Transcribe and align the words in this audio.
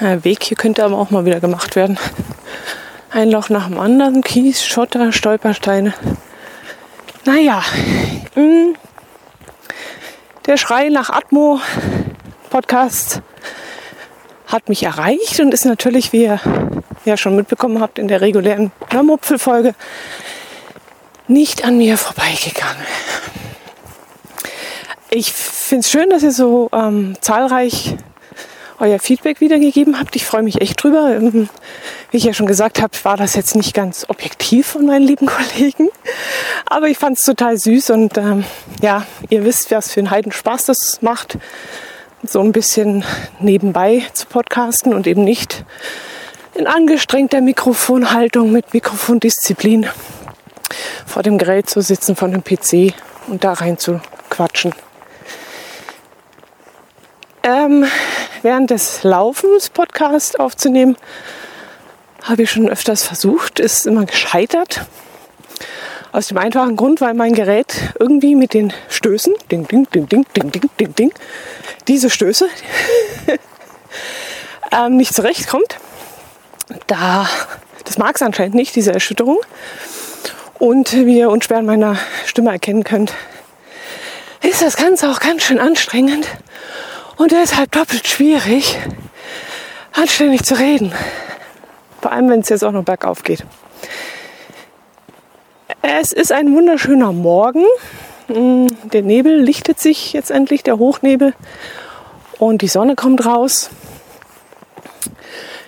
Der 0.00 0.22
Weg 0.22 0.44
hier 0.44 0.56
könnte 0.56 0.84
aber 0.84 0.98
auch 0.98 1.10
mal 1.10 1.24
wieder 1.24 1.40
gemacht 1.40 1.76
werden. 1.76 1.98
Ein 3.10 3.30
Loch 3.30 3.48
nach 3.48 3.68
dem 3.68 3.78
anderen, 3.78 4.22
Kies, 4.22 4.64
Schotter, 4.64 5.12
Stolpersteine. 5.12 5.94
Naja, 7.24 7.62
hm. 8.34 8.76
der 10.46 10.56
Schrei 10.56 10.88
nach 10.88 11.10
Atmo 11.10 11.60
Podcast 12.50 13.22
hat 14.46 14.68
mich 14.68 14.82
erreicht 14.82 15.40
und 15.40 15.54
ist 15.54 15.64
natürlich, 15.64 16.12
wie 16.12 16.24
ihr 16.24 16.40
ja 17.04 17.16
schon 17.16 17.34
mitbekommen 17.34 17.80
habt, 17.80 17.98
in 17.98 18.08
der 18.08 18.20
regulären 18.20 18.72
Hörmupfel-Folge 18.90 19.74
nicht 21.26 21.64
an 21.64 21.78
mir 21.78 21.96
vorbeigegangen. 21.96 22.86
Ich 25.10 25.32
finde 25.32 25.80
es 25.80 25.90
schön, 25.90 26.10
dass 26.10 26.22
ihr 26.22 26.32
so 26.32 26.68
ähm, 26.72 27.16
zahlreich 27.20 27.96
euer 28.78 28.98
Feedback 28.98 29.40
wiedergegeben 29.40 29.98
habt. 29.98 30.16
Ich 30.16 30.26
freue 30.26 30.42
mich 30.42 30.60
echt 30.60 30.82
drüber. 30.82 31.14
Ähm, 31.16 31.48
wie 32.10 32.16
ich 32.16 32.24
ja 32.24 32.32
schon 32.32 32.46
gesagt 32.46 32.82
habe, 32.82 32.92
war 33.04 33.16
das 33.16 33.34
jetzt 33.34 33.56
nicht 33.56 33.74
ganz 33.74 34.06
objektiv 34.08 34.66
von 34.68 34.86
meinen 34.86 35.06
lieben 35.06 35.26
Kollegen. 35.26 35.88
Aber 36.66 36.88
ich 36.88 36.98
fand 36.98 37.18
es 37.18 37.24
total 37.24 37.56
süß 37.56 37.90
und 37.90 38.18
ähm, 38.18 38.44
ja, 38.82 39.06
ihr 39.30 39.44
wisst, 39.44 39.70
was 39.70 39.92
für 39.92 40.00
einen 40.00 40.10
Heidenspaß 40.10 40.66
das 40.66 40.98
macht, 41.00 41.38
so 42.26 42.40
ein 42.40 42.52
bisschen 42.52 43.04
nebenbei 43.40 44.02
zu 44.12 44.26
podcasten 44.26 44.94
und 44.94 45.06
eben 45.06 45.24
nicht 45.24 45.64
in 46.54 46.66
angestrengter 46.66 47.40
Mikrofonhaltung 47.40 48.52
mit 48.52 48.74
Mikrofondisziplin 48.74 49.86
vor 51.06 51.22
dem 51.22 51.38
Gerät 51.38 51.68
zu 51.68 51.80
sitzen 51.80 52.16
von 52.16 52.32
dem 52.32 52.42
PC 52.42 52.94
und 53.26 53.44
da 53.44 53.52
rein 53.52 53.78
zu 53.78 54.00
quatschen. 54.30 54.74
Ähm, 57.42 57.84
während 58.42 58.70
des 58.70 59.02
Laufens 59.02 59.68
Podcast 59.68 60.40
aufzunehmen, 60.40 60.96
habe 62.22 62.42
ich 62.42 62.50
schon 62.50 62.68
öfters 62.68 63.04
versucht, 63.04 63.60
ist 63.60 63.86
immer 63.86 64.06
gescheitert. 64.06 64.86
Aus 66.10 66.28
dem 66.28 66.38
einfachen 66.38 66.76
Grund, 66.76 67.00
weil 67.00 67.12
mein 67.12 67.34
Gerät 67.34 67.92
irgendwie 67.98 68.34
mit 68.34 68.54
den 68.54 68.72
Stößen, 68.88 69.34
ding, 69.50 69.66
ding, 69.66 69.86
ding, 69.90 70.08
ding, 70.08 70.24
ding, 70.34 70.50
ding, 70.50 70.70
ding, 70.78 70.94
ding, 70.94 71.12
diese 71.86 72.08
Stöße 72.08 72.48
ähm, 74.72 74.96
nicht 74.96 75.14
zurechtkommt. 75.14 75.76
Da, 76.86 77.28
das 77.84 77.98
mag 77.98 78.16
es 78.16 78.22
anscheinend 78.22 78.54
nicht, 78.54 78.74
diese 78.74 78.92
Erschütterung. 78.92 79.38
Und 80.58 80.92
wie 80.92 81.18
ihr 81.18 81.30
unschwer 81.30 81.58
an 81.58 81.66
meiner 81.66 81.96
Stimme 82.26 82.50
erkennen 82.50 82.84
könnt, 82.84 83.12
ist 84.42 84.62
das 84.62 84.76
Ganze 84.76 85.10
auch 85.10 85.20
ganz 85.20 85.42
schön 85.42 85.58
anstrengend 85.58 86.28
und 87.16 87.32
deshalb 87.32 87.72
doppelt 87.72 88.06
schwierig, 88.06 88.78
anständig 89.92 90.44
zu 90.44 90.58
reden. 90.58 90.92
Vor 92.00 92.12
allem, 92.12 92.28
wenn 92.28 92.40
es 92.40 92.48
jetzt 92.50 92.64
auch 92.64 92.72
noch 92.72 92.84
bergauf 92.84 93.22
geht. 93.22 93.44
Es 95.82 96.12
ist 96.12 96.32
ein 96.32 96.54
wunderschöner 96.54 97.12
Morgen. 97.12 97.64
Mm, 98.28 98.68
der 98.84 99.02
Nebel 99.02 99.40
lichtet 99.40 99.80
sich 99.80 100.12
jetzt 100.12 100.30
endlich, 100.30 100.62
der 100.62 100.78
Hochnebel. 100.78 101.34
Und 102.38 102.62
die 102.62 102.68
Sonne 102.68 102.94
kommt 102.94 103.24
raus. 103.24 103.70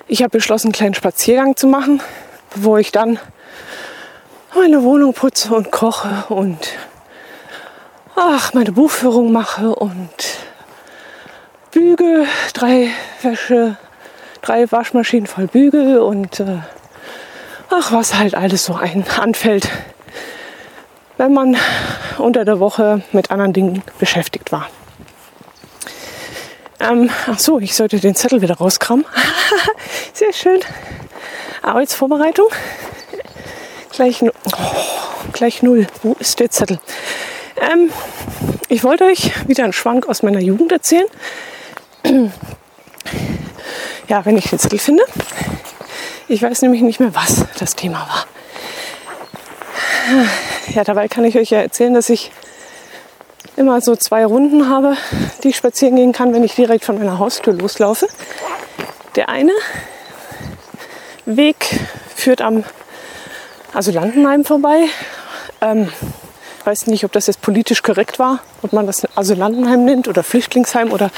Ich 0.09 0.23
habe 0.23 0.31
beschlossen, 0.31 0.69
einen 0.69 0.73
kleinen 0.73 0.95
Spaziergang 0.95 1.57
zu 1.57 1.67
machen, 1.67 2.01
bevor 2.55 2.79
ich 2.79 2.93
dann 2.93 3.19
meine 4.57 4.83
Wohnung 4.83 5.13
putze 5.13 5.55
und 5.55 5.71
koche 5.71 6.25
und 6.29 6.59
ach, 8.15 8.55
meine 8.55 8.73
Buchführung 8.73 9.31
mache 9.31 9.75
und 9.75 10.09
Bügel, 11.73 12.27
drei 12.55 12.89
Wäsche, 13.21 13.77
drei 14.41 14.71
Waschmaschinen 14.73 15.27
voll 15.27 15.47
Bügel 15.47 15.99
und 15.99 16.41
äh, 16.41 16.59
ach, 17.71 17.93
was 17.93 18.15
halt 18.15 18.35
alles 18.35 18.65
so 18.65 18.75
ein 18.75 19.05
anfällt, 19.19 19.69
wenn 21.19 21.35
man 21.35 21.57
unter 22.17 22.47
der 22.47 22.59
Woche 22.59 23.03
mit 23.13 23.31
anderen 23.31 23.53
Dingen 23.53 23.83
beschäftigt 23.99 24.53
war. 24.53 24.69
Ähm, 26.81 27.11
ach 27.27 27.39
so, 27.39 27.59
ich 27.59 27.75
sollte 27.77 28.01
den 28.01 28.15
Zettel 28.15 28.41
wieder 28.41 28.57
rauskramen. 28.57 29.05
Sehr 30.15 30.33
schön. 30.33 30.61
Arbeitsvorbereitung. 31.63 32.49
Gleich, 33.97 34.23
oh, 34.23 34.31
gleich 35.33 35.63
null. 35.63 35.87
Wo 36.03 36.15
ist 36.19 36.39
der 36.39 36.51
Zettel? 36.51 36.79
Ähm, 37.59 37.91
ich 38.69 38.85
wollte 38.85 39.05
euch 39.05 39.33
wieder 39.49 39.65
einen 39.65 39.73
Schwank 39.73 40.07
aus 40.07 40.23
meiner 40.23 40.41
Jugend 40.41 40.71
erzählen 40.71 41.07
ja, 44.09 44.23
wenn 44.27 44.37
ich 44.37 44.51
den 44.51 44.59
Zettel 44.59 44.79
finde. 44.79 45.03
Ich 46.29 46.43
weiß 46.43 46.61
nämlich 46.61 46.83
nicht 46.83 47.01
mehr, 47.01 47.15
was 47.15 47.47
das 47.59 47.75
Thema 47.75 48.01
war. 48.01 48.27
Ja, 50.75 50.85
dabei 50.85 51.09
kann 51.09 51.25
ich 51.25 51.39
euch 51.39 51.49
ja 51.49 51.63
erzählen, 51.63 51.95
dass 51.95 52.11
ich 52.11 52.31
immer 53.57 53.81
so 53.81 53.97
zwei 53.97 54.27
Runden 54.27 54.69
habe, 54.69 54.99
die 55.43 55.49
ich 55.49 55.57
spazieren 55.57 55.97
gehen 55.97 56.13
kann, 56.13 56.35
wenn 56.35 56.45
ich 56.45 56.55
direkt 56.55 56.85
von 56.85 56.99
meiner 56.99 57.19
Haustür 57.19 57.55
loslaufe. 57.55 58.09
Der 59.15 59.31
eine 59.31 59.53
Weg 61.25 61.81
führt 62.15 62.43
am 62.43 62.63
Asylantenheim 63.77 64.45
vorbei. 64.47 64.89
Ähm, 65.61 65.93
weiß 66.65 66.87
nicht, 66.87 67.05
ob 67.05 67.13
das 67.13 67.27
jetzt 67.27 67.43
politisch 67.43 67.83
korrekt 67.83 68.19
war, 68.19 68.41
ob 68.63 68.73
man 68.73 68.87
das 68.87 69.07
Asylantenheim 69.17 69.85
nennt 69.85 70.09
oder 70.09 70.23
Flüchtlingsheim 70.23 70.93
oder 70.93 71.11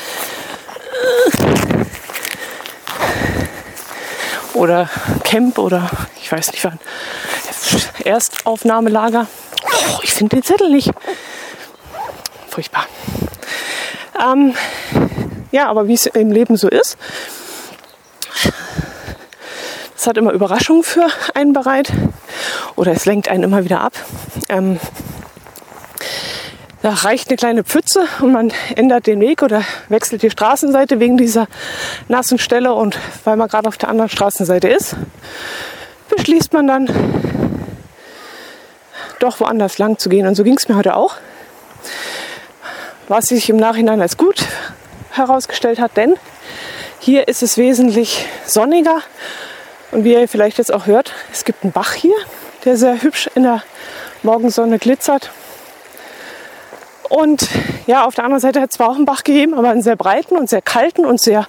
oder 4.54 4.90
Camp 5.22 5.58
oder 5.58 5.88
ich 6.20 6.32
weiß 6.32 6.50
nicht 6.50 6.64
wann. 6.64 6.80
Erstaufnahmelager. 8.04 9.28
Oh, 9.64 10.00
ich 10.02 10.12
finde 10.12 10.36
den 10.36 10.42
Zettel 10.42 10.68
nicht. 10.68 10.90
Furchtbar. 12.48 12.86
Ähm, 14.20 14.54
ja, 15.52 15.68
aber 15.68 15.86
wie 15.86 15.94
es 15.94 16.06
im 16.06 16.32
Leben 16.32 16.56
so 16.56 16.68
ist, 16.68 16.96
es 19.98 20.06
hat 20.06 20.16
immer 20.16 20.32
Überraschungen 20.32 20.84
für 20.84 21.08
einen 21.34 21.52
bereit 21.52 21.92
oder 22.76 22.92
es 22.92 23.04
lenkt 23.04 23.28
einen 23.28 23.42
immer 23.42 23.64
wieder 23.64 23.80
ab. 23.80 23.94
Ähm, 24.48 24.78
da 26.82 26.90
reicht 26.90 27.28
eine 27.28 27.36
kleine 27.36 27.64
Pfütze 27.64 28.06
und 28.20 28.30
man 28.30 28.52
ändert 28.76 29.08
den 29.08 29.20
Weg 29.20 29.42
oder 29.42 29.64
wechselt 29.88 30.22
die 30.22 30.30
Straßenseite 30.30 31.00
wegen 31.00 31.16
dieser 31.16 31.48
nassen 32.06 32.38
Stelle 32.38 32.74
und 32.74 32.96
weil 33.24 33.36
man 33.36 33.48
gerade 33.48 33.66
auf 33.66 33.76
der 33.76 33.88
anderen 33.88 34.08
Straßenseite 34.08 34.68
ist, 34.68 34.94
beschließt 36.16 36.52
man 36.52 36.68
dann 36.68 36.88
doch 39.18 39.40
woanders 39.40 39.78
lang 39.78 39.98
zu 39.98 40.08
gehen. 40.08 40.28
Und 40.28 40.36
so 40.36 40.44
ging 40.44 40.56
es 40.56 40.68
mir 40.68 40.76
heute 40.76 40.94
auch. 40.94 41.16
Was 43.08 43.26
sich 43.26 43.50
im 43.50 43.56
Nachhinein 43.56 44.00
als 44.00 44.16
gut 44.16 44.44
herausgestellt 45.10 45.80
hat, 45.80 45.96
denn 45.96 46.14
hier 47.00 47.26
ist 47.26 47.42
es 47.42 47.56
wesentlich 47.56 48.24
sonniger. 48.46 49.02
Und 49.90 50.04
wie 50.04 50.12
ihr 50.12 50.28
vielleicht 50.28 50.58
jetzt 50.58 50.72
auch 50.72 50.86
hört, 50.86 51.12
es 51.32 51.44
gibt 51.44 51.62
einen 51.62 51.72
Bach 51.72 51.94
hier, 51.94 52.14
der 52.64 52.76
sehr 52.76 53.02
hübsch 53.02 53.28
in 53.34 53.44
der 53.44 53.62
Morgensonne 54.22 54.78
glitzert. 54.78 55.30
Und 57.08 57.48
ja, 57.86 58.04
auf 58.04 58.14
der 58.14 58.24
anderen 58.24 58.40
Seite 58.40 58.60
hat 58.60 58.70
es 58.70 58.76
zwar 58.76 58.90
auch 58.90 58.96
einen 58.96 59.06
Bach 59.06 59.24
gegeben, 59.24 59.54
aber 59.54 59.70
einen 59.70 59.82
sehr 59.82 59.96
breiten 59.96 60.36
und 60.36 60.50
sehr 60.50 60.60
kalten 60.60 61.06
und 61.06 61.20
sehr 61.20 61.46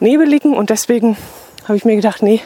nebeligen. 0.00 0.56
Und 0.56 0.70
deswegen 0.70 1.18
habe 1.64 1.76
ich 1.76 1.84
mir 1.84 1.96
gedacht, 1.96 2.22
nee, 2.22 2.40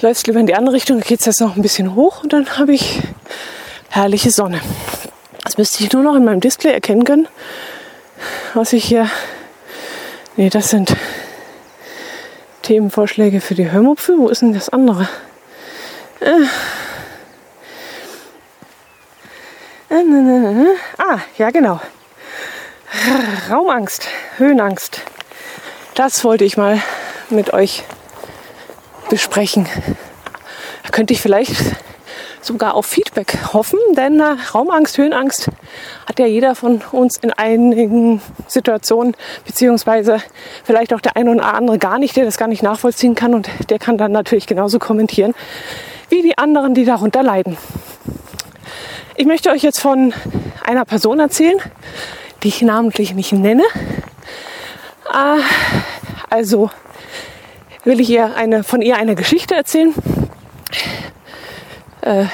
läufst 0.00 0.26
lieber 0.26 0.40
in 0.40 0.46
die 0.46 0.54
andere 0.54 0.74
Richtung, 0.74 1.00
geht 1.00 1.20
es 1.20 1.26
jetzt 1.26 1.40
noch 1.40 1.56
ein 1.56 1.62
bisschen 1.62 1.94
hoch 1.94 2.22
und 2.22 2.32
dann 2.32 2.58
habe 2.58 2.72
ich 2.72 3.00
herrliche 3.90 4.30
Sonne. 4.30 4.60
Das 5.44 5.58
müsste 5.58 5.84
ich 5.84 5.92
nur 5.92 6.02
noch 6.02 6.14
in 6.14 6.24
meinem 6.24 6.40
Display 6.40 6.72
erkennen 6.72 7.04
können, 7.04 7.28
was 8.54 8.72
ich 8.72 8.84
hier. 8.84 9.10
Nee, 10.36 10.48
das 10.48 10.70
sind 10.70 10.96
Themenvorschläge 12.70 13.40
für 13.40 13.56
die 13.56 13.68
Hörmupfel. 13.72 14.16
Wo 14.16 14.28
ist 14.28 14.42
denn 14.42 14.52
das 14.54 14.68
andere? 14.68 15.08
Äh, 16.20 16.44
Ah, 20.96 21.18
ja 21.36 21.50
genau. 21.50 21.80
Raumangst, 23.50 24.06
Höhenangst. 24.36 25.00
Das 25.96 26.22
wollte 26.22 26.44
ich 26.44 26.56
mal 26.56 26.80
mit 27.28 27.52
euch 27.52 27.82
besprechen. 29.08 29.66
Da 30.84 30.90
könnte 30.90 31.12
ich 31.12 31.20
vielleicht 31.20 31.56
sogar 32.44 32.74
auf 32.74 32.86
Feedback 32.86 33.38
hoffen, 33.52 33.78
denn 33.92 34.20
äh, 34.20 34.36
Raumangst, 34.54 34.98
Höhenangst 34.98 35.48
hat 36.06 36.18
ja 36.18 36.26
jeder 36.26 36.54
von 36.54 36.82
uns 36.92 37.16
in 37.18 37.32
einigen 37.32 38.20
Situationen, 38.46 39.16
beziehungsweise 39.46 40.18
vielleicht 40.64 40.94
auch 40.94 41.00
der 41.00 41.16
eine 41.16 41.30
oder 41.30 41.54
andere 41.54 41.78
gar 41.78 41.98
nicht, 41.98 42.16
der 42.16 42.24
das 42.24 42.38
gar 42.38 42.48
nicht 42.48 42.62
nachvollziehen 42.62 43.14
kann 43.14 43.34
und 43.34 43.48
der 43.68 43.78
kann 43.78 43.98
dann 43.98 44.12
natürlich 44.12 44.46
genauso 44.46 44.78
kommentieren 44.78 45.34
wie 46.10 46.22
die 46.22 46.36
anderen, 46.36 46.74
die 46.74 46.84
darunter 46.84 47.22
leiden. 47.22 47.56
Ich 49.16 49.26
möchte 49.26 49.50
euch 49.50 49.62
jetzt 49.62 49.80
von 49.80 50.12
einer 50.64 50.84
Person 50.84 51.20
erzählen, 51.20 51.58
die 52.42 52.48
ich 52.48 52.62
namentlich 52.62 53.14
nicht 53.14 53.32
nenne. 53.32 53.62
Äh, 55.12 55.40
also 56.28 56.70
will 57.84 58.00
ich 58.00 58.10
ihr 58.10 58.34
eine, 58.34 58.64
von 58.64 58.82
ihr 58.82 58.96
eine 58.96 59.14
Geschichte 59.14 59.54
erzählen. 59.54 59.94
Äh, 62.02 62.24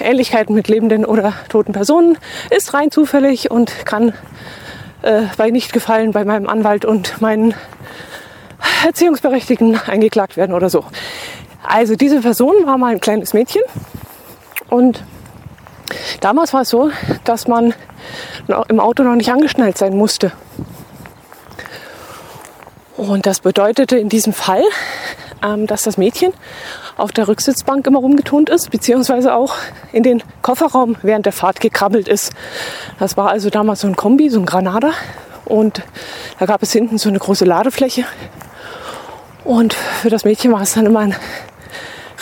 Ähnlichkeiten 0.00 0.54
mit 0.54 0.68
lebenden 0.68 1.04
oder 1.04 1.34
toten 1.50 1.72
Personen 1.72 2.16
ist 2.48 2.72
rein 2.72 2.90
zufällig 2.90 3.50
und 3.50 3.84
kann 3.84 4.14
äh, 5.02 5.24
bei 5.36 5.50
Nichtgefallen 5.50 6.12
bei 6.12 6.24
meinem 6.24 6.48
Anwalt 6.48 6.86
und 6.86 7.20
meinen 7.20 7.54
Erziehungsberechtigten 8.84 9.78
eingeklagt 9.86 10.38
werden 10.38 10.54
oder 10.54 10.70
so. 10.70 10.84
Also 11.62 11.96
diese 11.96 12.20
Person 12.20 12.54
war 12.64 12.78
mal 12.78 12.92
ein 12.92 13.00
kleines 13.00 13.34
Mädchen 13.34 13.62
und 14.70 15.02
damals 16.20 16.54
war 16.54 16.62
es 16.62 16.70
so, 16.70 16.90
dass 17.24 17.46
man 17.46 17.74
im 18.68 18.80
Auto 18.80 19.02
noch 19.02 19.16
nicht 19.16 19.30
angeschnallt 19.30 19.76
sein 19.76 19.96
musste. 19.96 20.32
Und 22.96 23.26
das 23.26 23.40
bedeutete 23.40 23.98
in 23.98 24.08
diesem 24.08 24.32
Fall, 24.32 24.62
ähm, 25.42 25.66
dass 25.66 25.82
das 25.82 25.96
Mädchen 25.96 26.32
auf 26.96 27.12
der 27.12 27.28
Rücksitzbank 27.28 27.86
immer 27.86 27.98
rumgetont 27.98 28.50
ist, 28.50 28.70
beziehungsweise 28.70 29.34
auch 29.34 29.54
in 29.92 30.02
den 30.02 30.22
Kofferraum 30.42 30.96
während 31.02 31.26
der 31.26 31.32
Fahrt 31.32 31.60
gekrabbelt 31.60 32.08
ist. 32.08 32.32
Das 32.98 33.16
war 33.16 33.30
also 33.30 33.50
damals 33.50 33.80
so 33.80 33.88
ein 33.88 33.96
Kombi, 33.96 34.28
so 34.30 34.38
ein 34.40 34.46
Granada. 34.46 34.92
Und 35.44 35.82
da 36.38 36.46
gab 36.46 36.62
es 36.62 36.72
hinten 36.72 36.98
so 36.98 37.08
eine 37.08 37.18
große 37.18 37.44
Ladefläche. 37.44 38.04
Und 39.44 39.74
für 39.74 40.10
das 40.10 40.24
Mädchen 40.24 40.52
war 40.52 40.60
es 40.60 40.74
dann 40.74 40.86
immer 40.86 41.00
ein 41.00 41.16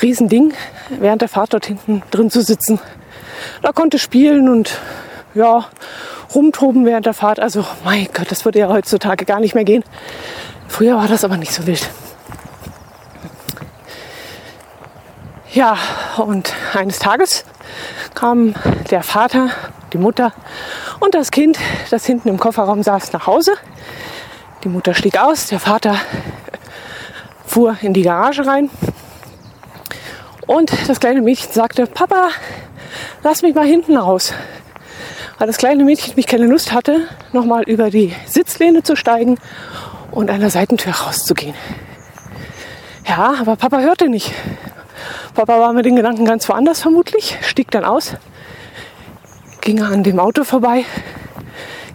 Riesending, 0.01 0.55
während 0.99 1.23
der 1.23 1.29
Fahrt 1.29 1.53
dort 1.53 1.67
hinten 1.67 2.03
drin 2.11 2.31
zu 2.31 2.41
sitzen. 2.43 2.79
Da 3.63 3.73
konnte 3.73 3.99
spielen 3.99 4.49
und 4.49 4.79
ja, 5.35 5.67
rumtoben 6.35 6.85
während 6.85 7.07
der 7.07 7.15
Fahrt. 7.15 7.41
Also, 7.41 7.67
mein 7.85 8.09
Gott, 8.15 8.31
das 8.31 8.45
würde 8.45 8.61
ja 8.61 8.69
heutzutage 8.69 9.25
gar 9.25 9.41
nicht 9.41 9.55
mehr 9.55 9.65
gehen. 9.65 9.85
Früher 10.69 10.97
war 10.97 11.09
das 11.09 11.25
aber 11.25 11.37
nicht 11.37 11.53
so 11.53 11.67
wild. 11.67 11.89
Ja, 15.53 15.79
und 16.19 16.53
eines 16.75 16.99
Tages 16.99 17.47
kam 18.15 18.55
der 18.91 19.03
Vater, 19.03 19.49
die 19.95 19.99
Mutter 19.99 20.35
und 21.01 21.15
das 21.15 21.31
Kind, 21.31 21.59
das 21.91 22.05
hinten 22.05 22.29
im 22.29 22.39
Kofferraum 22.39 22.83
saß, 22.83 23.15
nach 23.15 23.27
Hause. 23.27 23.55
Die 24.63 24.69
Mutter 24.69 24.93
stieg 24.93 25.19
aus, 25.19 25.47
der 25.47 25.59
Vater 25.59 25.97
fuhr 27.47 27.79
in 27.81 27.95
die 27.95 28.03
Garage 28.03 28.47
rein 28.47 28.69
und 30.47 30.71
das 30.87 31.01
kleine 31.01 31.23
Mädchen 31.23 31.51
sagte, 31.51 31.87
Papa, 31.87 32.29
lass 33.23 33.41
mich 33.41 33.55
mal 33.55 33.67
hinten 33.67 33.97
raus. 33.97 34.35
Weil 35.39 35.47
das 35.47 35.57
kleine 35.57 35.85
Mädchen 35.85 36.15
mich 36.17 36.27
keine 36.27 36.47
Lust 36.47 36.73
hatte, 36.73 37.09
nochmal 37.33 37.63
über 37.63 37.89
die 37.89 38.15
Sitzlehne 38.27 38.83
zu 38.83 38.97
steigen 38.97 39.39
und 40.11 40.31
an 40.31 40.41
der 40.41 40.51
Seitentür 40.51 40.93
rauszugehen. 40.93 41.55
Ja, 43.07 43.37
aber 43.41 43.57
Papa 43.57 43.79
hörte 43.79 44.11
nicht. 44.11 44.35
Papa 45.35 45.59
war 45.59 45.73
mit 45.73 45.87
den 45.87 45.97
Gedanken 45.97 46.25
ganz 46.25 46.49
woanders 46.49 46.81
vermutlich, 46.81 47.37
stieg 47.43 47.71
dann 47.71 47.85
aus, 47.85 48.17
ging 49.61 49.83
an 49.83 50.03
dem 50.03 50.19
Auto 50.19 50.45
vorbei, 50.45 50.85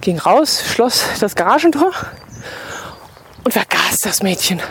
ging 0.01 0.19
raus, 0.19 0.63
schloss 0.65 1.05
das 1.19 1.35
Garagentor 1.35 1.91
und 3.43 3.51
vergaß 3.51 4.01
das 4.01 4.23
Mädchen. 4.23 4.61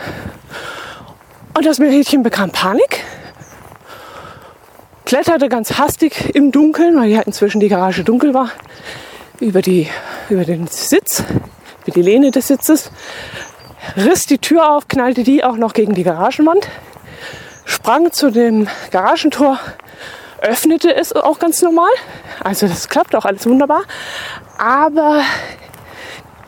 Und 1.55 1.65
das 1.65 1.79
Mädchen 1.79 2.23
bekam 2.23 2.51
Panik, 2.51 3.03
kletterte 5.05 5.49
ganz 5.49 5.77
hastig 5.77 6.33
im 6.33 6.51
Dunkeln, 6.51 6.97
weil 6.97 7.09
ja 7.09 7.21
inzwischen 7.21 7.59
die 7.59 7.69
Garage 7.69 8.03
dunkel 8.03 8.33
war, 8.33 8.49
über, 9.39 9.61
die, 9.61 9.87
über 10.29 10.45
den 10.45 10.67
Sitz, 10.67 11.23
über 11.83 11.91
die 11.93 12.01
Lehne 12.01 12.31
des 12.31 12.47
Sitzes, 12.47 12.91
riss 13.95 14.25
die 14.25 14.39
Tür 14.39 14.71
auf, 14.71 14.87
knallte 14.87 15.23
die 15.23 15.43
auch 15.43 15.57
noch 15.57 15.73
gegen 15.73 15.93
die 15.93 16.03
Garagenwand, 16.03 16.67
sprang 17.83 18.13
zu 18.13 18.31
dem 18.31 18.69
Garagentor, 18.91 19.59
öffnete 20.39 20.95
es 20.95 21.11
auch 21.11 21.37
ganz 21.37 21.61
normal. 21.61 21.91
Also 22.41 22.65
das 22.65 22.87
klappt 22.87 23.13
auch 23.13 23.25
alles 23.25 23.45
wunderbar. 23.45 23.81
Aber 24.57 25.21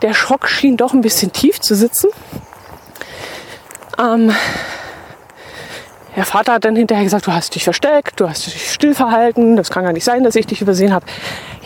der 0.00 0.14
Schock 0.14 0.48
schien 0.48 0.78
doch 0.78 0.94
ein 0.94 1.02
bisschen 1.02 1.32
tief 1.32 1.60
zu 1.60 1.74
sitzen. 1.74 2.08
Ähm, 3.98 4.34
der 6.16 6.24
Vater 6.24 6.54
hat 6.54 6.64
dann 6.64 6.74
hinterher 6.74 7.04
gesagt, 7.04 7.26
du 7.26 7.32
hast 7.34 7.54
dich 7.54 7.64
versteckt, 7.64 8.18
du 8.18 8.30
hast 8.30 8.46
dich 8.46 8.72
still 8.72 8.94
verhalten, 8.94 9.56
das 9.56 9.68
kann 9.68 9.84
gar 9.84 9.92
nicht 9.92 10.04
sein, 10.04 10.24
dass 10.24 10.36
ich 10.36 10.46
dich 10.46 10.62
übersehen 10.62 10.94
habe. 10.94 11.04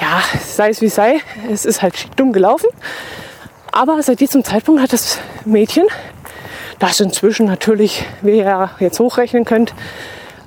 Ja, 0.00 0.20
sei 0.44 0.70
es 0.70 0.80
wie 0.80 0.88
sei, 0.88 1.20
es 1.48 1.64
ist 1.64 1.80
halt 1.80 2.08
dumm 2.18 2.32
gelaufen. 2.32 2.68
Aber 3.70 4.02
seit 4.02 4.18
diesem 4.18 4.42
Zeitpunkt 4.42 4.82
hat 4.82 4.92
das 4.92 5.18
Mädchen, 5.44 5.86
das 6.80 6.98
inzwischen 6.98 7.46
natürlich, 7.46 8.04
wie 8.22 8.38
ihr 8.38 8.70
jetzt 8.80 8.98
hochrechnen 8.98 9.44
könnt, 9.44 9.74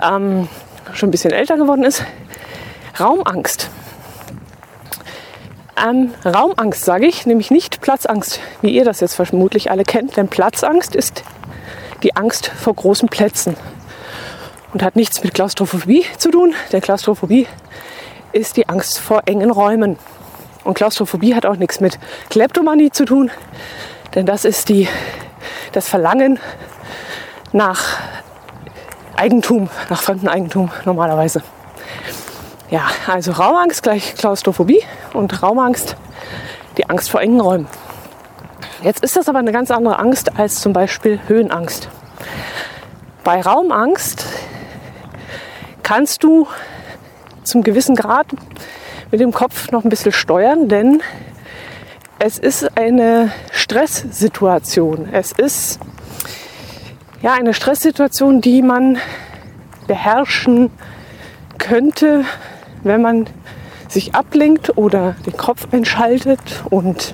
ähm, 0.02 0.50
schon 0.94 1.08
ein 1.08 1.12
bisschen 1.12 1.32
älter 1.32 1.56
geworden 1.56 1.86
ist, 1.86 2.04
Raumangst. 3.00 3.70
Ähm, 5.78 6.14
Raumangst 6.26 6.84
sage 6.84 7.06
ich, 7.06 7.26
nämlich 7.26 7.50
nicht 7.50 7.82
Platzangst, 7.82 8.40
wie 8.62 8.72
ihr 8.72 8.84
das 8.84 9.00
jetzt 9.00 9.16
vermutlich 9.16 9.72
alle 9.72 9.84
kennt, 9.84 10.18
denn 10.18 10.28
Platzangst 10.28 10.96
ist 10.96 11.24
die 12.04 12.16
Angst 12.16 12.48
vor 12.48 12.74
großen 12.74 13.08
Plätzen 13.10 13.56
und 14.74 14.84
hat 14.84 14.96
nichts 14.96 15.24
mit 15.24 15.34
Klaustrophobie 15.34 16.06
zu 16.18 16.32
tun. 16.32 16.54
Denn 16.72 16.82
Klaustrophobie 16.82 17.48
ist 18.32 18.58
die 18.58 18.68
Angst 18.68 19.00
vor 19.00 19.22
engen 19.26 19.52
Räumen. 19.52 19.98
Und 20.64 20.74
Klaustrophobie 20.74 21.36
hat 21.36 21.46
auch 21.46 21.58
nichts 21.58 21.80
mit 21.80 22.00
Kleptomanie 22.30 22.90
zu 22.90 23.06
tun, 23.06 23.32
denn 24.16 24.26
das 24.26 24.46
ist 24.46 24.70
die, 24.70 24.88
das 25.72 25.88
Verlangen 25.88 26.40
nach 27.52 27.98
Eigentum, 29.16 29.70
nach 29.90 30.02
fremdem 30.02 30.30
Eigentum 30.30 30.72
normalerweise. 30.86 31.44
Ja, 32.70 32.88
also 33.08 33.32
Raumangst 33.32 33.84
gleich 33.84 34.16
Klaustrophobie 34.16 34.82
und 35.14 35.44
Raumangst 35.44 35.96
die 36.78 36.90
Angst 36.90 37.12
vor 37.12 37.22
engen 37.22 37.40
Räumen. 37.40 37.68
Jetzt 38.82 39.04
ist 39.04 39.16
das 39.16 39.30
aber 39.30 39.40
eine 39.40 39.52
ganz 39.52 39.72
andere 39.72 40.00
Angst 40.00 40.38
als 40.38 40.60
zum 40.60 40.74
Beispiel 40.74 41.20
Höhenangst. 41.28 41.88
Bei 43.24 43.40
Raumangst 43.42 44.26
kannst 45.84 46.24
du 46.24 46.48
zum 47.44 47.64
gewissen 47.64 47.96
Grad 47.96 48.28
mit 49.12 49.20
dem 49.20 49.32
Kopf 49.32 49.72
noch 49.72 49.84
ein 49.84 49.90
bisschen 49.90 50.12
steuern, 50.12 50.68
denn 50.68 51.02
es 52.26 52.38
ist 52.38 52.78
eine 52.78 53.34
Stresssituation. 53.52 55.10
Es 55.12 55.34
ist 55.34 55.78
ja 57.22 57.34
eine 57.34 57.54
Stresssituation, 57.54 58.40
die 58.40 58.62
man 58.62 58.98
beherrschen 59.88 60.72
könnte, 61.58 62.24
wenn 62.84 63.02
man 63.02 63.28
sich 63.90 64.16
ablenkt 64.16 64.78
oder 64.78 65.18
den 65.26 65.36
Kopf 65.36 65.68
einschaltet. 65.74 66.40
Und 66.70 67.14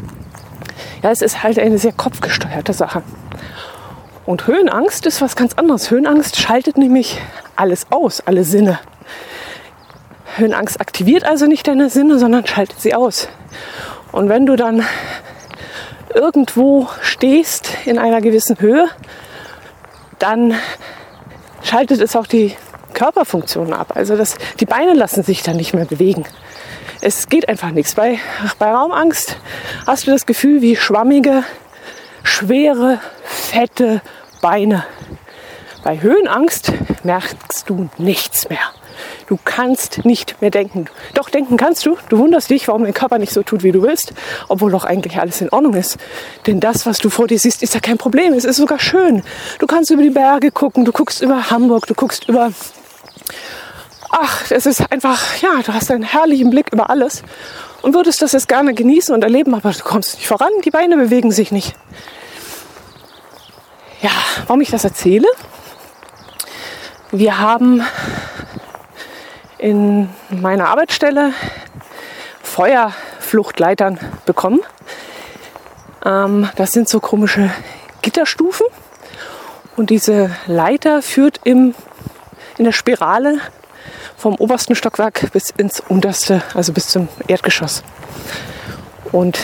ja, 1.02 1.10
es 1.10 1.24
ist 1.24 1.42
halt 1.42 1.58
eine 1.58 1.80
sehr 1.80 1.94
kopfgesteuerte 1.94 2.74
Sache. 2.74 3.02
Und 4.28 4.46
Höhenangst 4.46 5.08
ist 5.08 5.24
was 5.24 5.36
ganz 5.36 5.56
anderes. 5.56 5.90
Höhenangst 5.90 6.40
schaltet 6.40 6.78
nämlich 6.78 7.20
alles 7.56 7.88
aus, 7.90 8.22
alle 8.28 8.44
Sinne. 8.44 8.78
Höhenangst 10.36 10.80
aktiviert 10.80 11.24
also 11.24 11.48
nicht 11.48 11.68
deine 11.68 11.90
Sinne, 11.90 12.20
sondern 12.20 12.46
schaltet 12.46 12.80
sie 12.80 12.94
aus. 12.94 13.28
Und 14.12 14.30
wenn 14.30 14.46
du 14.46 14.56
dann 14.56 14.86
irgendwo 16.14 16.88
stehst 17.02 17.72
in 17.86 17.98
einer 18.00 18.22
gewissen 18.22 18.60
Höhe, 18.60 18.88
dann 20.18 20.56
schaltet 21.64 22.02
es 22.02 22.16
auch 22.16 22.28
die 22.28 22.56
Körperfunktionen 22.94 23.74
ab. 23.74 23.94
Also 23.96 24.18
das, 24.18 24.36
die 24.60 24.66
Beine 24.66 24.94
lassen 24.94 25.24
sich 25.24 25.44
dann 25.44 25.58
nicht 25.58 25.74
mehr 25.74 25.86
bewegen. 25.86 26.26
Es 27.02 27.30
geht 27.30 27.48
einfach 27.48 27.72
nichts. 27.72 27.96
Bei, 27.96 28.20
bei 28.58 28.72
Raumangst 28.72 29.38
hast 29.88 30.08
du 30.08 30.12
das 30.12 30.26
Gefühl 30.26 30.62
wie 30.62 30.76
schwammige, 30.76 31.44
schwere, 32.24 33.00
fette 33.24 34.02
Beine. 34.42 34.84
Bei 35.84 36.02
Höhenangst 36.02 36.74
merkst 37.04 37.70
du 37.70 37.90
nichts 37.98 38.50
mehr. 38.50 38.60
Du 39.30 39.38
kannst 39.46 40.06
nicht 40.06 40.42
mehr 40.42 40.50
denken. 40.50 40.88
Doch 41.14 41.30
denken 41.30 41.56
kannst 41.56 41.86
du. 41.86 42.00
Du 42.10 42.18
wunderst 42.18 42.50
dich, 42.50 42.68
warum 42.68 42.84
dein 42.84 42.96
Körper 42.96 43.20
nicht 43.20 43.32
so 43.32 43.44
tut, 43.44 43.62
wie 43.62 43.72
du 43.72 43.84
willst, 43.84 44.12
obwohl 44.48 44.72
doch 44.72 44.86
eigentlich 44.86 45.20
alles 45.20 45.40
in 45.40 45.50
Ordnung 45.52 45.76
ist. 45.76 45.98
Denn 46.48 46.60
das, 46.60 46.88
was 46.88 46.98
du 46.98 47.12
vor 47.12 47.28
dir 47.28 47.38
siehst, 47.38 47.62
ist 47.62 47.76
ja 47.76 47.80
kein 47.80 48.00
Problem. 48.00 48.34
Es 48.34 48.44
ist 48.44 48.56
sogar 48.56 48.80
schön. 48.80 49.22
Du 49.60 49.68
kannst 49.68 49.92
über 49.92 50.02
die 50.02 50.10
Berge 50.10 50.50
gucken, 50.50 50.84
du 50.84 50.92
guckst 50.92 51.22
über 51.22 51.52
Hamburg, 51.52 51.86
du 51.86 51.94
guckst 51.94 52.28
über... 52.28 52.52
Ach, 54.10 54.50
es 54.50 54.66
ist 54.66 54.92
einfach, 54.92 55.40
ja, 55.44 55.62
du 55.64 55.76
hast 55.76 55.92
einen 55.92 56.02
herrlichen 56.02 56.50
Blick 56.50 56.74
über 56.74 56.90
alles 56.90 57.22
und 57.84 57.94
würdest 57.94 58.24
das 58.24 58.32
jetzt 58.32 58.48
gerne 58.48 58.74
genießen 58.74 59.14
und 59.14 59.24
erleben, 59.24 59.54
aber 59.54 59.70
du 59.70 59.84
kommst 59.84 60.16
nicht 60.16 60.28
voran, 60.28 60.50
die 60.66 60.72
Beine 60.72 60.98
bewegen 60.98 61.32
sich 61.32 61.52
nicht. 61.52 61.76
Ja, 64.02 64.10
warum 64.48 64.62
ich 64.62 64.72
das 64.72 64.86
erzähle? 64.86 65.28
Wir 67.12 67.38
haben 67.38 67.84
in 69.60 70.10
meiner 70.30 70.70
Arbeitsstelle 70.70 71.34
Feuerfluchtleitern 72.42 74.00
bekommen. 74.26 74.62
Ähm, 76.04 76.50
das 76.56 76.72
sind 76.72 76.90
so 76.90 77.00
komische 77.00 77.52
Gitterstufen. 78.02 78.66
Und 79.76 79.92
diese 79.92 80.32
Leiter 80.48 81.02
führt 81.02 81.40
im, 81.44 81.76
in 82.58 82.66
der 82.66 82.72
Spirale 82.72 83.40
vom 84.18 84.36
obersten 84.36 84.76
Stockwerk 84.76 85.32
bis 85.32 85.52
ins 85.52 85.80
unterste, 85.80 86.42
also 86.54 86.74
bis 86.74 86.88
zum 86.88 87.08
Erdgeschoss. 87.28 87.84
Und 89.12 89.40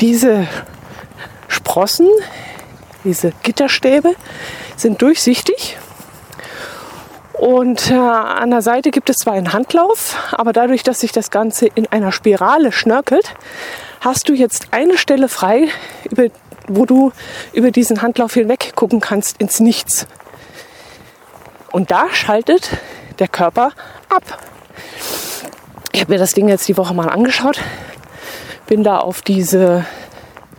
diese 0.00 0.48
Sprossen, 1.46 2.08
diese 3.04 3.32
Gitterstäbe, 3.42 4.14
sind 4.76 5.00
durchsichtig. 5.02 5.78
Und 7.38 7.92
äh, 7.92 7.94
an 7.94 8.50
der 8.50 8.62
Seite 8.62 8.90
gibt 8.90 9.08
es 9.10 9.16
zwar 9.16 9.34
einen 9.34 9.52
Handlauf, 9.52 10.16
aber 10.32 10.52
dadurch, 10.52 10.82
dass 10.82 11.00
sich 11.00 11.12
das 11.12 11.30
Ganze 11.30 11.66
in 11.66 11.86
einer 11.86 12.10
Spirale 12.10 12.72
schnörkelt, 12.72 13.32
hast 14.00 14.28
du 14.28 14.32
jetzt 14.32 14.68
eine 14.72 14.98
Stelle 14.98 15.28
frei, 15.28 15.68
über, 16.10 16.26
wo 16.66 16.84
du 16.84 17.12
über 17.52 17.70
diesen 17.70 18.02
Handlauf 18.02 18.34
hinweg 18.34 18.72
gucken 18.74 19.00
kannst 19.00 19.40
ins 19.40 19.60
Nichts. 19.60 20.08
Und 21.70 21.92
da 21.92 22.08
schaltet 22.12 22.70
der 23.20 23.28
Körper 23.28 23.70
ab. 24.08 24.24
Ich 25.92 26.00
habe 26.00 26.12
mir 26.12 26.18
das 26.18 26.34
Ding 26.34 26.48
jetzt 26.48 26.66
die 26.66 26.76
Woche 26.76 26.92
mal 26.92 27.08
angeschaut, 27.08 27.60
bin 28.66 28.82
da 28.82 28.98
auf 28.98 29.22
diese 29.22 29.86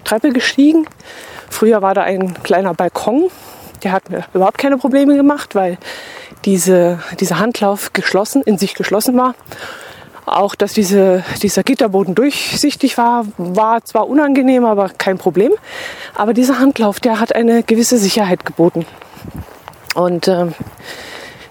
Treppe 0.05 0.29
gestiegen. 0.29 0.88
Früher 1.50 1.81
war 1.81 1.93
da 1.93 2.03
ein 2.03 2.41
kleiner 2.41 2.74
Balkon, 2.74 3.29
der 3.83 3.91
hat 3.91 4.09
mir 4.09 4.24
überhaupt 4.33 4.57
keine 4.57 4.77
Probleme 4.77 5.17
gemacht, 5.17 5.55
weil 5.55 5.77
diese, 6.46 7.00
dieser 7.19 7.39
Handlauf 7.39 7.93
geschlossen, 7.93 8.41
in 8.43 8.58
sich 8.58 8.75
geschlossen 8.75 9.17
war. 9.17 9.36
Auch, 10.25 10.53
dass 10.55 10.74
diese, 10.74 11.24
dieser 11.41 11.63
Gitterboden 11.63 12.13
durchsichtig 12.13 12.98
war, 12.98 13.25
war 13.38 13.84
zwar 13.84 14.08
unangenehm, 14.08 14.63
aber 14.63 14.89
kein 14.89 15.17
Problem. 15.17 15.51
Aber 16.15 16.34
dieser 16.34 16.60
Handlauf, 16.60 17.00
der 17.00 17.19
hat 17.19 17.34
eine 17.34 17.63
gewisse 17.63 17.98
Sicherheit 17.98 18.46
geboten. 18.46 18.86
Und 19.96 20.27
ähm, 20.27 20.53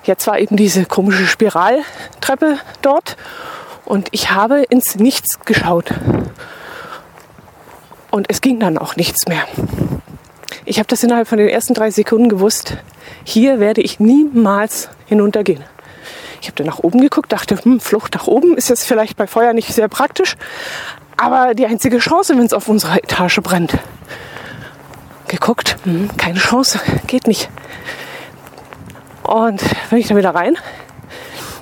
jetzt 0.05 0.27
war 0.27 0.39
eben 0.39 0.57
diese 0.57 0.85
komische 0.85 1.27
Spiraltreppe 1.27 2.59
dort 2.83 3.17
und 3.85 4.09
ich 4.13 4.31
habe 4.31 4.63
ins 4.63 4.97
Nichts 4.97 5.41
geschaut. 5.41 5.93
Und 8.11 8.27
es 8.31 8.41
ging 8.41 8.61
dann 8.61 8.79
auch 8.79 8.97
nichts 8.97 9.27
mehr. 9.27 9.45
Ich 10.65 10.79
habe 10.79 10.87
das 10.87 11.03
innerhalb 11.03 11.29
von 11.29 11.39
den 11.39 11.49
ersten 11.49 11.75
drei 11.75 11.91
Sekunden 11.91 12.29
gewusst. 12.29 12.77
Hier 13.25 13.61
werde 13.61 13.81
ich 13.81 14.01
niemals 14.01 14.89
hinuntergehen. 15.07 15.63
Ich 16.41 16.47
habe 16.47 16.57
dann 16.57 16.67
nach 16.67 16.79
oben 16.79 17.01
geguckt, 17.01 17.33
dachte, 17.33 17.59
hm, 17.63 17.81
Flucht 17.81 18.15
nach 18.15 18.27
oben 18.27 18.57
ist 18.57 18.69
jetzt 18.69 18.87
vielleicht 18.87 19.17
bei 19.17 19.27
Feuer 19.27 19.53
nicht 19.53 19.73
sehr 19.75 19.89
praktisch, 19.89 20.37
aber 21.17 21.55
die 21.55 21.67
einzige 21.67 21.99
Chance, 21.99 22.37
wenn 22.37 22.47
es 22.47 22.53
auf 22.53 22.69
unserer 22.69 22.99
Etage 22.99 23.41
brennt. 23.41 23.77
Geguckt, 25.27 25.77
hm, 25.83 26.11
keine 26.17 26.39
Chance, 26.39 26.81
geht 27.07 27.27
nicht. 27.27 27.51
Und 29.25 29.63
bin 29.91 29.99
ich 29.99 30.07
dann 30.07 30.17
wieder 30.17 30.35
rein. 30.35 30.57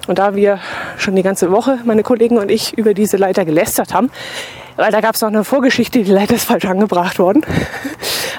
Und 0.07 0.19
da 0.19 0.37
wir 0.37 0.61
schon 0.99 1.16
die 1.16 1.23
ganze 1.23 1.50
Woche, 1.50 1.81
meine 1.85 2.02
Kollegen 2.02 2.38
und 2.38 2.50
ich, 2.50 2.78
über 2.78 2.95
diese 2.95 3.16
Leiter 3.16 3.45
gelästert 3.45 3.93
haben, 3.93 4.11
weil 4.76 4.93
da 4.93 5.00
gab 5.00 5.14
es 5.14 5.23
noch 5.23 5.28
eine 5.28 5.43
Vorgeschichte, 5.43 6.02
die 6.02 6.12
Leiter 6.12 6.35
ist 6.35 6.45
falsch 6.45 6.66
angebracht 6.66 7.19
worden. 7.19 7.45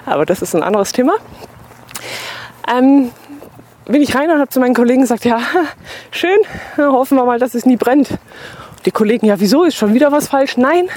Aber 0.07 0.25
das 0.25 0.41
ist 0.41 0.55
ein 0.55 0.63
anderes 0.63 0.93
Thema. 0.93 1.15
Ähm, 2.67 3.11
bin 3.85 4.01
ich 4.01 4.15
rein 4.15 4.31
und 4.31 4.39
habe 4.39 4.49
zu 4.49 4.61
meinen 4.61 4.73
Kollegen 4.73 5.01
gesagt, 5.01 5.25
ja, 5.25 5.39
schön, 6.11 6.39
hoffen 6.77 7.17
wir 7.17 7.25
mal, 7.25 7.39
dass 7.39 7.53
es 7.53 7.65
nie 7.65 7.75
brennt. 7.75 8.09
Die 8.85 8.91
Kollegen, 8.91 9.27
ja, 9.27 9.39
wieso 9.39 9.65
ist 9.65 9.75
schon 9.75 9.93
wieder 9.93 10.13
was 10.13 10.29
falsch? 10.29 10.55
Nein, 10.55 10.87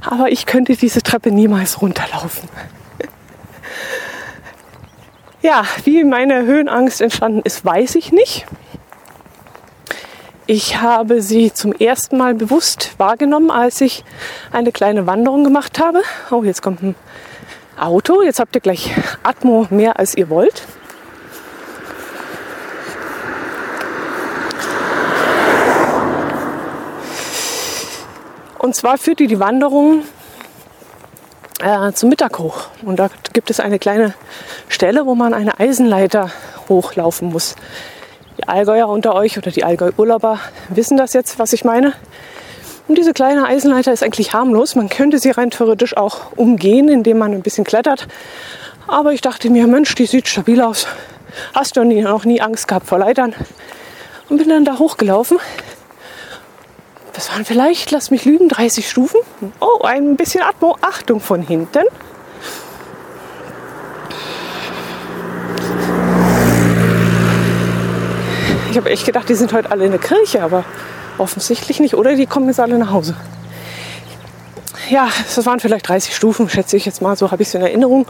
aber 0.00 0.30
ich 0.30 0.44
könnte 0.44 0.76
diese 0.76 1.02
Treppe 1.02 1.30
niemals 1.30 1.80
runterlaufen. 1.80 2.48
Ja, 5.42 5.62
wie 5.84 6.02
meine 6.02 6.44
Höhenangst 6.44 7.00
entstanden 7.00 7.40
ist, 7.44 7.64
weiß 7.64 7.94
ich 7.94 8.10
nicht. 8.10 8.46
Ich 10.46 10.80
habe 10.80 11.22
sie 11.22 11.52
zum 11.52 11.72
ersten 11.72 12.16
Mal 12.16 12.34
bewusst 12.34 12.94
wahrgenommen, 12.96 13.52
als 13.52 13.80
ich 13.80 14.02
eine 14.50 14.72
kleine 14.72 15.06
Wanderung 15.06 15.44
gemacht 15.44 15.78
habe. 15.78 16.02
Oh, 16.32 16.42
jetzt 16.42 16.62
kommt 16.62 16.82
ein 16.82 16.96
Auto. 17.78 18.22
Jetzt 18.22 18.40
habt 18.40 18.54
ihr 18.54 18.60
gleich 18.60 18.94
Atmo 19.22 19.66
mehr 19.70 19.98
als 19.98 20.16
ihr 20.16 20.30
wollt. 20.30 20.62
Und 28.58 28.74
zwar 28.74 28.98
führt 28.98 29.20
die 29.20 29.28
die 29.28 29.38
Wanderung 29.38 30.02
äh, 31.60 31.92
zum 31.92 32.08
Mittag 32.08 32.38
hoch. 32.38 32.68
Und 32.82 32.96
da 32.96 33.10
gibt 33.32 33.50
es 33.50 33.60
eine 33.60 33.78
kleine 33.78 34.14
Stelle, 34.68 35.06
wo 35.06 35.14
man 35.14 35.34
eine 35.34 35.60
Eisenleiter 35.60 36.30
hochlaufen 36.68 37.30
muss. 37.30 37.54
Die 38.38 38.48
Allgäuer 38.48 38.88
unter 38.88 39.14
euch 39.14 39.38
oder 39.38 39.50
die 39.50 39.64
Allgäu-Urlauber 39.64 40.40
wissen 40.68 40.96
das 40.96 41.12
jetzt, 41.12 41.38
was 41.38 41.52
ich 41.52 41.64
meine. 41.64 41.92
Und 42.88 42.98
diese 42.98 43.12
kleine 43.12 43.46
Eisenleiter 43.46 43.92
ist 43.92 44.02
eigentlich 44.02 44.32
harmlos. 44.32 44.74
Man 44.74 44.88
könnte 44.88 45.18
sie 45.18 45.30
rein 45.30 45.50
theoretisch 45.50 45.96
auch 45.96 46.32
umgehen, 46.36 46.88
indem 46.88 47.18
man 47.18 47.32
ein 47.32 47.42
bisschen 47.42 47.64
klettert. 47.64 48.06
Aber 48.86 49.12
ich 49.12 49.20
dachte 49.20 49.50
mir, 49.50 49.66
Mensch, 49.66 49.94
die 49.94 50.06
sieht 50.06 50.28
stabil 50.28 50.60
aus. 50.60 50.86
Hast 51.54 51.76
du 51.76 51.84
noch 51.84 52.24
nie 52.24 52.40
Angst 52.40 52.68
gehabt 52.68 52.86
vor 52.86 52.98
Leitern? 52.98 53.34
Und 54.28 54.38
bin 54.38 54.48
dann 54.48 54.64
da 54.64 54.78
hochgelaufen 54.78 55.38
das 57.16 57.32
waren 57.32 57.46
vielleicht, 57.46 57.92
lass 57.92 58.10
mich 58.10 58.26
lügen, 58.26 58.50
30 58.50 58.90
Stufen. 58.90 59.20
Oh, 59.58 59.80
ein 59.82 60.16
bisschen 60.16 60.42
Atmo. 60.42 60.76
Achtung 60.82 61.18
von 61.18 61.40
hinten. 61.40 61.84
Ich 68.70 68.76
habe 68.76 68.90
echt 68.90 69.06
gedacht, 69.06 69.26
die 69.30 69.34
sind 69.34 69.54
heute 69.54 69.70
alle 69.70 69.86
in 69.86 69.92
der 69.92 70.00
Kirche, 70.00 70.42
aber 70.42 70.66
offensichtlich 71.18 71.80
nicht. 71.80 71.94
Oder 71.94 72.14
die 72.14 72.26
kommen 72.26 72.48
jetzt 72.48 72.60
alle 72.60 72.78
nach 72.78 72.90
Hause. 72.90 73.16
Ja, 74.90 75.08
das 75.34 75.44
waren 75.46 75.60
vielleicht 75.60 75.88
30 75.88 76.14
Stufen, 76.14 76.48
schätze 76.48 76.76
ich 76.76 76.84
jetzt 76.84 77.02
mal. 77.02 77.16
So 77.16 77.30
habe 77.30 77.42
ich 77.42 77.48
es 77.48 77.54
in 77.54 77.62
Erinnerung. 77.62 78.06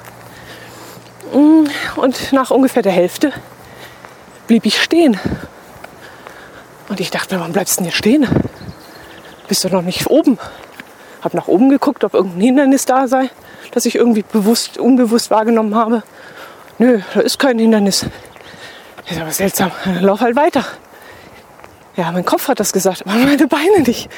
Mm, 1.32 1.64
und 1.96 2.32
nach 2.32 2.50
ungefähr 2.50 2.82
der 2.82 2.92
Hälfte 2.92 3.32
blieb 4.46 4.66
ich 4.66 4.80
stehen. 4.80 5.18
Und 6.88 7.00
ich 7.00 7.10
dachte 7.10 7.34
mir, 7.34 7.40
warum 7.40 7.52
bleibst 7.52 7.76
du 7.76 7.78
denn 7.78 7.86
jetzt 7.86 7.98
stehen? 7.98 8.28
bist 9.48 9.64
du 9.64 9.68
noch 9.68 9.82
nicht 9.82 10.08
oben. 10.08 10.38
Hab 11.22 11.34
nach 11.34 11.48
oben 11.48 11.70
geguckt, 11.70 12.04
ob 12.04 12.14
irgendein 12.14 12.40
Hindernis 12.40 12.84
da 12.84 13.08
sei, 13.08 13.30
das 13.72 13.86
ich 13.86 13.96
irgendwie 13.96 14.22
bewusst, 14.22 14.78
unbewusst 14.78 15.30
wahrgenommen 15.30 15.74
habe. 15.74 16.02
Nö, 16.78 17.00
da 17.14 17.20
ist 17.20 17.38
kein 17.38 17.58
Hindernis. 17.58 18.06
Ist 19.08 19.20
aber 19.20 19.30
seltsam. 19.30 19.70
Dann 19.84 20.02
lauf 20.02 20.20
halt 20.20 20.36
weiter. 20.36 20.64
Ja, 21.96 22.12
mein 22.12 22.24
Kopf 22.24 22.48
hat 22.48 22.60
das 22.60 22.72
gesagt, 22.72 23.02
aber 23.06 23.14
meine 23.14 23.46
Beine 23.46 23.80
nicht. 23.86 24.08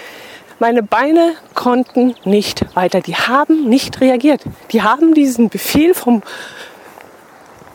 Meine 0.58 0.82
Beine 0.82 1.34
konnten 1.54 2.16
nicht 2.24 2.64
weiter. 2.74 3.00
Die 3.00 3.14
haben 3.14 3.68
nicht 3.68 4.00
reagiert. 4.00 4.42
Die 4.72 4.82
haben 4.82 5.14
diesen 5.14 5.48
Befehl 5.48 5.94
vom 5.94 6.22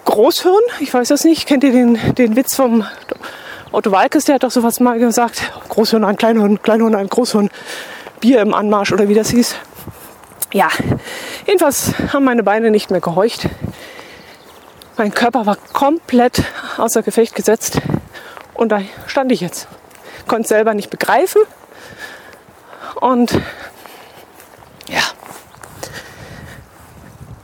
Großhirn, 0.03 0.62
ich 0.81 0.93
weiß 0.93 1.07
das 1.07 1.24
nicht, 1.24 1.48
kennt 1.48 1.63
ihr 1.63 1.72
den, 1.72 1.98
den 2.15 2.36
Witz 2.36 2.55
vom 2.55 2.86
Otto 3.72 3.89
Walkes, 3.91 4.25
der 4.25 4.36
hat 4.36 4.43
doch 4.43 4.51
sowas 4.51 4.81
mal 4.81 5.00
gesagt, 5.00 5.51
Großhirn, 5.69 6.03
ein 6.03 6.17
Kleinhirn, 6.17 6.62
Kleinhirn, 6.62 6.93
ein 6.93 7.07
Großhirn, 7.07 7.50
Bier 8.19 8.41
im 8.41 8.53
Anmarsch 8.53 8.91
oder 8.91 9.07
wie 9.07 9.13
das 9.13 9.29
hieß. 9.29 9.55
Ja, 10.51 10.67
jedenfalls 11.48 11.93
haben 12.12 12.25
meine 12.25 12.43
Beine 12.43 12.69
nicht 12.69 12.91
mehr 12.91 13.00
gehorcht. 13.00 13.48
Mein 14.98 15.13
Körper 15.13 15.45
war 15.45 15.57
komplett 15.72 16.43
außer 16.77 17.01
Gefecht 17.01 17.33
gesetzt 17.33 17.79
und 18.53 18.74
da 18.74 18.81
stand 19.07 19.31
ich 19.31 19.39
jetzt. 19.39 19.67
Konnte 20.27 20.48
selber 20.48 20.74
nicht 20.74 20.89
begreifen 20.89 21.42
und 22.96 23.34
ja, 24.88 25.01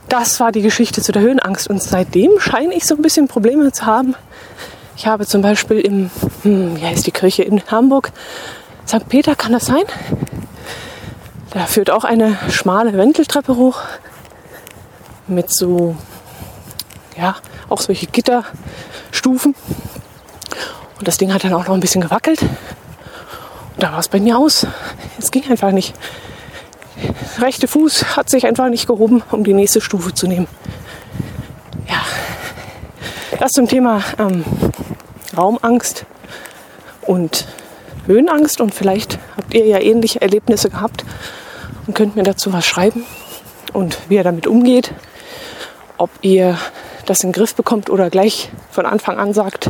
das 0.08 0.40
war 0.40 0.52
die 0.52 0.62
Geschichte 0.62 1.02
zu 1.02 1.12
der 1.12 1.22
Höhenangst 1.22 1.68
und 1.68 1.82
seitdem 1.82 2.38
scheine 2.40 2.74
ich 2.74 2.86
so 2.86 2.94
ein 2.94 3.02
bisschen 3.02 3.28
Probleme 3.28 3.70
zu 3.72 3.86
haben, 3.86 4.14
ich 5.00 5.06
habe 5.06 5.26
zum 5.26 5.40
Beispiel 5.40 5.80
im, 5.80 6.10
hm, 6.42 6.76
wie 6.76 6.84
heißt 6.84 7.06
die 7.06 7.10
Kirche 7.10 7.42
in 7.42 7.62
Hamburg, 7.70 8.12
St. 8.86 9.08
Peter, 9.08 9.34
kann 9.34 9.52
das 9.52 9.64
sein? 9.64 9.84
Da 11.52 11.64
führt 11.64 11.90
auch 11.90 12.04
eine 12.04 12.36
schmale 12.50 12.92
Wendeltreppe 12.92 13.56
hoch 13.56 13.80
mit 15.26 15.50
so, 15.50 15.96
ja, 17.16 17.36
auch 17.70 17.80
solche 17.80 18.08
Gitterstufen. 18.08 19.54
Und 21.00 21.08
das 21.08 21.16
Ding 21.16 21.32
hat 21.32 21.44
dann 21.44 21.54
auch 21.54 21.66
noch 21.66 21.72
ein 21.72 21.80
bisschen 21.80 22.02
gewackelt. 22.02 22.42
Und 22.42 22.50
da 23.78 23.92
war 23.92 23.98
es 23.98 24.08
bei 24.08 24.20
mir 24.20 24.38
aus. 24.38 24.66
Es 25.18 25.30
ging 25.30 25.50
einfach 25.50 25.72
nicht. 25.72 25.94
Der 27.38 27.46
rechte 27.46 27.66
Fuß 27.66 28.18
hat 28.18 28.28
sich 28.28 28.46
einfach 28.46 28.68
nicht 28.68 28.86
gehoben, 28.86 29.22
um 29.30 29.42
die 29.42 29.54
nächste 29.54 29.80
Stufe 29.80 30.12
zu 30.12 30.26
nehmen. 30.26 30.46
Ja, 31.88 32.02
das 33.38 33.52
zum 33.52 33.66
Thema 33.66 34.02
ähm, 34.18 34.44
Raumangst 35.34 36.04
und 37.00 37.46
Höhenangst 38.04 38.60
und 38.60 38.74
vielleicht 38.74 39.18
habt 39.38 39.54
ihr 39.54 39.64
ja 39.64 39.80
ähnliche 39.80 40.20
Erlebnisse 40.20 40.68
gehabt 40.68 41.06
und 41.86 41.94
könnt 41.94 42.14
mir 42.14 42.24
dazu 42.24 42.52
was 42.52 42.66
schreiben 42.66 43.06
und 43.72 43.96
wie 44.10 44.16
ihr 44.16 44.24
damit 44.24 44.46
umgeht. 44.46 44.92
Ob 45.96 46.10
ihr 46.20 46.58
das 47.10 47.24
in 47.24 47.30
den 47.30 47.32
Griff 47.32 47.56
bekommt 47.56 47.90
oder 47.90 48.08
gleich 48.08 48.50
von 48.70 48.86
Anfang 48.86 49.18
an 49.18 49.34
sagt, 49.34 49.68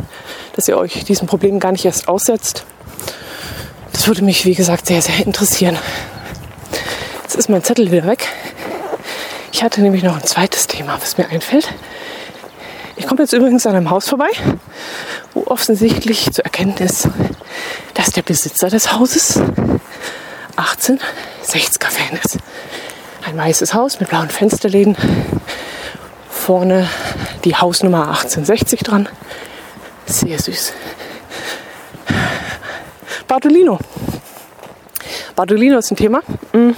dass 0.55 0.67
ihr 0.67 0.77
euch 0.77 1.05
diesen 1.05 1.27
Problemen 1.27 1.59
gar 1.59 1.71
nicht 1.71 1.83
erst 1.83 2.07
aussetzt. 2.07 2.65
Das 3.93 4.07
würde 4.07 4.21
mich, 4.21 4.45
wie 4.45 4.53
gesagt, 4.53 4.85
sehr, 4.85 5.01
sehr 5.01 5.25
interessieren. 5.25 5.75
Jetzt 7.23 7.35
ist 7.35 7.49
mein 7.49 7.63
Zettel 7.63 7.91
wieder 7.91 8.05
weg. 8.05 8.27
Ich 9.51 9.63
hatte 9.63 9.81
nämlich 9.81 10.03
noch 10.03 10.15
ein 10.15 10.23
zweites 10.23 10.67
Thema, 10.67 10.99
was 11.01 11.17
mir 11.17 11.29
einfällt. 11.29 11.67
Ich 12.95 13.07
komme 13.07 13.21
jetzt 13.21 13.33
übrigens 13.33 13.65
an 13.65 13.75
einem 13.75 13.89
Haus 13.89 14.07
vorbei, 14.07 14.29
wo 15.33 15.47
offensichtlich 15.47 16.31
zu 16.31 16.43
erkennen 16.43 16.77
ist, 16.77 17.09
dass 17.95 18.11
der 18.11 18.21
Besitzer 18.21 18.69
des 18.69 18.93
Hauses 18.93 19.41
1860er-Fan 20.57 22.19
ist. 22.23 22.37
Ein 23.25 23.35
weißes 23.35 23.73
Haus 23.73 23.99
mit 23.99 24.09
blauen 24.09 24.29
Fensterläden. 24.29 24.95
Vorne 26.41 26.89
die 27.45 27.55
Hausnummer 27.55 28.07
1860 28.07 28.79
dran. 28.79 29.07
Sehr 30.07 30.39
süß. 30.39 30.73
Bartolino. 33.27 33.77
Bartolino 35.35 35.77
ist 35.77 35.91
ein 35.91 35.97
Thema. 35.97 36.21
Mm. 36.51 36.71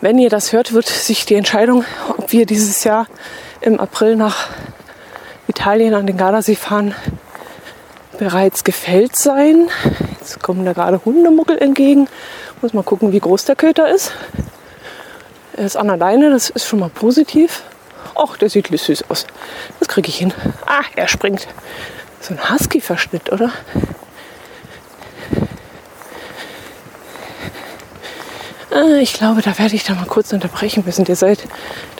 Wenn 0.00 0.18
ihr 0.18 0.30
das 0.30 0.54
hört, 0.54 0.72
wird 0.72 0.86
sich 0.86 1.26
die 1.26 1.34
Entscheidung, 1.34 1.84
ob 2.16 2.32
wir 2.32 2.46
dieses 2.46 2.84
Jahr 2.84 3.06
im 3.60 3.78
April 3.78 4.16
nach 4.16 4.48
Italien 5.46 5.92
an 5.92 6.06
den 6.06 6.16
Gardasee 6.16 6.56
fahren, 6.56 6.94
bereits 8.18 8.64
gefällt 8.64 9.14
sein. 9.14 9.68
Jetzt 10.20 10.42
kommen 10.42 10.64
da 10.64 10.72
gerade 10.72 11.04
Hundemuckel 11.04 11.58
entgegen. 11.58 12.08
Muss 12.62 12.72
mal 12.72 12.82
gucken, 12.82 13.12
wie 13.12 13.20
groß 13.20 13.44
der 13.44 13.56
Köter 13.56 13.90
ist. 13.90 14.10
Er 15.54 15.66
ist 15.66 15.76
an 15.76 15.90
alleine, 15.90 16.30
das 16.30 16.48
ist 16.48 16.66
schon 16.66 16.80
mal 16.80 16.88
positiv. 16.88 17.62
Och, 18.14 18.36
der 18.36 18.48
sieht 18.48 18.68
süß 18.68 19.10
aus. 19.10 19.26
Das 19.78 19.88
kriege 19.88 20.08
ich 20.08 20.18
hin. 20.18 20.32
Ah, 20.66 20.82
er 20.94 21.08
springt. 21.08 21.46
So 22.20 22.34
ein 22.34 22.50
Husky-Verschnitt, 22.50 23.32
oder? 23.32 23.50
Ah, 28.70 28.96
ich 29.00 29.12
glaube, 29.12 29.42
da 29.42 29.56
werde 29.58 29.76
ich 29.76 29.84
da 29.84 29.94
mal 29.94 30.06
kurz 30.06 30.32
unterbrechen 30.32 30.84
müssen. 30.84 31.04
Der 31.04 31.16
seid, 31.16 31.38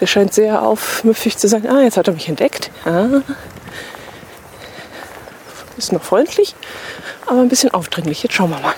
der 0.01 0.07
scheint 0.07 0.35
sehr 0.35 0.63
aufmüffig 0.63 1.37
zu 1.37 1.47
sein. 1.47 1.69
Ah, 1.69 1.83
jetzt 1.83 1.97
hat 1.97 2.09
er 2.09 2.15
mich 2.15 2.29
entdeckt. 2.29 2.71
Ah. 2.85 3.23
Ist 5.77 5.93
noch 5.93 6.03
freundlich, 6.03 6.55
aber 7.27 7.41
ein 7.41 7.49
bisschen 7.49 7.73
aufdringlich. 7.75 8.23
Jetzt 8.23 8.35
schauen 8.35 8.51
wir 8.51 8.61
mal. 8.61 8.75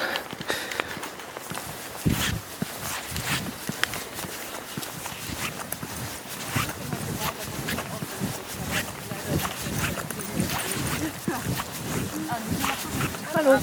Hallo. 13.46 13.58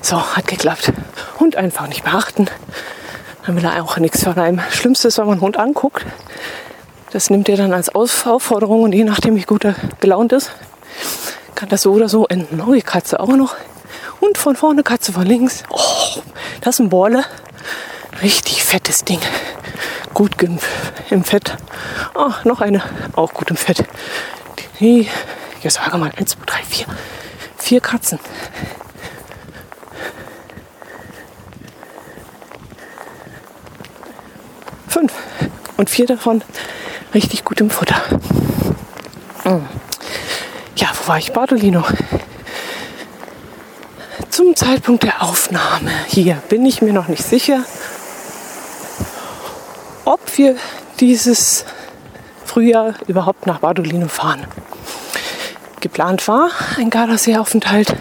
So, 0.00 0.20
hat 0.20 0.48
geklappt. 0.48 0.92
Hund 1.38 1.54
einfach 1.54 1.86
nicht 1.86 2.02
beachten. 2.02 2.48
Dann 3.46 3.56
will 3.56 3.64
er 3.64 3.84
auch 3.84 3.98
nichts 3.98 4.24
von 4.24 4.36
einem. 4.36 4.60
Schlimmste 4.70 5.08
ist, 5.08 5.18
wenn 5.18 5.26
man 5.26 5.34
einen 5.34 5.42
Hund 5.42 5.58
anguckt. 5.58 6.04
Das 7.12 7.30
nimmt 7.30 7.48
er 7.48 7.56
dann 7.56 7.72
als 7.72 7.94
Aufforderung 7.94 8.82
und 8.82 8.92
je 8.92 9.04
nachdem, 9.04 9.36
wie 9.36 9.42
gut 9.42 9.64
er 9.64 9.76
gelaunt 10.00 10.32
ist, 10.32 10.50
kann 11.54 11.68
das 11.68 11.82
so 11.82 11.92
oder 11.92 12.08
so 12.08 12.26
enden. 12.26 12.60
Oh, 12.60 12.72
die 12.72 12.82
Katze 12.82 13.20
auch 13.20 13.28
noch. 13.28 13.54
Und 14.18 14.38
von 14.38 14.56
vorne 14.56 14.82
Katze 14.82 15.12
von 15.12 15.24
links. 15.24 15.62
Oh, 15.70 16.20
das 16.62 16.76
ist 16.76 16.80
ein 16.80 16.88
Borle. 16.88 17.24
Richtig 18.22 18.62
fettes 18.62 19.04
Ding. 19.04 19.20
Gut 20.14 20.32
im 21.10 21.24
Fett. 21.24 21.56
Oh, 22.14 22.30
noch 22.44 22.60
eine. 22.60 22.82
Auch 23.14 23.32
gut 23.34 23.50
im 23.50 23.56
Fett. 23.56 23.84
Die, 24.80 25.08
jetzt 25.62 25.74
sage 25.74 25.96
mal, 25.98 26.12
1, 26.16 26.30
2, 26.30 26.38
3, 26.46 26.62
4. 26.62 26.86
Vier 27.58 27.80
Katzen. 27.80 28.18
Fünf. 34.88 35.12
Und 35.76 35.90
vier 35.90 36.06
davon 36.06 36.42
richtig 37.14 37.44
gut 37.44 37.60
im 37.60 37.70
Futter. 37.70 38.02
Hm. 39.42 39.66
Ja, 40.76 40.88
wo 41.00 41.08
war 41.08 41.18
ich? 41.18 41.32
Bartolino. 41.32 41.84
Zum 44.30 44.54
Zeitpunkt 44.56 45.02
der 45.02 45.22
Aufnahme 45.22 45.92
hier 46.08 46.34
bin 46.48 46.64
ich 46.64 46.82
mir 46.82 46.92
noch 46.92 47.08
nicht 47.08 47.22
sicher, 47.24 47.64
ob 50.04 50.20
wir 50.36 50.56
dieses 51.00 51.64
Frühjahr 52.44 52.94
überhaupt 53.06 53.46
nach 53.46 53.60
Bardolino 53.60 54.08
fahren. 54.08 54.44
Geplant 55.80 56.26
war 56.28 56.50
ein 56.78 56.90
Gardasee-Aufenthalt 56.90 57.94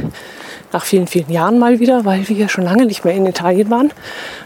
nach 0.72 0.84
vielen, 0.84 1.08
vielen 1.08 1.32
Jahren 1.32 1.60
mal 1.60 1.80
wieder, 1.80 2.06
weil 2.06 2.28
wir 2.30 2.36
ja 2.36 2.48
schon 2.48 2.64
lange 2.64 2.86
nicht 2.86 3.04
mehr 3.04 3.14
in 3.14 3.26
Italien 3.26 3.70
waren, 3.70 3.92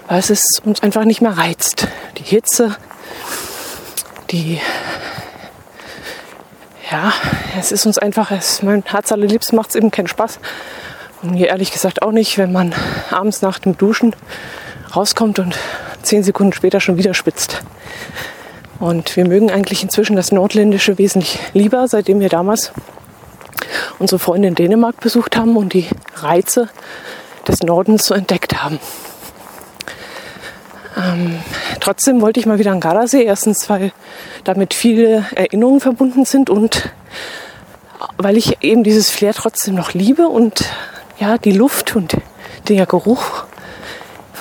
weil 0.08 0.20
es 0.20 0.62
uns 0.64 0.82
einfach 0.82 1.06
nicht 1.06 1.22
mehr 1.22 1.38
reizt. 1.38 1.88
Die 2.18 2.24
Hitze, 2.24 2.76
die 4.32 4.60
ja, 6.92 7.12
es 7.60 7.72
ist 7.72 7.86
uns 7.86 7.98
einfach, 7.98 8.32
es, 8.32 8.62
mein 8.62 8.84
Herz 8.86 9.12
allerliebst 9.12 9.54
macht 9.54 9.70
es 9.70 9.76
eben 9.76 9.92
keinen 9.92 10.08
Spaß. 10.08 10.40
Und 11.22 11.32
mir 11.32 11.48
ehrlich 11.48 11.72
gesagt 11.72 12.02
auch 12.02 12.12
nicht, 12.12 12.38
wenn 12.38 12.52
man 12.52 12.74
abends 13.10 13.42
nach 13.42 13.60
dem 13.60 13.78
Duschen 13.78 14.16
rauskommt 14.96 15.40
und 15.40 15.58
zehn 16.06 16.24
Sekunden 16.24 16.54
später 16.54 16.80
schon 16.80 16.98
wieder 16.98 17.14
spitzt. 17.14 17.62
Und 18.80 19.16
wir 19.16 19.26
mögen 19.26 19.52
eigentlich 19.52 19.84
inzwischen 19.84 20.16
das 20.16 20.32
Nordländische 20.32 20.98
wesentlich 20.98 21.40
lieber, 21.54 21.88
seitdem 21.88 22.20
wir 22.20 22.30
damals 22.30 22.72
unsere 24.00 24.20
Freunde 24.20 24.50
in 24.50 24.56
Dänemark 24.56 25.00
besucht 25.00 25.38
haben 25.38 25.56
und 25.58 25.74
die 25.74 25.88
Reize 26.16 26.70
des 27.48 27.62
Nordens 27.64 28.06
so 28.06 28.14
entdeckt 28.14 28.62
haben. 28.62 28.80
Ähm, 30.98 31.40
trotzdem 31.80 32.22
wollte 32.22 32.40
ich 32.40 32.46
mal 32.46 32.60
wieder 32.60 32.72
an 32.72 32.80
Gardasee. 32.80 33.24
Erstens, 33.24 33.70
weil 33.70 33.92
damit 34.44 34.74
viele 34.74 35.26
Erinnerungen 35.36 35.82
verbunden 35.82 36.26
sind 36.26 36.50
und 36.50 36.90
weil 38.18 38.38
ich 38.38 38.64
eben 38.64 38.84
dieses 38.84 39.10
Flair 39.10 39.34
trotzdem 39.34 39.76
noch 39.76 39.94
liebe 39.94 40.28
und 40.28 40.66
ja, 41.20 41.38
die 41.38 41.52
Luft 41.52 41.96
und 41.96 42.16
der 42.68 42.86
Geruch 42.86 43.46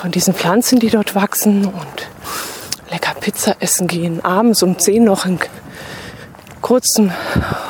von 0.05 0.11
diesen 0.11 0.35
Pflanzen, 0.35 0.79
die 0.79 0.91
dort 0.91 1.15
wachsen 1.15 1.65
und 1.65 2.07
lecker 2.91 3.15
Pizza 3.19 3.55
essen 3.59 3.87
gehen, 3.87 4.23
abends 4.23 4.61
um 4.61 4.77
10 4.77 5.03
noch 5.03 5.25
in 5.25 5.39
kurzem 6.61 7.11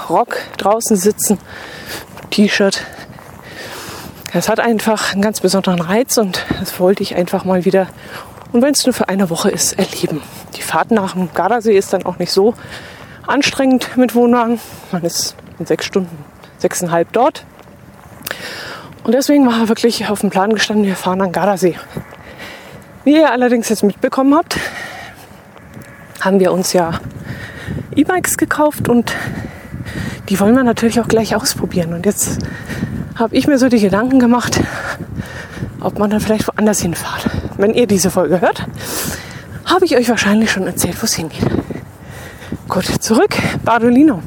Rock 0.10 0.40
draußen 0.58 0.98
sitzen, 0.98 1.40
T-Shirt. 2.32 2.82
Es 4.34 4.50
hat 4.50 4.60
einfach 4.60 5.14
einen 5.14 5.22
ganz 5.22 5.40
besonderen 5.40 5.80
Reiz 5.80 6.18
und 6.18 6.46
das 6.60 6.78
wollte 6.78 7.04
ich 7.04 7.16
einfach 7.16 7.46
mal 7.46 7.64
wieder, 7.64 7.88
und 8.52 8.62
wenn 8.62 8.74
es 8.74 8.86
nur 8.86 8.92
für 8.92 9.08
eine 9.08 9.30
Woche 9.30 9.50
ist, 9.50 9.80
erleben. 9.80 10.22
Die 10.58 10.62
Fahrt 10.62 10.92
nach 10.92 11.14
dem 11.14 11.34
Gardasee 11.34 11.78
ist 11.78 11.94
dann 11.94 12.06
auch 12.06 12.20
nicht 12.20 12.34
so 12.34 12.54
anstrengend 13.26 13.96
mit 13.96 14.14
Wohnwagen. 14.14 14.60
Man 14.92 15.04
ist 15.04 15.38
in 15.58 15.66
sechs 15.66 15.86
Stunden, 15.86 16.18
sechseinhalb 16.58 17.14
dort. 17.14 17.46
Und 19.06 19.14
deswegen 19.14 19.48
war 19.48 19.70
wirklich 19.70 20.10
auf 20.10 20.20
dem 20.20 20.32
Plan 20.32 20.52
gestanden, 20.52 20.86
wir 20.86 20.98
fahren 20.98 21.22
an 21.22 21.32
Gardasee. 21.32 21.78
Wie 23.06 23.18
ihr 23.18 23.32
allerdings 23.32 23.70
jetzt 23.70 23.84
mitbekommen 23.84 24.34
habt, 24.34 24.58
haben 26.22 26.40
wir 26.40 26.52
uns 26.52 26.74
ja 26.74 27.00
E-Bikes 27.96 28.36
gekauft 28.36 28.90
und 28.90 29.14
die 30.28 30.40
wollen 30.40 30.56
wir 30.56 30.64
natürlich 30.64 31.00
auch 31.00 31.08
gleich 31.08 31.36
ausprobieren. 31.36 31.94
Und 31.94 32.08
jetzt 32.08 32.40
habe 33.14 33.36
ich 33.36 33.46
mir 33.46 33.60
so 33.60 33.70
die 33.70 33.80
Gedanken 33.80 34.18
gemacht, 34.18 34.60
ob 35.82 36.00
man 36.00 36.10
dann 36.10 36.20
vielleicht 36.20 36.48
woanders 36.48 36.82
hinfahrt. 36.82 37.30
Wenn 37.58 37.76
ihr 37.76 37.86
diese 37.86 38.10
Folge 38.10 38.42
hört, 38.42 38.66
habe 39.66 39.86
ich 39.86 39.96
euch 39.96 40.10
wahrscheinlich 40.10 40.52
schon 40.52 40.66
erzählt, 40.66 41.00
wo 41.00 41.06
es 41.06 41.14
hingeht. 41.14 41.46
Gut, 42.68 42.86
zurück, 42.86 43.38
Bardolino. 43.64 44.24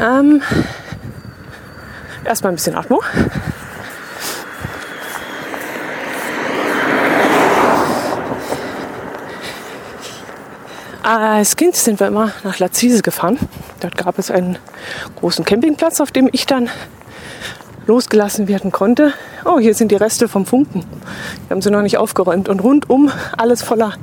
Ähm, 0.00 0.40
erstmal 2.24 2.52
ein 2.52 2.56
bisschen 2.56 2.76
Atmung. 2.76 3.02
Als 11.02 11.56
Kind 11.56 11.74
sind 11.74 11.98
wir 11.98 12.06
immer 12.06 12.30
nach 12.44 12.60
Lazise 12.60 13.02
gefahren. 13.02 13.36
Dort 13.80 13.96
gab 13.96 14.20
es 14.20 14.30
einen 14.30 14.56
großen 15.16 15.44
Campingplatz, 15.44 16.00
auf 16.00 16.12
dem 16.12 16.28
ich 16.30 16.46
dann 16.46 16.70
losgelassen 17.88 18.46
werden 18.46 18.70
konnte. 18.70 19.12
Oh, 19.44 19.58
hier 19.58 19.74
sind 19.74 19.90
die 19.90 19.96
Reste 19.96 20.28
vom 20.28 20.46
Funken. 20.46 20.84
Die 21.44 21.50
haben 21.50 21.60
sie 21.60 21.72
noch 21.72 21.82
nicht 21.82 21.98
aufgeräumt. 21.98 22.48
Und 22.48 22.60
rundum 22.60 23.10
alles 23.36 23.62
voller 23.62 23.94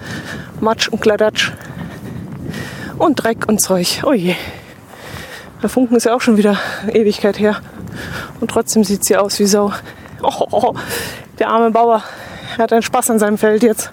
Matsch 0.59 0.89
und 0.89 1.01
Kladatsch. 1.01 1.53
Und 2.97 3.15
Dreck 3.15 3.47
und 3.47 3.62
Zeug. 3.62 4.01
Oh 4.05 4.12
je. 4.12 4.35
Der 5.63 5.69
Funken 5.69 5.95
ist 5.95 6.05
ja 6.05 6.13
auch 6.13 6.21
schon 6.21 6.35
wieder 6.35 6.59
Ewigkeit 6.91 7.39
her. 7.39 7.62
Und 8.41 8.51
trotzdem 8.51 8.83
sieht 8.83 9.05
sie 9.05 9.15
aus 9.15 9.39
wie 9.39 9.45
Sau. 9.45 9.71
Oh, 10.21 10.33
oh, 10.38 10.47
oh. 10.51 10.75
der 11.39 11.47
arme 11.47 11.71
Bauer 11.71 12.03
hat 12.57 12.73
einen 12.73 12.81
Spaß 12.81 13.09
an 13.09 13.19
seinem 13.19 13.38
Feld 13.38 13.63
jetzt. 13.63 13.89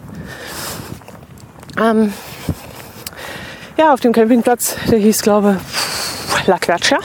Ähm, 1.81 2.13
ja, 3.77 3.93
auf 3.93 4.01
dem 4.01 4.13
Campingplatz, 4.13 4.77
der 4.91 4.99
hieß, 4.99 5.23
glaube 5.23 5.61
La 6.47 6.59
Quercia, 6.59 6.99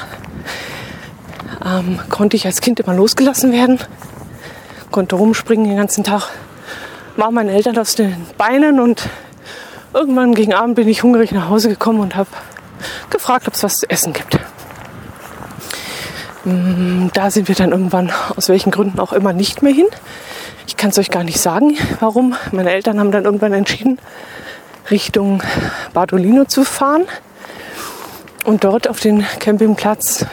ähm, 1.65 1.99
konnte 2.09 2.37
ich 2.37 2.45
als 2.45 2.61
Kind 2.61 2.79
immer 2.79 2.93
losgelassen 2.93 3.51
werden. 3.51 3.79
Konnte 4.91 5.15
rumspringen 5.15 5.67
den 5.67 5.77
ganzen 5.77 6.03
Tag. 6.03 6.29
War 7.17 7.31
meinen 7.31 7.49
Eltern 7.49 7.77
aus 7.77 7.95
den 7.95 8.15
Beinen 8.37 8.79
und 8.79 9.09
irgendwann 9.93 10.33
gegen 10.33 10.53
Abend 10.53 10.75
bin 10.75 10.87
ich 10.87 11.03
hungrig 11.03 11.31
nach 11.31 11.49
Hause 11.49 11.69
gekommen 11.69 11.99
und 11.99 12.15
habe 12.15 12.29
gefragt, 13.09 13.47
ob 13.47 13.53
es 13.53 13.63
was 13.63 13.77
zu 13.77 13.89
essen 13.89 14.13
gibt. 14.13 14.39
Mm, 16.45 17.07
da 17.13 17.29
sind 17.29 17.47
wir 17.47 17.55
dann 17.55 17.71
irgendwann 17.71 18.11
aus 18.35 18.49
welchen 18.49 18.71
Gründen 18.71 18.99
auch 18.99 19.13
immer 19.13 19.33
nicht 19.33 19.61
mehr 19.61 19.73
hin. 19.73 19.87
Ich 20.67 20.77
kann 20.77 20.91
es 20.91 20.97
euch 20.97 21.11
gar 21.11 21.23
nicht 21.23 21.39
sagen, 21.39 21.77
warum. 21.99 22.35
Meine 22.51 22.71
Eltern 22.71 22.99
haben 22.99 23.11
dann 23.11 23.25
irgendwann 23.25 23.53
entschieden, 23.53 23.99
Richtung 24.89 25.43
Bartolino 25.93 26.45
zu 26.45 26.63
fahren 26.63 27.03
und 28.45 28.63
dort 28.63 28.87
auf 28.87 28.99
den 28.99 29.25
Campingplatz. 29.39 30.25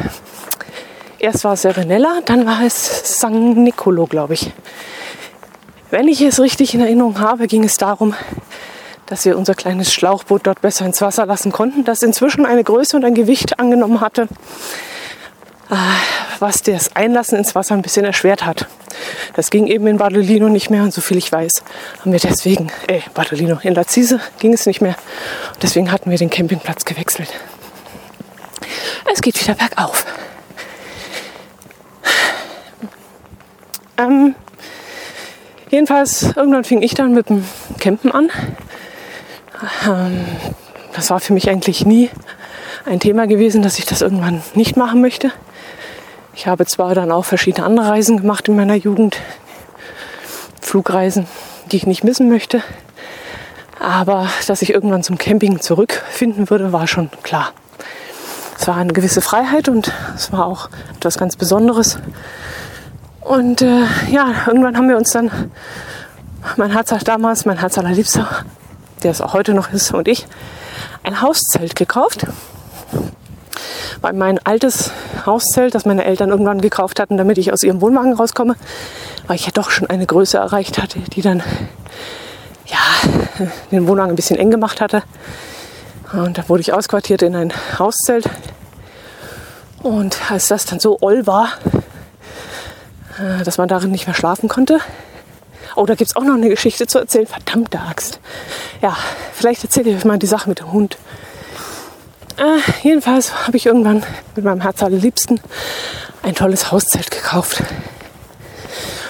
Erst 1.18 1.44
war 1.44 1.54
es 1.54 1.62
Serenella, 1.62 2.20
dann 2.24 2.46
war 2.46 2.62
es 2.64 3.18
San 3.20 3.64
Nicolo, 3.64 4.06
glaube 4.06 4.34
ich. 4.34 4.52
Wenn 5.90 6.06
ich 6.06 6.20
es 6.20 6.40
richtig 6.40 6.74
in 6.74 6.80
Erinnerung 6.80 7.18
habe, 7.18 7.46
ging 7.46 7.64
es 7.64 7.76
darum, 7.76 8.14
dass 9.06 9.24
wir 9.24 9.38
unser 9.38 9.54
kleines 9.54 9.92
Schlauchboot 9.92 10.46
dort 10.46 10.61
besser 10.61 10.87
ins 10.87 11.00
Wasser 11.00 11.26
lassen 11.26 11.50
konnten, 11.50 11.84
das 11.84 12.02
inzwischen 12.02 12.46
eine 12.46 12.62
Größe 12.62 12.96
und 12.96 13.04
ein 13.04 13.14
Gewicht 13.14 13.58
angenommen 13.58 14.00
hatte, 14.00 14.28
was 16.38 16.62
das 16.62 16.94
Einlassen 16.96 17.38
ins 17.38 17.54
Wasser 17.54 17.74
ein 17.74 17.83
bisschen 17.83 18.04
erschwert 18.04 18.44
hat. 18.44 18.66
Das 19.35 19.50
ging 19.50 19.66
eben 19.66 19.87
in 19.87 19.98
Badolino 19.98 20.48
nicht 20.48 20.70
mehr 20.70 20.83
und 20.83 20.92
so 20.92 21.00
viel 21.00 21.16
ich 21.16 21.31
weiß, 21.31 21.62
haben 22.00 22.12
wir 22.12 22.18
deswegen, 22.18 22.68
äh, 22.87 23.00
Badolino, 23.14 23.59
in 23.62 23.74
Lazise 23.74 24.20
ging 24.38 24.52
es 24.52 24.66
nicht 24.66 24.81
mehr. 24.81 24.96
Und 25.54 25.62
deswegen 25.62 25.92
hatten 25.92 26.11
wir 26.11 26.18
den 26.18 26.31
Campingplatz 26.31 26.85
gewechselt. 26.85 27.28
Es 29.12 29.22
geht 29.22 29.40
wieder 29.40 29.54
bergauf. 29.54 30.04
Ähm, 33.98 34.35
jedenfalls, 35.70 36.22
irgendwann 36.37 36.64
fing 36.64 36.83
ich 36.83 36.94
dann 36.94 37.14
mit 37.14 37.28
dem 37.28 37.44
Campen 37.81 38.12
an. 38.12 38.31
Ähm, 39.87 40.24
das 40.94 41.11
war 41.11 41.20
für 41.20 41.33
mich 41.33 41.50
eigentlich 41.50 41.85
nie 41.85 42.11
ein 42.85 43.00
Thema 43.00 43.26
gewesen, 43.26 43.62
dass 43.62 43.78
ich 43.78 43.87
das 43.87 44.00
irgendwann 44.00 44.42
nicht 44.54 44.76
machen 44.76 45.00
möchte. 45.00 45.33
Ich 46.38 46.46
habe 46.46 46.66
zwar 46.66 46.94
dann 46.94 47.11
auch 47.11 47.24
verschiedene 47.24 47.66
andere 47.66 47.88
Reisen 47.88 48.18
gemacht 48.18 48.46
in 48.46 48.55
meiner 48.55 48.77
Jugend, 48.77 49.16
Flugreisen, 50.61 51.27
die 51.72 51.79
ich 51.79 51.85
nicht 51.85 52.05
missen 52.05 52.29
möchte, 52.29 52.62
aber 53.81 54.29
dass 54.46 54.62
ich 54.62 54.70
irgendwann 54.70 55.03
zum 55.03 55.18
Camping 55.18 55.61
zurückfinden 55.61 56.48
würde, 56.48 56.72
war 56.72 56.87
schon 56.87 57.11
klar. 57.24 57.51
Es 58.57 58.68
war 58.68 58.77
eine 58.77 58.92
gewisse 58.92 59.20
Freiheit 59.20 59.68
und 59.68 59.92
es 60.14 60.31
war 60.31 60.46
auch 60.46 60.68
etwas 60.94 61.18
ganz 61.18 61.35
Besonderes. 61.35 61.98
Und 63.20 63.61
äh, 63.61 63.83
ja, 64.09 64.33
irgendwann 64.46 64.77
haben 64.77 64.88
wir 64.88 64.96
uns 64.96 65.11
dann, 65.11 65.51
mein 66.57 66.70
Herz 66.70 66.94
damals, 67.03 67.46
mein 67.46 67.59
Herz 67.59 67.79
allerliebster, 67.79 68.29
der 69.03 69.11
es 69.11 69.20
auch 69.20 69.33
heute 69.33 69.55
noch 69.55 69.72
ist, 69.72 69.92
und 69.92 70.07
ich, 70.07 70.29
ein 71.03 71.20
Hauszelt 71.20 71.74
gekauft 71.74 72.29
weil 74.00 74.12
mein 74.12 74.38
altes 74.44 74.90
Hauszelt, 75.26 75.74
das 75.74 75.85
meine 75.85 76.04
Eltern 76.04 76.31
irgendwann 76.31 76.61
gekauft 76.61 77.00
hatten, 77.00 77.16
damit 77.16 77.38
ich 77.38 77.52
aus 77.52 77.62
ihrem 77.62 77.81
Wohnwagen 77.81 78.14
rauskomme, 78.14 78.57
weil 79.26 79.37
ich 79.37 79.46
ja 79.46 79.52
doch 79.52 79.70
schon 79.70 79.88
eine 79.88 80.07
Größe 80.07 80.38
erreicht 80.38 80.81
hatte, 80.81 81.00
die 81.12 81.22
dann 81.22 81.42
ja, 82.66 83.48
den 83.70 83.87
Wohnwagen 83.87 84.12
ein 84.12 84.16
bisschen 84.16 84.37
eng 84.37 84.50
gemacht 84.50 84.81
hatte. 84.81 85.02
Und 86.12 86.38
da 86.38 86.48
wurde 86.48 86.61
ich 86.61 86.72
ausquartiert 86.72 87.22
in 87.22 87.35
ein 87.35 87.52
Hauszelt. 87.78 88.28
Und 89.83 90.18
als 90.31 90.48
das 90.48 90.64
dann 90.64 90.81
so 90.81 90.98
oll 91.00 91.26
war, 91.26 91.52
äh, 93.18 93.44
dass 93.44 93.59
man 93.59 93.68
darin 93.68 93.90
nicht 93.90 94.07
mehr 94.07 94.14
schlafen 94.14 94.48
konnte. 94.48 94.78
Oh, 95.76 95.87
da 95.87 95.94
gibt 95.94 96.11
es 96.11 96.16
auch 96.16 96.24
noch 96.24 96.35
eine 96.35 96.48
Geschichte 96.48 96.87
zu 96.87 96.98
erzählen. 96.98 97.26
Verdammte 97.26 97.78
Axt. 97.81 98.20
Ja, 98.83 98.96
vielleicht 99.33 99.62
erzähle 99.62 99.90
ich 99.90 99.96
euch 99.96 100.04
mal 100.04 100.18
die 100.18 100.26
Sache 100.26 100.48
mit 100.48 100.61
dem 100.61 100.72
Hund. 100.72 100.98
Äh, 102.38 102.61
jedenfalls 102.85 103.46
habe 103.46 103.57
ich 103.57 103.66
irgendwann 103.66 104.05
mit 104.37 104.44
meinem 104.44 104.61
Herz 104.61 104.81
allerliebsten 104.83 105.40
ein 106.22 106.37
tolles 106.37 106.70
Hauszelt 106.70 107.11
gekauft. 107.11 107.62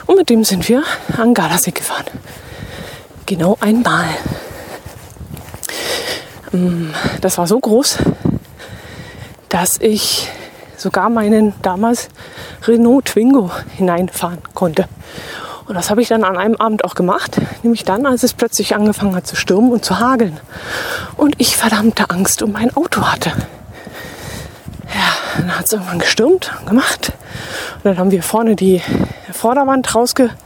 Und 0.06 0.16
mit 0.16 0.30
dem 0.30 0.44
sind 0.44 0.66
wir 0.68 0.82
an 1.18 1.34
Gardasee 1.34 1.72
gefahren. 1.72 2.06
Genau 3.26 3.58
einmal. 3.60 4.06
Mm, 6.52 6.92
das 7.20 7.36
war 7.36 7.46
so 7.46 7.60
groß, 7.60 7.98
dass 9.50 9.78
ich 9.78 10.28
sogar 10.78 11.10
meinen 11.10 11.52
damals 11.60 12.08
Renault 12.66 13.04
Twingo 13.04 13.50
hineinfahren 13.76 14.38
konnte. 14.54 14.88
Und 15.68 15.74
das 15.74 15.90
habe 15.90 16.00
ich 16.00 16.08
dann 16.08 16.24
an 16.24 16.38
einem 16.38 16.56
Abend 16.56 16.82
auch 16.84 16.94
gemacht, 16.94 17.38
nämlich 17.62 17.84
dann, 17.84 18.06
als 18.06 18.22
es 18.22 18.32
plötzlich 18.32 18.74
angefangen 18.74 19.14
hat 19.14 19.26
zu 19.26 19.36
stürmen 19.36 19.70
und 19.70 19.84
zu 19.84 20.00
hageln. 20.00 20.40
Und 21.18 21.34
ich 21.38 21.58
verdammte 21.58 22.08
Angst 22.08 22.40
um 22.42 22.52
mein 22.52 22.74
Auto 22.74 23.02
hatte. 23.02 23.30
Ja, 24.94 25.12
dann 25.36 25.58
hat 25.58 25.66
es 25.66 25.72
irgendwann 25.72 25.98
gestürmt, 25.98 26.50
gemacht. 26.66 27.12
Und 27.76 27.84
dann 27.84 27.98
haben 27.98 28.10
wir 28.10 28.22
vorne 28.22 28.56
die 28.56 28.80
Vorderwand 29.30 29.94
rausgezippt, 29.94 30.38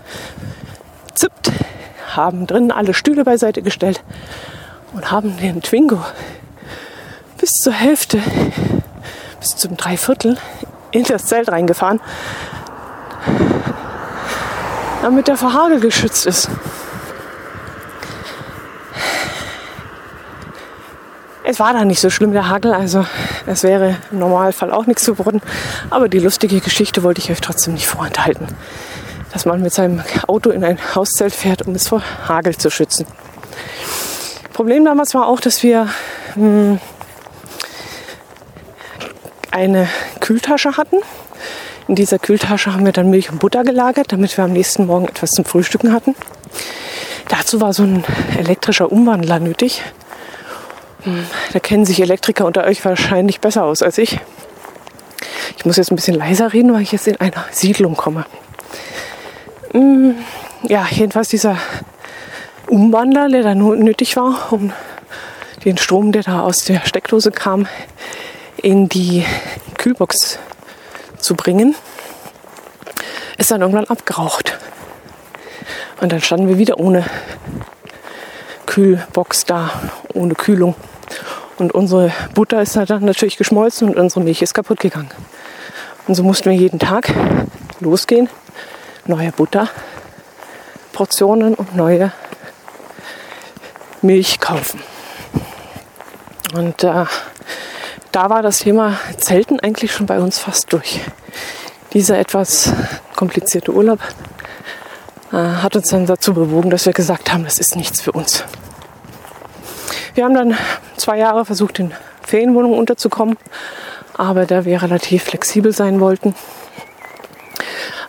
haben 2.17 2.49
drinnen 2.49 2.73
alle 2.73 2.93
Stühle 2.93 3.23
beiseite 3.23 3.63
gestellt 3.63 4.03
und 4.93 5.13
haben 5.13 5.37
den 5.37 5.63
Twingo 5.63 6.01
bis 7.39 7.51
zur 7.53 7.73
Hälfte, 7.73 8.21
bis 9.39 9.55
zum 9.55 9.77
Dreiviertel 9.77 10.37
in 10.91 11.05
das 11.05 11.27
Zelt 11.27 11.49
reingefahren 11.49 12.01
damit 15.03 15.29
der 15.29 15.37
vor 15.37 15.53
Hagel 15.53 15.81
geschützt 15.81 16.27
ist. 16.27 16.49
Es 21.45 21.59
war 21.59 21.73
da 21.73 21.85
nicht 21.85 22.01
so 22.01 22.09
schlimm, 22.09 22.33
der 22.33 22.49
Hagel, 22.49 22.73
also 22.73 23.05
es 23.47 23.65
wäre 23.65 23.97
im 24.12 24.21
Normalfall 24.21 24.71
auch 24.71 24.87
nichts 24.87 25.05
geworden. 25.05 25.43
Aber 25.91 26.09
die 26.09 26.21
lustige 26.21 26.61
Geschichte 26.61 27.03
wollte 27.03 27.21
ich 27.21 27.31
euch 27.31 27.41
trotzdem 27.41 27.75
nicht 27.75 27.88
vorenthalten. 27.88 28.47
Dass 29.33 29.45
man 29.45 29.61
mit 29.61 29.75
seinem 29.75 30.03
Auto 30.29 30.51
in 30.51 30.65
ein 30.65 30.79
Hauszelt 30.95 31.35
fährt, 31.35 31.62
um 31.67 31.75
es 31.75 31.88
vor 31.88 32.03
Hagel 32.29 32.57
zu 32.57 32.71
schützen. 32.71 33.07
Problem 34.53 34.85
damals 34.85 35.15
war 35.15 35.27
auch, 35.27 35.41
dass 35.41 35.62
wir 35.62 35.88
mh, 36.37 36.43
hm, 36.45 36.81
eine 39.51 39.88
Kühltasche 40.21 40.77
hatten 40.77 40.99
in 41.88 41.95
dieser 41.95 42.18
Kühltasche 42.18 42.73
haben 42.73 42.85
wir 42.85 42.92
dann 42.92 43.11
Milch 43.11 43.31
und 43.31 43.38
Butter 43.38 43.64
gelagert, 43.64 44.12
damit 44.12 44.37
wir 44.37 44.45
am 44.45 44.53
nächsten 44.53 44.87
Morgen 44.87 45.09
etwas 45.09 45.31
zum 45.31 45.45
Frühstücken 45.45 45.92
hatten. 45.92 46.14
Dazu 47.29 47.61
war 47.61 47.73
so 47.73 47.83
ein 47.83 48.05
elektrischer 48.38 48.90
Umwandler 48.92 49.40
nötig. 49.40 49.83
Hm, 51.03 51.27
da 51.53 51.59
kennen 51.59 51.85
sich 51.85 52.01
Elektriker 52.01 52.47
unter 52.47 52.64
euch 52.64 52.85
wahrscheinlich 52.85 53.40
besser 53.40 53.64
aus 53.64 53.83
als 53.83 53.99
ich. 53.99 54.21
Ich 55.57 55.64
muss 55.64 55.77
jetzt 55.77 55.90
ein 55.90 55.97
bisschen 55.97 56.16
leiser 56.16 56.53
reden, 56.53 56.73
weil 56.73 56.83
ich 56.83 56.92
jetzt 56.92 57.09
in 57.09 57.21
einer 57.21 57.45
Siedlung 57.51 57.97
komme. 57.97 58.27
Hm, 59.73 60.14
ja, 60.62 60.87
jedenfalls 60.90 61.29
dieser 61.29 61.57
Umwandler, 62.68 63.29
der 63.29 63.42
da 63.42 63.55
nötig 63.55 64.16
war, 64.16 64.53
um 64.53 64.73
den 65.64 65.79
Strom, 65.79 66.12
der 66.12 66.23
da 66.23 66.40
aus 66.40 66.64
der 66.64 66.81
Steckdose 66.85 67.31
kam, 67.31 67.66
in 68.57 68.88
die 68.88 69.25
Kühlbox 69.79 70.38
zu 71.23 71.35
bringen, 71.35 71.75
ist 73.39 73.51
dann 73.51 73.63
irgendwann 73.63 73.87
abgeraucht. 73.87 74.59
Und 76.01 76.13
dann 76.13 76.21
standen 76.21 76.49
wir 76.49 76.59
wieder 76.59 76.79
ohne 76.79 77.05
Kühlbox 78.67 79.45
da, 79.45 79.71
ohne 80.15 80.35
Kühlung. 80.35 80.75
Und 81.59 81.73
unsere 81.73 82.13
Butter 82.35 82.61
ist 82.61 82.75
dann 82.77 83.05
natürlich 83.05 83.37
geschmolzen 83.37 83.89
und 83.89 83.99
unsere 83.99 84.23
Milch 84.23 84.43
ist 84.43 84.55
kaputt 84.55 84.81
gegangen. 84.81 85.11
Und 86.09 86.17
so 86.17 86.25
mussten 86.25 86.51
wir 86.51 86.57
jeden 86.57 86.81
Tag 86.81 87.13
losgehen, 87.81 88.29
neue 89.07 89.31
Butterportionen 89.33 91.55
und 91.55 91.77
neue 91.77 92.13
Milch 94.01 94.41
kaufen. 94.41 94.81
Und 96.55 96.83
äh, 96.83 97.05
da 98.12 98.29
war 98.31 98.42
das 98.42 98.61
Thema 98.61 98.98
Zelten 99.16 99.59
eigentlich 99.61 99.92
schon 99.92 100.07
bei 100.07 100.20
uns 100.20 100.38
fast 100.38 100.72
durch. 100.72 101.01
dieser 101.92 102.18
etwas 102.18 102.72
komplizierte 103.16 103.72
Urlaub 103.72 104.01
äh, 105.33 105.37
hat 105.37 105.77
uns 105.77 105.88
dann 105.88 106.07
dazu 106.07 106.33
bewogen, 106.35 106.70
dass 106.70 106.87
wir 106.87 106.92
gesagt 106.92 107.33
haben, 107.33 107.44
das 107.44 107.59
ist 107.59 107.77
nichts 107.77 108.01
für 108.01 108.12
uns. 108.12 108.44
Wir 110.14 110.25
haben 110.25 110.35
dann 110.35 110.57
zwei 110.96 111.18
Jahre 111.18 111.44
versucht, 111.44 111.79
in 111.79 111.92
Ferienwohnungen 112.22 112.79
unterzukommen, 112.79 113.37
aber 114.14 114.46
da 114.46 114.64
wir 114.64 114.83
relativ 114.83 115.25
flexibel 115.25 115.72
sein 115.72 116.01
wollten, 116.01 116.35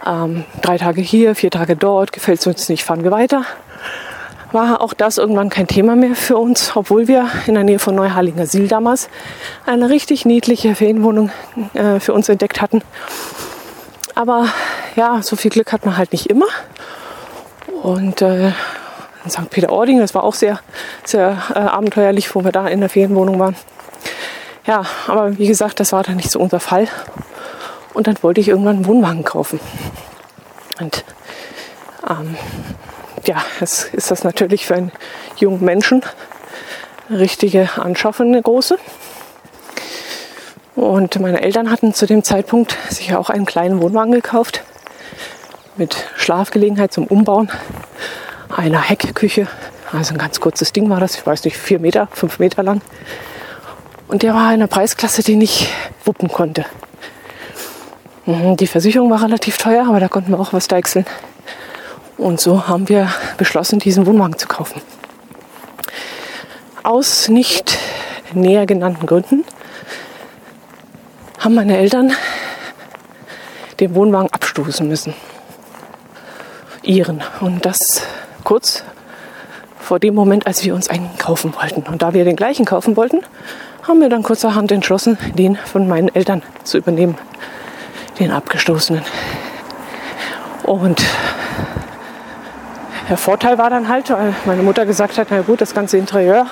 ähm, 0.05 0.43
drei 0.61 0.77
Tage 0.77 1.01
hier, 1.01 1.33
vier 1.35 1.51
Tage 1.51 1.75
dort, 1.75 2.11
gefällt 2.11 2.39
es 2.39 2.47
uns 2.47 2.67
nicht, 2.69 2.83
fahren 2.83 3.03
wir 3.03 3.11
weiter. 3.11 3.45
War 4.53 4.81
auch 4.81 4.93
das 4.93 5.17
irgendwann 5.17 5.49
kein 5.49 5.65
Thema 5.65 5.95
mehr 5.95 6.15
für 6.15 6.37
uns, 6.37 6.75
obwohl 6.75 7.07
wir 7.07 7.27
in 7.47 7.55
der 7.55 7.63
Nähe 7.63 7.79
von 7.79 7.95
Neuharlinger 7.95 8.45
Siel 8.45 8.67
damals 8.67 9.09
eine 9.65 9.89
richtig 9.89 10.25
niedliche 10.25 10.75
Ferienwohnung 10.75 11.31
äh, 11.73 11.99
für 11.99 12.13
uns 12.13 12.29
entdeckt 12.29 12.61
hatten. 12.61 12.83
Aber 14.13 14.47
ja, 14.95 15.23
so 15.23 15.35
viel 15.35 15.49
Glück 15.49 15.71
hat 15.71 15.85
man 15.85 15.97
halt 15.97 16.11
nicht 16.11 16.27
immer. 16.27 16.45
Und 17.81 18.21
äh, 18.21 18.49
in 19.25 19.29
St. 19.31 19.49
Peter-Ording, 19.49 19.99
das 19.99 20.13
war 20.13 20.23
auch 20.23 20.35
sehr, 20.35 20.59
sehr 21.03 21.35
äh, 21.55 21.57
abenteuerlich, 21.57 22.33
wo 22.35 22.43
wir 22.43 22.51
da 22.51 22.67
in 22.67 22.79
der 22.79 22.89
Ferienwohnung 22.89 23.39
waren. 23.39 23.55
Ja, 24.67 24.83
aber 25.07 25.37
wie 25.39 25.47
gesagt, 25.47 25.79
das 25.79 25.93
war 25.93 26.03
dann 26.03 26.17
nicht 26.17 26.29
so 26.29 26.39
unser 26.39 26.59
Fall. 26.59 26.87
Und 27.95 28.05
dann 28.05 28.21
wollte 28.21 28.39
ich 28.39 28.49
irgendwann 28.49 28.75
einen 28.75 28.85
Wohnwagen 28.85 29.23
kaufen. 29.23 29.59
Und 30.79 31.03
ähm, 32.07 32.37
ja, 33.25 33.43
jetzt 33.59 33.93
ist 33.93 34.11
das 34.11 34.23
natürlich 34.23 34.65
für 34.65 34.75
einen 34.75 34.91
jungen 35.37 35.63
Menschen 35.63 36.03
richtige 37.09 37.69
Anschaffung, 37.77 38.27
eine 38.27 38.41
große. 38.41 38.77
Und 40.75 41.19
meine 41.19 41.41
Eltern 41.41 41.69
hatten 41.69 41.93
zu 41.93 42.05
dem 42.05 42.23
Zeitpunkt 42.23 42.75
sich 42.89 43.15
auch 43.15 43.29
einen 43.29 43.45
kleinen 43.45 43.81
Wohnwagen 43.81 44.11
gekauft 44.11 44.63
mit 45.77 45.95
Schlafgelegenheit 46.17 46.91
zum 46.93 47.05
Umbauen, 47.05 47.51
einer 48.55 48.81
Heckküche. 48.81 49.47
Also 49.91 50.13
ein 50.13 50.17
ganz 50.17 50.39
kurzes 50.39 50.73
Ding 50.73 50.89
war 50.89 50.99
das, 50.99 51.15
ich 51.15 51.25
weiß 51.25 51.43
nicht, 51.45 51.57
vier 51.57 51.79
Meter, 51.79 52.07
fünf 52.11 52.39
Meter 52.39 52.63
lang. 52.63 52.81
Und 54.07 54.23
der 54.23 54.33
war 54.33 54.47
in 54.47 54.55
einer 54.55 54.67
Preisklasse, 54.67 55.23
die 55.23 55.41
ich 55.43 55.69
wuppen 56.05 56.29
konnte. 56.29 56.65
Mhm, 58.25 58.57
die 58.57 58.67
Versicherung 58.67 59.09
war 59.09 59.21
relativ 59.21 59.57
teuer, 59.57 59.85
aber 59.87 59.99
da 59.99 60.07
konnten 60.07 60.31
wir 60.31 60.39
auch 60.39 60.53
was 60.53 60.67
deichseln. 60.67 61.05
Und 62.17 62.39
so 62.39 62.67
haben 62.67 62.89
wir 62.89 63.09
beschlossen, 63.37 63.79
diesen 63.79 64.05
Wohnwagen 64.05 64.37
zu 64.37 64.47
kaufen. 64.47 64.81
Aus 66.83 67.29
nicht 67.29 67.77
näher 68.33 68.65
genannten 68.65 69.05
Gründen 69.05 69.43
haben 71.39 71.55
meine 71.55 71.77
Eltern 71.77 72.13
den 73.79 73.95
Wohnwagen 73.95 74.31
abstoßen 74.31 74.87
müssen. 74.87 75.13
Ihren. 76.83 77.23
Und 77.41 77.65
das 77.65 77.77
kurz 78.43 78.83
vor 79.79 79.99
dem 79.99 80.15
Moment, 80.15 80.47
als 80.47 80.63
wir 80.63 80.75
uns 80.75 80.89
einen 80.89 81.09
kaufen 81.17 81.53
wollten. 81.55 81.83
Und 81.83 82.01
da 82.01 82.13
wir 82.13 82.23
den 82.23 82.35
gleichen 82.35 82.65
kaufen 82.65 82.95
wollten, 82.95 83.21
haben 83.87 83.99
wir 83.99 84.09
dann 84.09 84.23
kurzerhand 84.23 84.71
entschlossen, 84.71 85.17
den 85.37 85.57
von 85.57 85.87
meinen 85.87 86.13
Eltern 86.13 86.41
zu 86.63 86.77
übernehmen 86.77 87.17
den 88.19 88.31
abgestoßenen. 88.31 89.03
Und 90.63 91.03
der 93.09 93.17
Vorteil 93.17 93.57
war 93.57 93.69
dann 93.69 93.89
halt, 93.89 94.09
weil 94.09 94.33
meine 94.45 94.63
Mutter 94.63 94.85
gesagt 94.85 95.17
hat, 95.17 95.27
na 95.29 95.41
gut, 95.41 95.61
das 95.61 95.73
ganze 95.73 95.97
Interieur, 95.97 96.47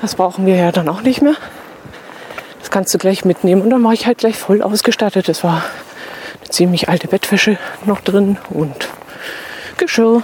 das 0.00 0.14
brauchen 0.14 0.46
wir 0.46 0.56
ja 0.56 0.72
dann 0.72 0.88
auch 0.88 1.02
nicht 1.02 1.22
mehr. 1.22 1.34
Das 2.60 2.70
kannst 2.70 2.92
du 2.94 2.98
gleich 2.98 3.24
mitnehmen. 3.24 3.62
Und 3.62 3.70
dann 3.70 3.84
war 3.84 3.92
ich 3.92 4.06
halt 4.06 4.18
gleich 4.18 4.36
voll 4.36 4.62
ausgestattet. 4.62 5.28
Es 5.28 5.44
war 5.44 5.62
eine 6.40 6.50
ziemlich 6.50 6.88
alte 6.88 7.08
Bettwäsche 7.08 7.58
noch 7.84 8.00
drin 8.00 8.38
und 8.50 8.88
Geschirr, 9.76 10.22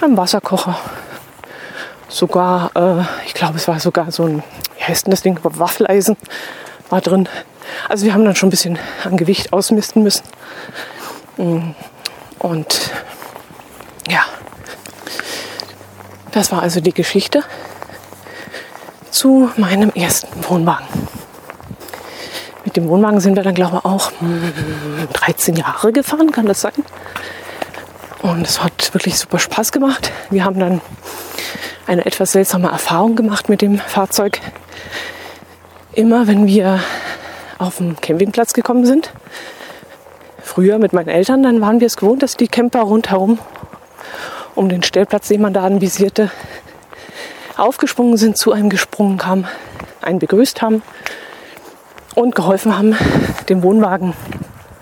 ein 0.00 0.16
Wasserkocher. 0.16 0.78
Sogar, 2.08 2.70
äh, 2.74 3.04
ich 3.26 3.34
glaube, 3.34 3.56
es 3.56 3.68
war 3.68 3.78
sogar 3.80 4.10
so 4.10 4.24
ein, 4.24 4.42
wie 4.76 4.84
heißt 4.84 5.06
denn 5.06 5.10
das 5.10 5.22
Ding, 5.22 5.38
Waffeleisen 5.42 6.16
war 6.90 7.00
drin. 7.00 7.28
Also 7.88 8.04
wir 8.04 8.14
haben 8.14 8.24
dann 8.24 8.36
schon 8.36 8.48
ein 8.48 8.50
bisschen 8.50 8.78
an 9.04 9.16
Gewicht 9.16 9.52
ausmisten 9.52 10.02
müssen. 10.02 10.24
Mm. 11.36 11.74
Und 12.38 12.90
ja, 14.08 14.24
das 16.32 16.50
war 16.50 16.62
also 16.62 16.80
die 16.80 16.94
Geschichte 16.94 17.42
zu 19.10 19.50
meinem 19.56 19.90
ersten 19.90 20.48
Wohnwagen. 20.48 20.86
Mit 22.64 22.76
dem 22.76 22.88
Wohnwagen 22.88 23.20
sind 23.20 23.36
wir 23.36 23.42
dann, 23.42 23.54
glaube 23.54 23.78
ich, 23.78 23.84
auch 23.84 24.12
13 25.12 25.54
mm, 25.54 25.56
Jahre 25.58 25.92
gefahren, 25.92 26.32
kann 26.32 26.46
das 26.46 26.62
sein? 26.62 26.72
Und 28.22 28.46
es 28.46 28.62
hat 28.62 28.94
wirklich 28.94 29.18
super 29.18 29.38
Spaß 29.38 29.72
gemacht. 29.72 30.12
Wir 30.30 30.44
haben 30.44 30.58
dann 30.58 30.80
eine 31.86 32.06
etwas 32.06 32.32
seltsame 32.32 32.68
Erfahrung 32.68 33.16
gemacht 33.16 33.48
mit 33.48 33.60
dem 33.60 33.78
Fahrzeug. 33.78 34.40
Immer 35.92 36.26
wenn 36.26 36.46
wir 36.46 36.80
auf 37.58 37.78
den 37.78 38.00
Campingplatz 38.00 38.54
gekommen 38.54 38.86
sind, 38.86 39.12
früher 40.42 40.78
mit 40.78 40.92
meinen 40.92 41.08
Eltern, 41.08 41.42
dann 41.42 41.60
waren 41.60 41.80
wir 41.80 41.86
es 41.86 41.96
gewohnt, 41.96 42.22
dass 42.22 42.36
die 42.36 42.48
Camper 42.48 42.80
rundherum 42.80 43.38
um 44.54 44.68
den 44.68 44.82
Stellplatz, 44.82 45.28
den 45.28 45.40
man 45.40 45.52
da 45.52 45.64
anvisierte, 45.64 46.30
aufgesprungen 47.56 48.16
sind, 48.16 48.36
zu 48.36 48.52
einem 48.52 48.70
gesprungen 48.70 49.18
kamen, 49.18 49.46
einen 50.00 50.18
begrüßt 50.18 50.62
haben 50.62 50.82
und 52.14 52.34
geholfen 52.34 52.76
haben, 52.76 52.96
den 53.48 53.62
Wohnwagen 53.62 54.14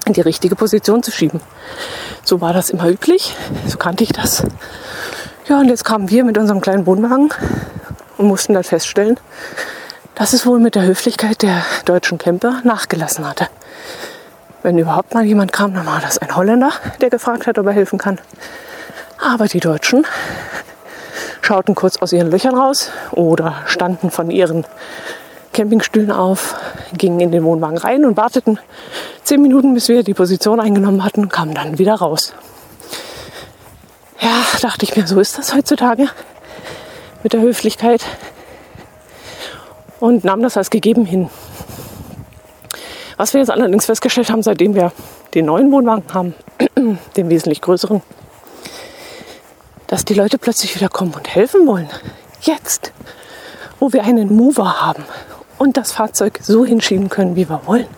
in 0.06 0.12
die 0.12 0.20
richtige 0.20 0.56
Position 0.56 1.02
zu 1.02 1.10
schieben. 1.10 1.40
So 2.24 2.40
war 2.40 2.52
das 2.52 2.70
immer 2.70 2.88
üblich, 2.88 3.34
so 3.66 3.78
kannte 3.78 4.04
ich 4.04 4.12
das. 4.12 4.42
Ja, 5.46 5.58
und 5.58 5.68
jetzt 5.68 5.84
kamen 5.84 6.10
wir 6.10 6.24
mit 6.24 6.38
unserem 6.38 6.60
kleinen 6.60 6.86
Wohnwagen 6.86 7.30
und 8.18 8.26
mussten 8.26 8.54
dann 8.54 8.64
feststellen, 8.64 9.18
dass 10.14 10.32
es 10.32 10.46
wohl 10.46 10.60
mit 10.60 10.74
der 10.74 10.84
Höflichkeit 10.84 11.42
der 11.42 11.62
deutschen 11.86 12.18
Camper 12.18 12.60
nachgelassen 12.64 13.28
hatte. 13.28 13.48
Wenn 14.62 14.76
überhaupt 14.76 15.14
mal 15.14 15.24
jemand 15.24 15.52
kam, 15.52 15.74
dann 15.74 15.86
war 15.86 16.00
das 16.00 16.18
ein 16.18 16.36
Holländer, 16.36 16.72
der 17.00 17.08
gefragt 17.08 17.46
hat, 17.46 17.58
ob 17.58 17.66
er 17.66 17.72
helfen 17.72 17.98
kann. 17.98 18.18
Aber 19.20 19.46
die 19.46 19.60
Deutschen 19.60 20.06
schauten 21.42 21.74
kurz 21.74 21.98
aus 21.98 22.12
ihren 22.12 22.30
Löchern 22.30 22.54
raus 22.54 22.90
oder 23.12 23.54
standen 23.66 24.10
von 24.10 24.30
ihren 24.30 24.64
Campingstühlen 25.52 26.10
auf, 26.10 26.54
gingen 26.96 27.20
in 27.20 27.30
den 27.30 27.44
Wohnwagen 27.44 27.76
rein 27.76 28.04
und 28.04 28.16
warteten 28.16 28.58
zehn 29.24 29.42
Minuten, 29.42 29.74
bis 29.74 29.88
wir 29.88 30.02
die 30.02 30.14
Position 30.14 30.58
eingenommen 30.58 31.04
hatten, 31.04 31.28
kamen 31.28 31.54
dann 31.54 31.78
wieder 31.78 31.94
raus. 31.94 32.34
Ja, 34.20 34.42
dachte 34.60 34.84
ich 34.84 34.96
mir, 34.96 35.06
so 35.06 35.20
ist 35.20 35.38
das 35.38 35.54
heutzutage 35.54 36.08
mit 37.22 37.32
der 37.32 37.40
Höflichkeit 37.40 38.04
und 39.98 40.24
nahm 40.24 40.42
das 40.42 40.56
als 40.56 40.70
gegeben 40.70 41.04
hin. 41.04 41.28
Was 43.16 43.34
wir 43.34 43.40
jetzt 43.40 43.50
allerdings 43.50 43.86
festgestellt 43.86 44.30
haben, 44.30 44.42
seitdem 44.42 44.74
wir 44.74 44.92
den 45.34 45.46
neuen 45.46 45.70
Wohnwagen 45.72 46.04
haben, 46.14 46.34
den 47.16 47.28
wesentlich 47.28 47.60
größeren, 47.60 48.02
dass 49.90 50.04
die 50.04 50.14
Leute 50.14 50.38
plötzlich 50.38 50.76
wieder 50.76 50.88
kommen 50.88 51.14
und 51.14 51.34
helfen 51.34 51.66
wollen. 51.66 51.88
Jetzt, 52.42 52.92
wo 53.80 53.92
wir 53.92 54.04
einen 54.04 54.36
Mover 54.36 54.80
haben 54.80 55.04
und 55.58 55.76
das 55.76 55.90
Fahrzeug 55.90 56.38
so 56.40 56.64
hinschieben 56.64 57.08
können, 57.08 57.34
wie 57.34 57.48
wir 57.48 57.62
wollen. 57.66 57.88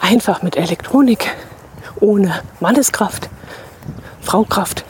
Einfach 0.00 0.42
mit 0.42 0.56
Elektronik, 0.56 1.32
ohne 2.00 2.34
Manneskraft, 2.58 3.28
Fraukraft. 4.20 4.84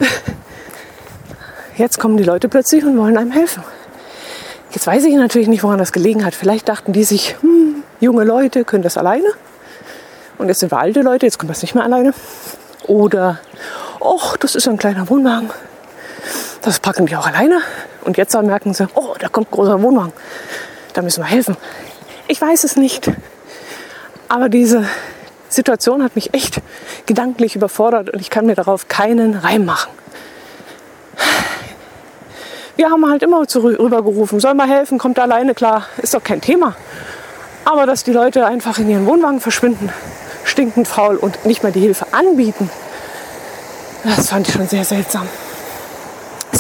Jetzt 1.76 2.00
kommen 2.00 2.16
die 2.16 2.24
Leute 2.24 2.48
plötzlich 2.48 2.82
und 2.82 2.96
wollen 2.96 3.18
einem 3.18 3.32
helfen. 3.32 3.62
Jetzt 4.70 4.86
weiß 4.86 5.04
ich 5.04 5.14
natürlich 5.16 5.48
nicht, 5.48 5.64
woran 5.64 5.78
das 5.78 5.92
gelegen 5.92 6.24
hat. 6.24 6.34
Vielleicht 6.34 6.70
dachten 6.70 6.94
die 6.94 7.04
sich, 7.04 7.36
hm, 7.42 7.82
junge 8.00 8.24
Leute 8.24 8.64
können 8.64 8.82
das 8.82 8.96
alleine. 8.96 9.28
Und 10.38 10.48
jetzt 10.48 10.60
sind 10.60 10.72
wir 10.72 10.78
alte 10.78 11.02
Leute, 11.02 11.26
jetzt 11.26 11.38
können 11.38 11.50
wir 11.50 11.56
es 11.56 11.60
nicht 11.60 11.74
mehr 11.74 11.84
alleine. 11.84 12.14
Oder, 12.86 13.38
ach, 14.02 14.38
das 14.38 14.54
ist 14.54 14.66
ein 14.66 14.78
kleiner 14.78 15.10
Wohnwagen. 15.10 15.50
Das 16.62 16.80
packen 16.80 17.06
die 17.06 17.16
auch 17.16 17.26
alleine. 17.26 17.60
Und 18.02 18.16
jetzt 18.16 18.34
merken 18.40 18.74
sie, 18.74 18.88
oh, 18.94 19.14
da 19.18 19.28
kommt 19.28 19.50
großer 19.50 19.80
Wohnwagen. 19.82 20.12
Da 20.92 21.02
müssen 21.02 21.22
wir 21.22 21.28
helfen. 21.28 21.56
Ich 22.28 22.40
weiß 22.40 22.64
es 22.64 22.76
nicht. 22.76 23.10
Aber 24.28 24.48
diese 24.48 24.84
Situation 25.48 26.02
hat 26.02 26.16
mich 26.16 26.34
echt 26.34 26.60
gedanklich 27.06 27.56
überfordert 27.56 28.10
und 28.10 28.20
ich 28.20 28.30
kann 28.30 28.46
mir 28.46 28.54
darauf 28.54 28.88
keinen 28.88 29.34
Reim 29.34 29.64
machen 29.64 29.90
wir 32.76 32.90
haben 32.90 33.08
halt 33.08 33.22
immer 33.22 33.40
rübergerufen, 33.40 34.38
soll 34.38 34.54
mal 34.54 34.68
helfen, 34.68 34.98
kommt 34.98 35.18
alleine 35.18 35.54
klar, 35.54 35.86
ist 35.98 36.14
doch 36.14 36.22
kein 36.22 36.40
Thema. 36.40 36.76
Aber 37.64 37.86
dass 37.86 38.04
die 38.04 38.12
Leute 38.12 38.46
einfach 38.46 38.78
in 38.78 38.88
ihren 38.88 39.06
Wohnwagen 39.06 39.40
verschwinden, 39.40 39.90
stinkend 40.44 40.86
faul 40.86 41.16
und 41.16 41.44
nicht 41.46 41.62
mal 41.62 41.72
die 41.72 41.80
Hilfe 41.80 42.06
anbieten, 42.12 42.70
das 44.04 44.28
fand 44.28 44.46
ich 44.46 44.54
schon 44.54 44.68
sehr 44.68 44.84
seltsam. 44.84 45.26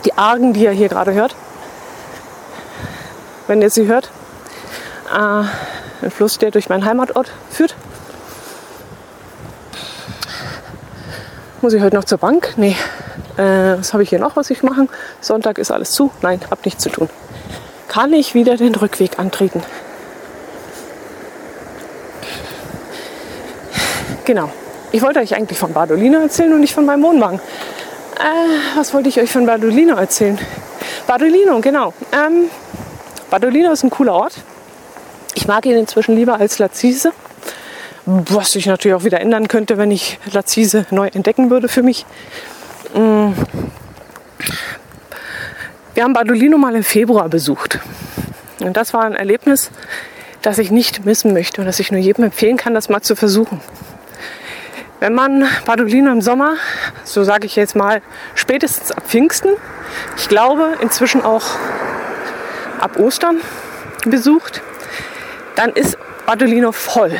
Die 0.04 0.16
Argen, 0.16 0.52
die 0.52 0.64
ihr 0.64 0.70
hier 0.70 0.88
gerade 0.88 1.12
hört. 1.12 1.34
Wenn 3.46 3.62
ihr 3.62 3.70
sie 3.70 3.86
hört, 3.86 4.10
äh, 5.12 5.44
ein 6.02 6.10
Fluss, 6.10 6.38
der 6.38 6.50
durch 6.50 6.68
meinen 6.68 6.84
Heimatort 6.84 7.30
führt. 7.50 7.74
Muss 11.62 11.72
ich 11.72 11.82
heute 11.82 11.96
noch 11.96 12.04
zur 12.04 12.18
Bank? 12.18 12.54
Nee. 12.56 12.76
Äh, 13.36 13.78
was 13.78 13.92
habe 13.92 14.02
ich 14.02 14.10
hier 14.10 14.18
noch, 14.18 14.36
was 14.36 14.50
ich 14.50 14.62
machen? 14.62 14.88
Sonntag 15.20 15.58
ist 15.58 15.70
alles 15.70 15.90
zu. 15.92 16.10
Nein, 16.22 16.40
hab 16.50 16.64
nichts 16.64 16.82
zu 16.82 16.90
tun. 16.90 17.08
Kann 17.88 18.12
ich 18.12 18.34
wieder 18.34 18.56
den 18.56 18.74
Rückweg 18.74 19.18
antreten? 19.18 19.62
Genau. 24.24 24.50
Ich 24.92 25.02
wollte 25.02 25.20
euch 25.20 25.34
eigentlich 25.34 25.58
von 25.58 25.72
Badolino 25.72 26.20
erzählen 26.20 26.52
und 26.52 26.60
nicht 26.60 26.74
von 26.74 26.84
meinem 26.86 27.02
Wohnwagen. 27.02 27.40
Äh, 28.18 28.78
was 28.78 28.94
wollte 28.94 29.08
ich 29.08 29.20
euch 29.20 29.30
von 29.30 29.46
Badolino 29.46 29.94
erzählen? 29.94 30.38
Badolino, 31.06 31.60
genau. 31.60 31.92
Ähm, 32.12 32.50
Badolino 33.30 33.72
ist 33.72 33.82
ein 33.82 33.90
cooler 33.90 34.14
Ort. 34.14 34.34
Ich 35.34 35.46
mag 35.46 35.66
ihn 35.66 35.76
inzwischen 35.76 36.16
lieber 36.16 36.40
als 36.40 36.58
Lazise. 36.58 37.12
Was 38.06 38.52
sich 38.52 38.66
natürlich 38.66 38.94
auch 38.94 39.04
wieder 39.04 39.20
ändern 39.20 39.48
könnte, 39.48 39.78
wenn 39.78 39.90
ich 39.90 40.18
Lazise 40.32 40.86
neu 40.90 41.08
entdecken 41.08 41.50
würde 41.50 41.68
für 41.68 41.82
mich. 41.82 42.06
Mm. 42.94 43.32
Wir 45.92 46.04
haben 46.04 46.12
Badolino 46.12 46.56
mal 46.56 46.74
im 46.76 46.84
Februar 46.84 47.28
besucht. 47.28 47.80
Und 48.60 48.76
das 48.76 48.94
war 48.94 49.04
ein 49.04 49.14
Erlebnis, 49.14 49.70
das 50.42 50.58
ich 50.58 50.70
nicht 50.70 51.04
missen 51.04 51.32
möchte 51.32 51.60
und 51.60 51.66
das 51.66 51.80
ich 51.80 51.90
nur 51.90 52.00
jedem 52.00 52.24
empfehlen 52.24 52.56
kann, 52.56 52.74
das 52.74 52.88
mal 52.88 53.02
zu 53.02 53.16
versuchen. 53.16 53.60
Wenn 54.98 55.14
man 55.14 55.46
Badolino 55.66 56.10
im 56.10 56.22
Sommer, 56.22 56.56
so 57.04 57.22
sage 57.22 57.46
ich 57.46 57.54
jetzt 57.56 57.76
mal, 57.76 58.00
spätestens 58.34 58.92
ab 58.92 59.04
Pfingsten, 59.06 59.50
ich 60.16 60.28
glaube 60.28 60.74
inzwischen 60.80 61.22
auch 61.22 61.44
ab 62.80 62.98
Ostern 62.98 63.40
besucht, 64.06 64.62
dann 65.54 65.70
ist 65.70 65.98
Badolino 66.24 66.72
voll. 66.72 67.12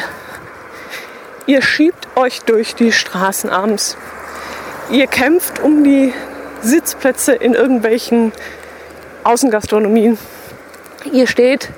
Ihr 1.47 1.61
schiebt 1.61 2.09
euch 2.17 2.41
durch 2.43 2.75
die 2.75 2.93
Straßen 2.93 3.51
abends. 3.51 3.97
Ihr 4.91 5.07
kämpft 5.07 5.61
um 5.61 5.85
die 5.85 6.15
Sitzplätze 6.63 7.35
in 7.35 7.55
irgendwelchen 7.55 8.33
Außengastronomien. 9.23 10.19
Ihr 11.13 11.27
steht 11.27 11.69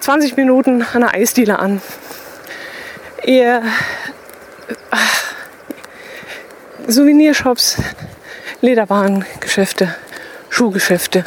20 0.00 0.36
Minuten 0.36 0.84
an 0.92 1.02
der 1.02 1.14
Eisdiele 1.14 1.58
an. 1.58 1.80
Ihr 3.24 3.62
Souvenirshops, 6.86 7.76
Lederwarengeschäfte, 8.60 9.94
Schuhgeschäfte. 10.50 11.24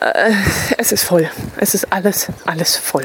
Äh, 0.00 0.32
es 0.76 0.92
ist 0.92 1.04
voll. 1.04 1.30
Es 1.56 1.74
ist 1.74 1.92
alles, 1.92 2.28
alles 2.44 2.76
voll. 2.76 3.04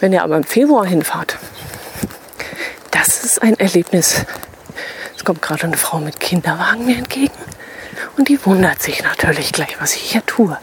Wenn 0.00 0.12
ihr 0.12 0.22
aber 0.22 0.36
im 0.36 0.44
Februar 0.44 0.84
hinfahrt, 0.84 1.38
das 2.90 3.24
ist 3.24 3.42
ein 3.42 3.58
Erlebnis. 3.58 4.24
Es 5.16 5.24
kommt 5.24 5.40
gerade 5.40 5.64
eine 5.64 5.76
Frau 5.76 5.98
mit 5.98 6.18
Kinderwagen 6.18 6.84
mir 6.86 6.98
entgegen 6.98 7.32
und 8.16 8.28
die 8.28 8.44
wundert 8.44 8.82
sich 8.82 9.02
natürlich 9.02 9.52
gleich, 9.52 9.80
was 9.80 9.94
ich 9.94 10.02
hier 10.02 10.26
tue. 10.26 10.58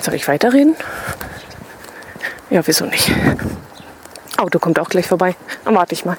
Soll 0.00 0.14
ich 0.14 0.28
weiterreden? 0.28 0.76
Ja, 2.50 2.66
wieso 2.66 2.86
nicht? 2.86 3.10
Auto 4.36 4.58
kommt 4.58 4.78
auch 4.78 4.88
gleich 4.88 5.06
vorbei. 5.06 5.34
Dann 5.64 5.74
warte 5.74 5.94
ich 5.94 6.04
mal. 6.04 6.16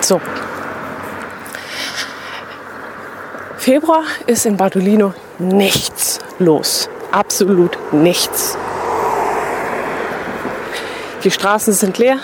So, 0.00 0.20
Februar 3.60 4.04
ist 4.26 4.46
in 4.46 4.56
Badolino 4.56 5.12
nichts 5.38 6.18
los. 6.38 6.88
Absolut 7.12 7.78
nichts. 7.92 8.56
Die 11.22 11.30
Straßen 11.30 11.74
sind 11.74 11.98
leer, 11.98 12.18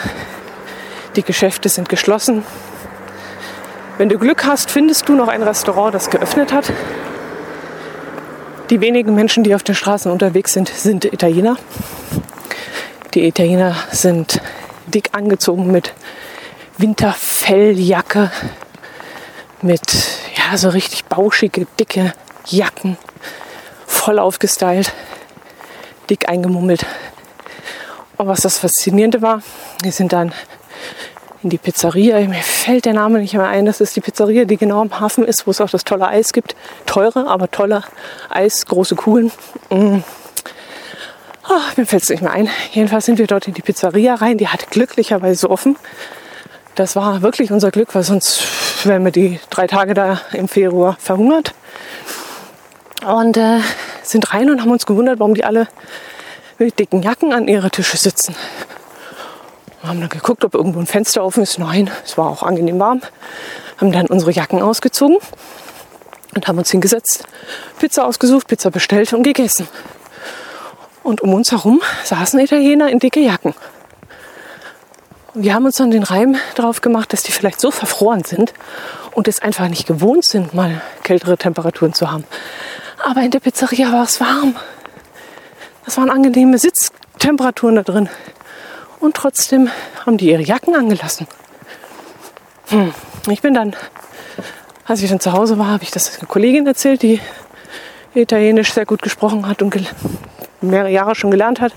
die 1.15 1.23
Geschäfte 1.23 1.69
sind 1.69 1.91
geschlossen. 1.91 2.43
Wenn 3.99 4.11
du 4.11 4.19
Glück 4.19 4.45
hast, 4.45 4.71
findest 4.71 5.09
du 5.09 5.15
noch 5.15 5.29
ein 5.29 5.43
Restaurant, 5.43 5.95
das 5.95 6.11
geöffnet 6.11 6.53
hat. 6.53 6.71
Die 8.69 8.83
wenigen 8.83 9.15
Menschen, 9.15 9.43
die 9.43 9.55
auf 9.55 9.63
den 9.63 9.75
Straßen 9.75 10.13
unterwegs 10.13 10.53
sind, 10.53 10.69
sind 10.69 11.07
Italiener. 11.07 11.57
Die 13.15 13.27
Italiener 13.27 13.75
sind 13.93 14.43
dick 14.89 15.11
angezogen 15.13 15.73
mit 15.73 15.95
Winterfelljacke, 16.77 18.31
mit 19.63 19.81
ja, 20.37 20.59
so 20.59 20.69
richtig 20.69 21.07
bauschige, 21.07 21.67
dicke 21.81 22.13
Jacken, 22.45 22.99
voll 23.87 24.19
aufgestylt, 24.19 24.93
dick 26.11 26.29
eingemummelt. 26.29 26.85
Und 28.19 28.27
was 28.27 28.43
das 28.43 28.59
Faszinierende 28.59 29.23
war, 29.23 29.41
wir 29.83 29.93
sind 29.93 30.13
dann 30.13 30.35
in 31.43 31.51
die 31.51 31.59
Pizzeria. 31.59 32.21
Mir 32.21 32.35
fällt 32.43 32.85
der 32.85 32.95
Name 32.95 33.19
nicht 33.19 33.35
mehr 33.35 33.47
ein. 33.47 33.67
Das 33.67 33.81
ist 33.81 33.95
die 33.97 34.01
Pizzeria, 34.01 34.45
die 34.45 34.57
genau 34.57 34.81
am 34.81 35.01
Hafen 35.01 35.25
ist, 35.25 35.47
wo 35.47 35.51
es 35.51 35.61
auch 35.61 35.71
das 35.71 35.85
tolle 35.85 36.09
Eis 36.09 36.33
gibt. 36.33 36.57
Teure, 36.87 37.29
aber 37.29 37.51
toller 37.51 37.85
Eis, 38.29 38.67
große 38.67 38.97
Kugeln. 38.97 39.31
Mm. 39.71 39.99
Oh, 41.49 41.61
mir 41.77 41.87
fällt 41.87 42.03
es 42.03 42.11
nicht 42.11 42.23
mehr 42.23 42.33
ein. 42.33 42.49
Jedenfalls 42.73 43.07
sind 43.07 43.19
wir 43.19 43.27
dort 43.27 43.47
in 43.47 43.55
die 43.55 43.63
Pizzeria 43.63 44.15
rein. 44.17 44.39
Die 44.39 44.49
hat 44.49 44.71
glücklicherweise 44.71 45.49
offen. 45.49 45.77
Das 46.75 46.97
war 46.97 47.23
wirklich 47.23 47.53
unser 47.53 47.71
Glück, 47.71 47.95
weil 47.95 48.03
sonst 48.03 48.43
wären 48.85 49.05
wir 49.05 49.13
die 49.13 49.41
drei 49.51 49.67
Tage 49.67 49.95
da 49.95 50.21
im 50.33 50.49
Februar 50.49 50.97
verhungert. 50.99 51.55
Und 53.07 53.37
äh, 53.37 53.61
sind 54.03 54.33
rein 54.35 54.51
und 54.51 54.61
haben 54.61 54.71
uns 54.71 54.87
gewundert, 54.87 55.21
warum 55.21 55.35
die 55.35 55.45
alle 55.45 55.69
mit 56.59 56.79
dicken 56.79 57.03
Jacken 57.03 57.33
an 57.33 57.49
ihre 57.49 57.71
Tische 57.71 57.97
sitzen. 57.97 58.35
Haben 59.87 60.01
dann 60.01 60.09
geguckt, 60.09 60.45
ob 60.45 60.55
irgendwo 60.55 60.81
ein 60.81 60.87
Fenster 60.87 61.25
offen 61.25 61.43
ist. 61.43 61.59
Nein, 61.59 61.91
es 62.05 62.19
war 62.19 62.29
auch 62.29 62.43
angenehm 62.43 62.79
warm. 62.79 63.01
Haben 63.79 63.93
dann 63.93 64.07
unsere 64.07 64.33
Jacken 64.33 64.63
ausgezogen 64.63 65.19
und 66.35 66.49
haben 66.49 66.59
uns 66.59 66.71
hingesetzt, 66.71 67.25
Pizza 67.79 68.05
ausgesucht, 68.05 68.47
Pizza 68.47 68.71
bestellt 68.71 69.13
und 69.13 69.23
gegessen. 69.23 69.69
Und 71.03 71.21
um 71.21 71.35
uns 71.35 71.53
herum 71.53 71.81
saßen 72.05 72.39
Italiener 72.41 72.91
in 72.91 72.99
dicke 72.99 73.21
Jacken. 73.21 73.55
Wir 75.35 75.55
haben 75.55 75.67
uns 75.67 75.77
dann 75.77 75.91
den 75.91 76.03
Reim 76.03 76.37
drauf 76.55 76.81
gemacht, 76.81 77.13
dass 77.13 77.23
die 77.23 77.33
vielleicht 77.33 77.61
so 77.61 77.71
verfroren 77.71 78.25
sind 78.25 78.55
und 79.13 79.29
es 79.29 79.41
einfach 79.41 79.69
nicht 79.69 79.87
gewohnt 79.87 80.25
sind, 80.25 80.55
mal 80.55 80.81
kältere 81.03 81.37
Temperaturen 81.37 81.93
zu 81.93 82.11
haben. 82.11 82.25
Aber 83.05 83.21
in 83.21 83.31
der 83.31 83.41
Pizzeria 83.41 83.93
war 83.93 84.05
es 84.05 84.21
warm. 84.21 84.57
Das 85.85 85.97
waren 85.97 86.11
angenehme 86.11 86.59
Sitztemperaturen 86.59 87.77
da 87.77 87.83
drin. 87.83 88.09
Und 89.01 89.15
trotzdem 89.15 89.71
haben 90.05 90.17
die 90.17 90.31
ihre 90.31 90.43
Jacken 90.43 90.75
angelassen. 90.75 91.27
Hm. 92.69 92.93
Ich 93.29 93.43
bin 93.43 93.55
dann, 93.55 93.77
als 94.87 95.03
ich 95.03 95.11
dann 95.11 95.21
zu 95.21 95.33
Hause 95.33 95.59
war, 95.59 95.69
habe 95.69 95.83
ich 95.83 95.91
das 95.91 96.19
einer 96.19 96.29
Kollegin 96.29 96.67
erzählt, 96.67 97.03
die 97.03 97.21
Italienisch 98.15 98.73
sehr 98.73 98.87
gut 98.87 99.03
gesprochen 99.03 99.47
hat 99.47 99.61
und 99.63 99.77
mehrere 100.61 100.91
Jahre 100.91 101.15
schon 101.15 101.31
gelernt 101.31 101.61
hat. 101.61 101.73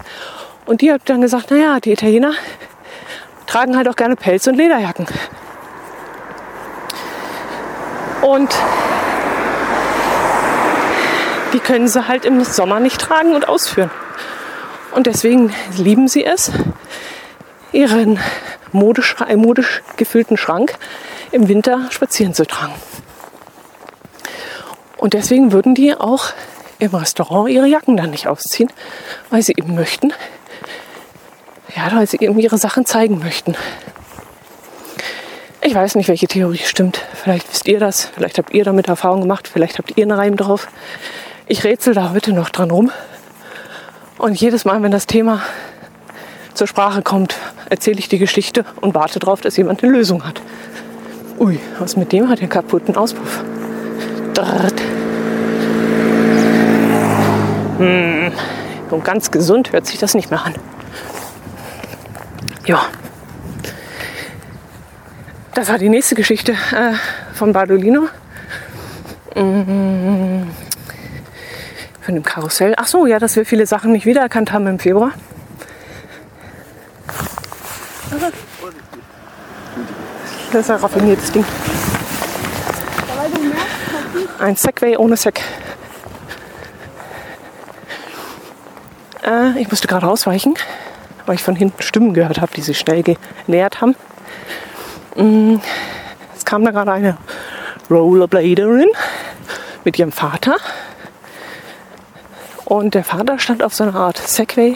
Und 0.65 0.82
die 0.82 0.91
hat 0.91 1.01
dann 1.05 1.21
gesagt, 1.21 1.51
naja, 1.51 1.79
die 1.79 1.91
Italiener 1.91 2.34
tragen 3.47 3.75
halt 3.75 3.88
auch 3.88 3.95
gerne 3.95 4.15
Pelz- 4.15 4.47
und 4.47 4.55
Lederjacken. 4.55 5.08
Und 8.21 8.55
die 11.53 11.60
können 11.60 11.88
sie 11.88 12.08
halt 12.08 12.25
im 12.25 12.43
Sommer 12.43 12.79
nicht 12.79 13.01
tragen 13.01 13.34
und 13.34 13.47
ausführen. 13.47 13.89
Und 14.93 15.08
deswegen 15.08 15.54
lieben 15.78 16.08
sie 16.08 16.25
es, 16.25 16.52
ihren 17.71 18.19
modisch, 18.71 19.15
modisch 19.36 19.82
gefüllten 19.97 20.38
Schrank 20.38 20.75
im 21.32 21.47
Winter 21.47 21.88
spazieren 21.91 22.34
zu 22.34 22.45
tragen. 22.45 22.74
Und 24.97 25.14
deswegen 25.14 25.51
würden 25.51 25.76
die 25.76 25.95
auch 25.95 26.34
im 26.80 26.93
Restaurant 26.93 27.49
ihre 27.49 27.68
Jacken 27.68 27.97
dann 27.97 28.09
nicht 28.09 28.28
ausziehen, 28.28 28.72
weil 29.30 29.41
sie 29.41 29.53
eben 29.57 29.76
möchten, 29.76 30.14
ja, 31.76 31.89
weil 31.93 32.07
sie 32.07 32.18
eben 32.20 32.39
ihre 32.39 32.57
Sachen 32.57 32.86
zeigen 32.86 33.20
möchten. 33.20 33.55
Ich 35.61 35.76
weiß 35.76 35.95
nicht, 35.95 36.07
welche 36.07 36.28
Theorie 36.28 36.57
stimmt. 36.57 37.01
Vielleicht 37.14 37.51
wisst 37.51 37.68
ihr 37.68 37.80
das, 37.80 38.05
vielleicht 38.05 38.38
habt 38.38 38.53
ihr 38.53 38.64
damit 38.64 38.88
Erfahrung 38.88 39.22
gemacht, 39.22 39.47
vielleicht 39.47 39.78
habt 39.78 39.97
ihr 39.97 40.03
einen 40.03 40.11
Reim 40.11 40.36
drauf. 40.36 40.68
Ich 41.47 41.64
rätsel 41.64 41.93
da 41.93 42.11
heute 42.11 42.34
noch 42.34 42.49
dran 42.49 42.72
rum. 42.72 42.91
Und 44.20 44.39
jedes 44.39 44.65
Mal, 44.65 44.84
wenn 44.84 44.91
das 44.91 45.07
Thema 45.07 45.41
zur 46.53 46.67
Sprache 46.67 47.01
kommt, 47.01 47.38
erzähle 47.70 47.99
ich 47.99 48.09
die 48.09 48.17
Geschichte 48.17 48.65
und 48.82 48.93
warte 48.93 49.17
darauf, 49.17 49.39
dass 49.39 49.55
jemand 49.55 49.82
eine 49.82 49.93
Lösung 49.93 50.26
hat. 50.26 50.41
Ui, 51.39 51.57
was 51.80 51.95
mit 51.95 52.11
dem 52.11 52.28
hat 52.28 52.41
der 52.41 52.49
kaputten 52.49 52.97
Auspuff? 52.97 53.41
Drrrt. 54.34 54.82
Hm, 57.78 58.34
und 58.91 59.05
ganz 59.05 59.32
gesund 59.32 59.72
hört 59.72 59.88
sich 59.88 59.99
das 59.99 60.13
nicht 60.13 60.30
mehr 60.30 60.45
an. 60.45 60.53
Ja. 62.65 62.82
Das 65.53 65.70
war 65.70 65.78
die 65.78 65.88
nächste 65.88 66.15
Geschichte 66.15 66.51
äh, 66.51 66.91
von 67.34 67.53
Badolino. 67.53 68.09
Hm, 69.34 70.45
von 72.10 72.16
dem 72.16 72.24
Karussell. 72.24 72.74
Ach 72.76 72.88
so, 72.88 73.05
ja, 73.05 73.20
dass 73.20 73.36
wir 73.36 73.45
viele 73.45 73.68
Sachen 73.68 73.91
nicht 73.91 74.07
wiedererkannt 74.07 74.51
haben 74.51 74.66
im 74.66 74.80
Februar. 74.80 75.12
Das 80.51 80.62
ist 80.62 80.72
ein 80.72 80.78
raffiniertes 80.78 81.32
Ding. 81.32 81.45
Ein 84.39 84.55
Segway 84.55 84.97
ohne 84.97 85.18
Seg. 85.18 85.39
Äh, 89.24 89.62
ich 89.62 89.70
musste 89.70 89.88
gerade 89.88 90.07
ausweichen, 90.07 90.55
weil 91.28 91.36
ich 91.36 91.43
von 91.43 91.55
hinten 91.55 91.84
Stimmen 91.84 92.16
gehört 92.16 92.41
habe, 92.41 92.51
die 92.55 92.62
sich 92.62 92.80
schnell 92.80 93.03
genähert 93.03 93.82
haben. 93.82 93.95
Mm, 95.16 95.57
es 96.36 96.43
kam 96.43 96.66
da 96.66 96.72
gerade 96.72 96.91
eine 96.91 97.18
Rollerbladerin 97.91 98.89
mit 99.84 99.99
ihrem 99.99 100.12
Vater. 100.12 100.57
Und 102.70 102.93
der 102.93 103.03
Vater 103.03 103.39
stand 103.39 103.63
auf 103.63 103.74
so 103.74 103.84
einer 103.84 103.95
Art 103.95 104.17
Segway, 104.17 104.76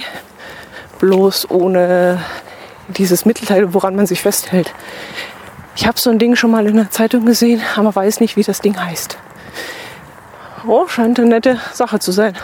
bloß 0.98 1.52
ohne 1.52 2.20
dieses 2.88 3.24
Mittelteil, 3.24 3.76
woran 3.76 3.96
man 3.96 4.08
sich 4.08 4.20
festhält. 4.20 4.74
Ich 5.76 5.86
habe 5.86 6.00
so 6.00 6.10
ein 6.10 6.18
Ding 6.18 6.36
schon 6.36 6.50
mal 6.50 6.66
in 6.66 6.76
der 6.76 6.90
Zeitung 6.90 7.24
gesehen, 7.24 7.62
aber 7.76 7.96
weiß 7.96 8.20
nicht, 8.20 8.36
wie 8.36 8.42
das 8.42 8.62
Ding 8.62 8.84
heißt. 8.84 9.18
Oh, 10.66 10.88
scheint 10.88 11.20
eine 11.20 11.30
nette 11.30 11.60
Sache 11.72 12.00
zu 12.00 12.12
sein. 12.12 12.36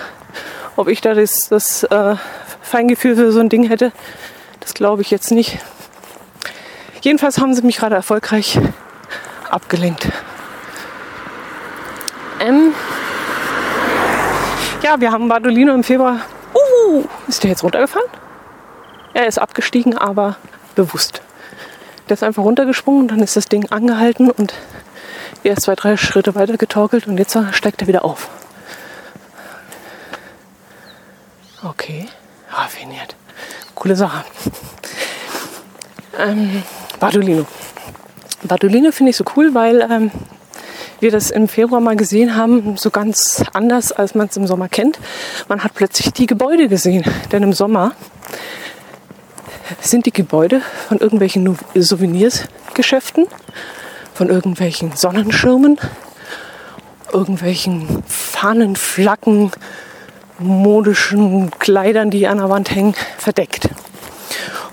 Ob 0.76 0.88
ich 0.88 1.02
da 1.02 1.16
das, 1.16 1.50
das 1.50 1.84
äh, 1.84 2.16
Feingefühl 2.62 3.16
für 3.16 3.32
so 3.32 3.39
ein 3.39 3.50
Ding 3.50 3.64
hätte, 3.64 3.91
das 4.60 4.76
glaube 4.76 5.02
ich 5.02 5.10
jetzt 5.10 5.32
nicht. 5.32 5.58
Jedenfalls 7.02 7.39
haben 7.39 7.56
sie 7.56 7.64
mich 7.64 7.78
gerade 7.78 7.95
erfolgreich 7.95 8.60
abgelenkt. 9.50 10.10
Ähm 12.39 12.76
ja, 14.90 15.00
wir 15.00 15.12
haben 15.12 15.28
Badolino 15.30 15.76
im 15.76 15.84
Februar. 15.84 16.22
Uh, 16.56 17.04
ist 17.28 17.44
der 17.44 17.52
jetzt 17.52 17.64
runtergefallen? 17.64 18.10
Er 19.14 19.28
ist 19.28 19.38
abgestiegen, 19.38 19.96
aber 19.96 20.38
bewusst. 20.74 21.22
Der 22.08 22.16
ist 22.16 22.24
einfach 22.24 22.42
runtergesprungen, 22.42 23.08
dann 23.08 23.20
ist 23.20 23.36
das 23.36 23.46
Ding 23.46 23.72
angehalten 23.72 24.32
und 24.32 24.56
er 25.44 25.54
ist 25.54 25.62
zwei, 25.62 25.76
drei 25.76 25.96
Schritte 25.96 26.34
weiter 26.34 26.58
getorkelt 26.58 27.06
und 27.06 27.20
jetzt 27.20 27.38
steigt 27.52 27.82
er 27.82 27.88
wieder 27.88 28.04
auf. 28.04 28.30
Okay, 31.64 32.08
raffiniert. 32.50 33.16
Coole 33.76 33.96
Sache. 33.96 34.26
Ähm, 36.18 36.64
Bartolino. 37.00 37.46
Bartolino 38.42 38.92
finde 38.92 39.12
ich 39.12 39.18
so 39.18 39.26
cool, 39.36 39.54
weil 39.54 39.82
ähm, 39.82 40.12
wir 41.00 41.12
das 41.12 41.32
im 41.32 41.47
Februar 41.47 41.82
mal 41.82 41.95
gesehen 41.95 42.36
haben, 42.36 42.78
so 42.78 42.89
ganz 42.89 43.43
anders, 43.54 43.91
als 43.91 44.16
man 44.16 44.28
es 44.28 44.38
im 44.38 44.47
Sommer 44.47 44.70
kennt. 44.70 45.00
Man 45.47 45.64
hat 45.64 45.74
plötzlich 45.74 46.12
die 46.14 46.26
Gebäude 46.26 46.68
gesehen, 46.68 47.04
denn 47.32 47.43
im 47.43 47.54
Sommer 47.54 47.93
sind 49.82 50.06
die 50.06 50.14
Gebäude 50.14 50.62
von 50.88 50.97
irgendwelchen 50.97 51.58
Souvenirsgeschäften, 51.76 53.28
von 54.14 54.30
irgendwelchen 54.30 54.91
Sonnenschirmen, 54.93 55.80
irgendwelchen 57.14 58.04
Fahnen, 58.08 58.76
Flaggen, 58.76 59.52
modischen 60.39 61.52
Kleidern, 61.60 62.10
die 62.10 62.28
an 62.28 62.38
der 62.38 62.50
Wand 62.50 62.74
hängen, 62.74 62.95
verdeckt. 63.18 63.70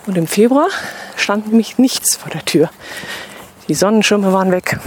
Und 0.07 0.17
im 0.17 0.27
Februar 0.27 0.69
stand 1.17 1.49
nämlich 1.49 1.79
nichts 1.79 2.17
vor 2.17 2.31
der 2.31 2.45
Tür. 2.45 2.71
Die 3.69 3.75
Sonnenschirme 3.75 4.33
waren 4.33 4.53
weg 4.53 4.79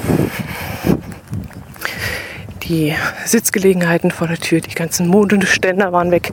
die 2.70 2.93
Sitzgelegenheiten 3.26 4.11
vor 4.11 4.28
der 4.28 4.38
Tür, 4.38 4.61
die 4.61 4.76
ganzen 4.76 5.07
Modeständer 5.07 5.91
waren 5.91 6.11
weg. 6.11 6.32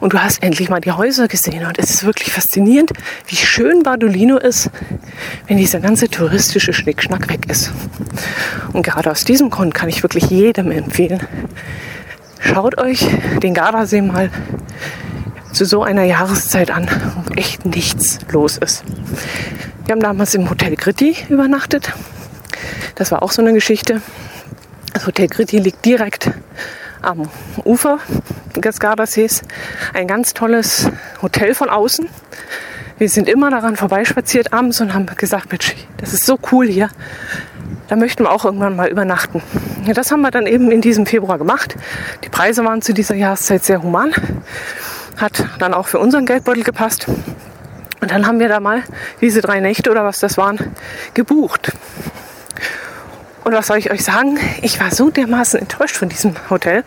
Und 0.00 0.12
du 0.12 0.22
hast 0.22 0.42
endlich 0.42 0.68
mal 0.68 0.80
die 0.80 0.92
Häuser 0.92 1.28
gesehen. 1.28 1.64
Und 1.66 1.78
es 1.78 1.90
ist 1.90 2.04
wirklich 2.04 2.30
faszinierend, 2.30 2.92
wie 3.26 3.36
schön 3.36 3.82
Bardolino 3.82 4.36
ist, 4.36 4.70
wenn 5.48 5.56
dieser 5.56 5.80
ganze 5.80 6.08
touristische 6.08 6.74
Schnickschnack 6.74 7.28
weg 7.30 7.48
ist. 7.48 7.72
Und 8.72 8.82
gerade 8.82 9.10
aus 9.10 9.24
diesem 9.24 9.48
Grund 9.48 9.74
kann 9.74 9.88
ich 9.88 10.02
wirklich 10.02 10.24
jedem 10.24 10.70
empfehlen, 10.70 11.20
schaut 12.38 12.78
euch 12.78 13.06
den 13.42 13.54
Gardasee 13.54 14.02
mal 14.02 14.30
zu 15.52 15.64
so 15.64 15.82
einer 15.82 16.04
Jahreszeit 16.04 16.70
an, 16.70 16.88
wo 17.26 17.34
echt 17.34 17.64
nichts 17.64 18.18
los 18.30 18.58
ist. 18.58 18.84
Wir 19.86 19.92
haben 19.92 20.00
damals 20.00 20.34
im 20.34 20.48
Hotel 20.48 20.76
Gritti 20.76 21.16
übernachtet. 21.28 21.92
Das 22.94 23.10
war 23.10 23.22
auch 23.22 23.32
so 23.32 23.42
eine 23.42 23.52
Geschichte. 23.52 24.02
Das 25.02 25.08
Hotel 25.08 25.26
Gritti 25.26 25.58
liegt 25.58 25.84
direkt 25.84 26.30
am 27.00 27.28
Ufer 27.64 27.98
des 28.54 28.78
Gardasees. 28.78 29.42
Ein 29.94 30.06
ganz 30.06 30.32
tolles 30.32 30.88
Hotel 31.20 31.56
von 31.56 31.68
außen. 31.68 32.08
Wir 32.98 33.08
sind 33.08 33.28
immer 33.28 33.50
daran 33.50 33.74
vorbeispaziert 33.74 34.52
abends 34.52 34.80
und 34.80 34.94
haben 34.94 35.06
gesagt, 35.06 35.50
Mensch, 35.50 35.74
das 35.96 36.12
ist 36.14 36.24
so 36.24 36.38
cool 36.52 36.68
hier. 36.68 36.88
Da 37.88 37.96
möchten 37.96 38.22
wir 38.22 38.30
auch 38.30 38.44
irgendwann 38.44 38.76
mal 38.76 38.88
übernachten. 38.88 39.42
Ja, 39.86 39.92
das 39.92 40.12
haben 40.12 40.20
wir 40.20 40.30
dann 40.30 40.46
eben 40.46 40.70
in 40.70 40.80
diesem 40.80 41.04
Februar 41.04 41.36
gemacht. 41.36 41.74
Die 42.22 42.28
Preise 42.28 42.64
waren 42.64 42.80
zu 42.80 42.94
dieser 42.94 43.16
Jahreszeit 43.16 43.64
sehr 43.64 43.82
human. 43.82 44.12
Hat 45.16 45.44
dann 45.58 45.74
auch 45.74 45.88
für 45.88 45.98
unseren 45.98 46.26
Geldbeutel 46.26 46.62
gepasst. 46.62 47.08
Und 48.00 48.12
dann 48.12 48.24
haben 48.24 48.38
wir 48.38 48.48
da 48.48 48.60
mal 48.60 48.84
diese 49.20 49.40
drei 49.40 49.58
Nächte 49.58 49.90
oder 49.90 50.04
was 50.04 50.20
das 50.20 50.38
waren, 50.38 50.60
gebucht. 51.12 51.72
Und 53.44 53.52
was 53.54 53.66
soll 53.66 53.78
ich 53.78 53.90
euch 53.90 54.04
sagen? 54.04 54.38
Ich 54.62 54.78
war 54.80 54.90
so 54.92 55.10
dermaßen 55.10 55.60
enttäuscht 55.60 55.96
von 55.96 56.08
diesem 56.08 56.34
Hotel. 56.48 56.84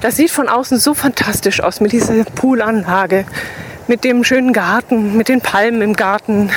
Das 0.00 0.16
sieht 0.16 0.30
von 0.30 0.48
außen 0.48 0.78
so 0.78 0.94
fantastisch 0.94 1.60
aus 1.60 1.80
mit 1.80 1.92
dieser 1.92 2.24
Poolanlage, 2.24 3.26
mit 3.86 4.04
dem 4.04 4.24
schönen 4.24 4.52
Garten, 4.52 5.16
mit 5.16 5.28
den 5.28 5.40
Palmen 5.40 5.82
im 5.82 5.94
Garten, 5.94 6.50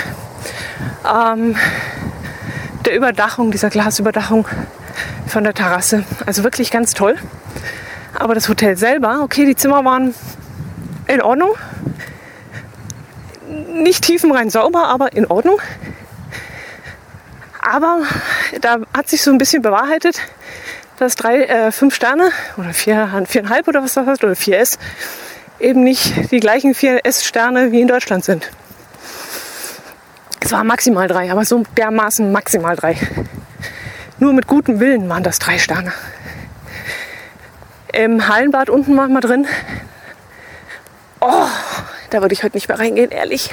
ähm, 1.06 1.56
der 2.86 2.96
Überdachung, 2.96 3.52
dieser 3.52 3.70
Glasüberdachung 3.70 4.48
von 5.28 5.44
der 5.44 5.54
Terrasse. 5.54 6.04
Also 6.26 6.44
wirklich 6.44 6.72
ganz 6.72 6.94
toll. 6.94 7.16
Aber 8.18 8.36
das 8.36 8.48
Hotel 8.48 8.78
selber, 8.78 9.22
okay, 9.24 9.46
die 9.46 9.56
Zimmer 9.56 9.84
waren 9.84 10.14
in 11.08 11.22
Ordnung. 11.22 11.52
Nicht 13.74 14.04
tiefenrein 14.04 14.50
sauber, 14.50 14.88
aber 14.88 15.14
in 15.14 15.26
Ordnung. 15.26 15.60
Aber 17.62 18.02
da 18.60 18.80
hat 18.96 19.08
sich 19.08 19.22
so 19.22 19.32
ein 19.32 19.38
bisschen 19.38 19.62
bewahrheitet, 19.62 20.20
dass 20.98 21.16
drei, 21.16 21.44
äh, 21.44 21.72
fünf 21.72 21.96
Sterne 21.96 22.32
oder 22.58 22.74
vier, 22.74 23.26
viereinhalb 23.28 23.68
oder 23.68 23.84
was 23.84 23.94
das 23.94 24.08
heißt, 24.08 24.24
oder 24.24 24.36
vier 24.36 24.60
S 24.60 24.78
eben 25.60 25.84
nicht 25.84 26.32
die 26.32 26.40
gleichen 26.40 26.74
vier 26.74 27.06
S-Sterne 27.06 27.72
wie 27.72 27.82
in 27.82 27.88
Deutschland 27.88 28.26
sind. 28.26 28.50
Es 30.40 30.52
waren 30.52 30.66
maximal 30.66 31.08
drei, 31.08 31.32
aber 31.32 31.46
so 31.46 31.64
dermaßen 31.78 32.32
maximal 32.32 32.76
drei. 32.76 32.98
Nur 34.18 34.34
mit 34.34 34.48
gutem 34.48 34.80
Willen 34.80 35.08
waren 35.08 35.24
das 35.24 35.40
drei 35.40 35.60
Sterne. 35.60 35.94
Im 37.94 38.28
Hallenbad 38.28 38.70
unten 38.70 38.98
waren 38.98 39.14
wir 39.14 39.22
drin. 39.22 39.46
Oh, 41.20 41.48
da 42.10 42.22
würde 42.22 42.34
ich 42.34 42.44
heute 42.44 42.58
nicht 42.58 42.68
mehr 42.68 42.80
reingehen, 42.80 43.12
ehrlich. 43.12 43.52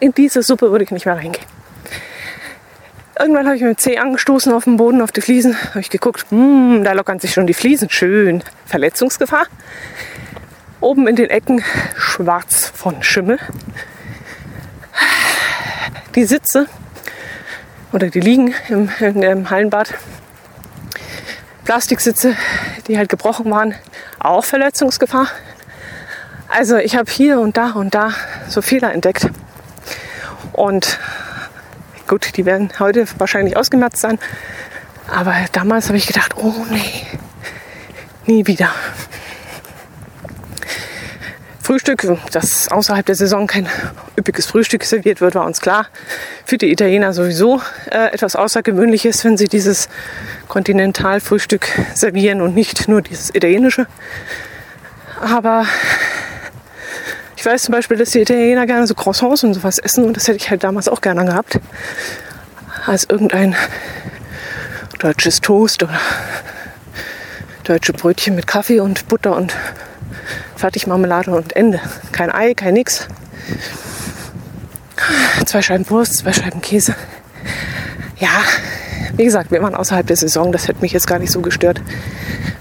In 0.00 0.14
diese 0.14 0.42
Suppe 0.42 0.70
würde 0.70 0.84
ich 0.84 0.90
nicht 0.90 1.04
mehr 1.04 1.16
reingehen. 1.16 1.46
Irgendwann 3.20 3.44
habe 3.44 3.56
ich 3.56 3.62
mit 3.62 3.76
dem 3.76 3.78
Zeh 3.78 3.98
angestoßen 3.98 4.50
auf 4.50 4.64
dem 4.64 4.78
Boden, 4.78 5.02
auf 5.02 5.12
die 5.12 5.20
Fliesen. 5.20 5.54
Habe 5.70 5.80
ich 5.80 5.90
geguckt, 5.90 6.24
hm, 6.30 6.84
da 6.84 6.92
lockern 6.92 7.20
sich 7.20 7.34
schon 7.34 7.46
die 7.46 7.52
Fliesen. 7.52 7.90
Schön. 7.90 8.42
Verletzungsgefahr. 8.64 9.44
Oben 10.80 11.06
in 11.06 11.16
den 11.16 11.28
Ecken 11.28 11.62
schwarz 11.98 12.72
von 12.74 13.02
Schimmel. 13.02 13.38
Die 16.14 16.24
Sitze 16.24 16.66
oder 17.92 18.08
die 18.08 18.20
liegen 18.20 18.54
im, 18.70 18.88
im 19.00 19.50
Hallenbad. 19.50 19.92
Plastiksitze, 21.66 22.34
die 22.88 22.96
halt 22.96 23.10
gebrochen 23.10 23.50
waren, 23.50 23.74
auch 24.18 24.44
Verletzungsgefahr. 24.44 25.28
Also 26.48 26.78
ich 26.78 26.96
habe 26.96 27.10
hier 27.10 27.38
und 27.38 27.58
da 27.58 27.72
und 27.72 27.94
da 27.94 28.14
so 28.48 28.62
Fehler 28.62 28.94
entdeckt. 28.94 29.28
Und 30.52 30.98
Gut, 32.10 32.36
die 32.36 32.44
werden 32.44 32.72
heute 32.80 33.06
wahrscheinlich 33.18 33.56
ausgemerzt 33.56 33.98
sein. 33.98 34.18
Aber 35.06 35.32
damals 35.52 35.86
habe 35.86 35.96
ich 35.96 36.08
gedacht, 36.08 36.34
oh 36.36 36.66
nee, 36.68 37.06
nie 38.26 38.48
wieder. 38.48 38.74
Frühstück, 41.62 42.04
dass 42.32 42.66
außerhalb 42.66 43.06
der 43.06 43.14
Saison 43.14 43.46
kein 43.46 43.68
üppiges 44.18 44.46
Frühstück 44.46 44.82
serviert 44.82 45.20
wird, 45.20 45.36
war 45.36 45.46
uns 45.46 45.60
klar. 45.60 45.86
Für 46.44 46.58
die 46.58 46.72
Italiener 46.72 47.12
sowieso 47.12 47.62
äh, 47.92 48.12
etwas 48.12 48.34
Außergewöhnliches, 48.34 49.24
wenn 49.24 49.36
sie 49.36 49.46
dieses 49.46 49.88
Kontinentalfrühstück 50.48 51.68
servieren 51.94 52.40
und 52.40 52.56
nicht 52.56 52.88
nur 52.88 53.02
dieses 53.02 53.32
italienische. 53.32 53.86
Aber 55.20 55.64
ich 57.40 57.46
weiß 57.46 57.62
zum 57.62 57.72
Beispiel, 57.72 57.96
dass 57.96 58.10
die 58.10 58.20
Italiener 58.20 58.66
gerne 58.66 58.86
so 58.86 58.94
Croissants 58.94 59.44
und 59.44 59.54
sowas 59.54 59.78
essen 59.78 60.04
und 60.04 60.14
das 60.14 60.28
hätte 60.28 60.36
ich 60.36 60.50
halt 60.50 60.62
damals 60.62 60.88
auch 60.88 61.00
gerne 61.00 61.24
gehabt. 61.24 61.58
Als 62.84 63.04
irgendein 63.08 63.56
deutsches 64.98 65.40
Toast 65.40 65.82
oder 65.82 65.98
deutsche 67.64 67.94
Brötchen 67.94 68.34
mit 68.34 68.46
Kaffee 68.46 68.80
und 68.80 69.08
Butter 69.08 69.34
und 69.34 69.56
Fertigmarmelade 70.56 71.30
und 71.30 71.56
Ende. 71.56 71.80
Kein 72.12 72.30
Ei, 72.30 72.52
kein 72.52 72.74
nix. 72.74 73.08
Zwei 75.46 75.62
Scheiben 75.62 75.88
Wurst, 75.88 76.18
zwei 76.18 76.34
Scheiben 76.34 76.60
Käse. 76.60 76.94
Ja, 78.18 78.42
wie 79.16 79.24
gesagt, 79.24 79.50
wir 79.50 79.62
waren 79.62 79.74
außerhalb 79.74 80.06
der 80.06 80.16
Saison, 80.16 80.52
das 80.52 80.68
hätte 80.68 80.82
mich 80.82 80.92
jetzt 80.92 81.06
gar 81.06 81.18
nicht 81.18 81.32
so 81.32 81.40
gestört. 81.40 81.80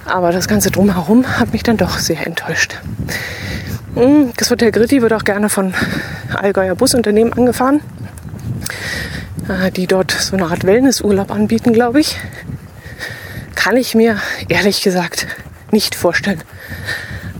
Aber 0.05 0.31
das 0.31 0.47
Ganze 0.47 0.71
drumherum 0.71 1.37
hat 1.37 1.51
mich 1.51 1.63
dann 1.63 1.75
doch 1.75 1.99
sehr 1.99 2.25
enttäuscht. 2.25 2.79
Hm, 3.95 4.31
das 4.37 4.51
Hotel 4.51 4.71
Gritti 4.71 5.01
wird 5.01 5.13
auch 5.13 5.23
gerne 5.23 5.49
von 5.49 5.73
Allgäuer 6.33 6.75
Busunternehmen 6.75 7.33
angefahren, 7.33 7.81
äh, 9.47 9.71
die 9.71 9.87
dort 9.87 10.11
so 10.11 10.35
eine 10.35 10.45
Art 10.45 10.63
Wellnessurlaub 10.63 11.31
anbieten, 11.31 11.73
glaube 11.73 11.99
ich. 11.99 12.17
Kann 13.55 13.75
ich 13.77 13.95
mir 13.95 14.17
ehrlich 14.47 14.81
gesagt 14.81 15.27
nicht 15.71 15.95
vorstellen. 15.95 16.41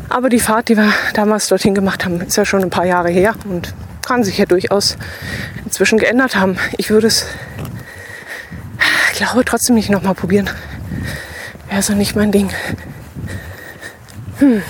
Aber 0.09 0.29
die 0.29 0.39
Fahrt, 0.39 0.69
die 0.69 0.77
wir 0.77 0.91
damals 1.13 1.47
dorthin 1.47 1.75
gemacht 1.75 2.03
haben, 2.03 2.19
ist 2.21 2.35
ja 2.35 2.45
schon 2.45 2.63
ein 2.63 2.71
paar 2.71 2.85
Jahre 2.85 3.09
her 3.09 3.35
und 3.45 3.73
kann 4.05 4.23
sich 4.23 4.39
ja 4.39 4.45
durchaus 4.45 4.97
inzwischen 5.63 5.99
geändert 5.99 6.35
haben. 6.35 6.57
Ich 6.77 6.89
würde 6.89 7.07
es, 7.07 7.27
glaube 9.15 9.45
trotzdem 9.45 9.75
nicht 9.75 9.89
nochmal 9.89 10.15
probieren. 10.15 10.49
Wäre 11.69 11.83
so 11.83 11.93
nicht 11.93 12.15
mein 12.15 12.31
Ding. 12.31 12.49
Hm. 14.39 14.63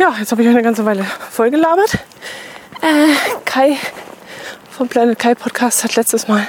Ja, 0.00 0.14
jetzt 0.18 0.32
habe 0.32 0.40
ich 0.40 0.48
euch 0.48 0.54
eine 0.54 0.62
ganze 0.62 0.86
Weile 0.86 1.04
vollgelabert. 1.30 1.92
Äh, 2.80 3.12
Kai 3.44 3.76
vom 4.70 4.88
Planet 4.88 5.18
Kai 5.18 5.34
Podcast 5.34 5.84
hat 5.84 5.94
letztes 5.94 6.26
Mal 6.26 6.48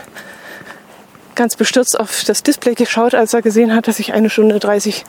ganz 1.35 1.57
bestürzt 1.57 1.99
auf 1.99 2.23
das 2.23 2.43
Display 2.43 2.75
geschaut, 2.75 3.13
als 3.13 3.33
er 3.33 3.41
gesehen 3.41 3.75
hat, 3.75 3.89
dass 3.89 3.99
ich 3.99 4.13
eine 4.13 4.29
Stunde 4.29 4.57
30 4.57 5.03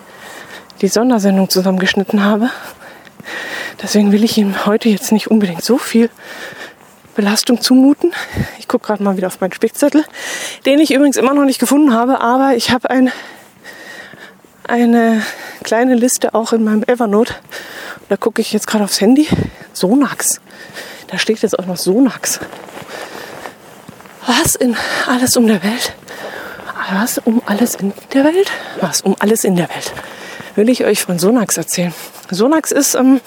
die 0.80 0.88
Sondersendung 0.88 1.50
zusammengeschnitten 1.50 2.24
habe. 2.24 2.50
Deswegen 3.80 4.10
will 4.10 4.24
ich 4.24 4.36
ihm 4.36 4.66
heute 4.66 4.88
jetzt 4.88 5.12
nicht 5.12 5.30
unbedingt 5.30 5.62
so 5.62 5.78
viel 5.78 6.10
Belastung 7.14 7.60
zumuten. 7.60 8.10
Ich 8.58 8.66
gucke 8.66 8.88
gerade 8.88 9.04
mal 9.04 9.16
wieder 9.16 9.28
auf 9.28 9.40
meinen 9.40 9.52
Spickzettel, 9.52 10.04
den 10.66 10.80
ich 10.80 10.92
übrigens 10.92 11.16
immer 11.16 11.32
noch 11.32 11.44
nicht 11.44 11.60
gefunden 11.60 11.94
habe, 11.94 12.20
aber 12.20 12.56
ich 12.56 12.72
habe 12.72 12.90
ein, 12.90 13.12
eine 14.64 15.22
kleine 15.62 15.94
Liste 15.94 16.34
auch 16.34 16.52
in 16.52 16.64
meinem 16.64 16.82
Evernote. 16.84 17.34
Da 18.08 18.16
gucke 18.16 18.40
ich 18.40 18.52
jetzt 18.52 18.66
gerade 18.66 18.84
aufs 18.84 19.00
Handy. 19.00 19.28
Sonax. 19.72 20.40
Da 21.08 21.18
steht 21.18 21.40
jetzt 21.42 21.58
auch 21.58 21.66
noch 21.66 21.76
Sonax. 21.76 22.40
Was 24.26 24.54
in 24.54 24.76
alles 25.06 25.36
um 25.36 25.46
der 25.46 25.62
Welt? 25.62 25.94
Was 26.92 27.18
um 27.18 27.42
alles 27.46 27.74
in 27.74 27.92
der 28.12 28.24
Welt? 28.24 28.50
Was 28.80 29.00
um 29.02 29.16
alles 29.18 29.44
in 29.44 29.56
der 29.56 29.68
Welt? 29.68 29.92
Will 30.54 30.68
ich 30.68 30.84
euch 30.84 31.02
von 31.02 31.18
Sonax 31.18 31.56
erzählen. 31.56 31.94
Sonax 32.30 32.70
ist 32.72 32.94
ähm, 32.94 33.20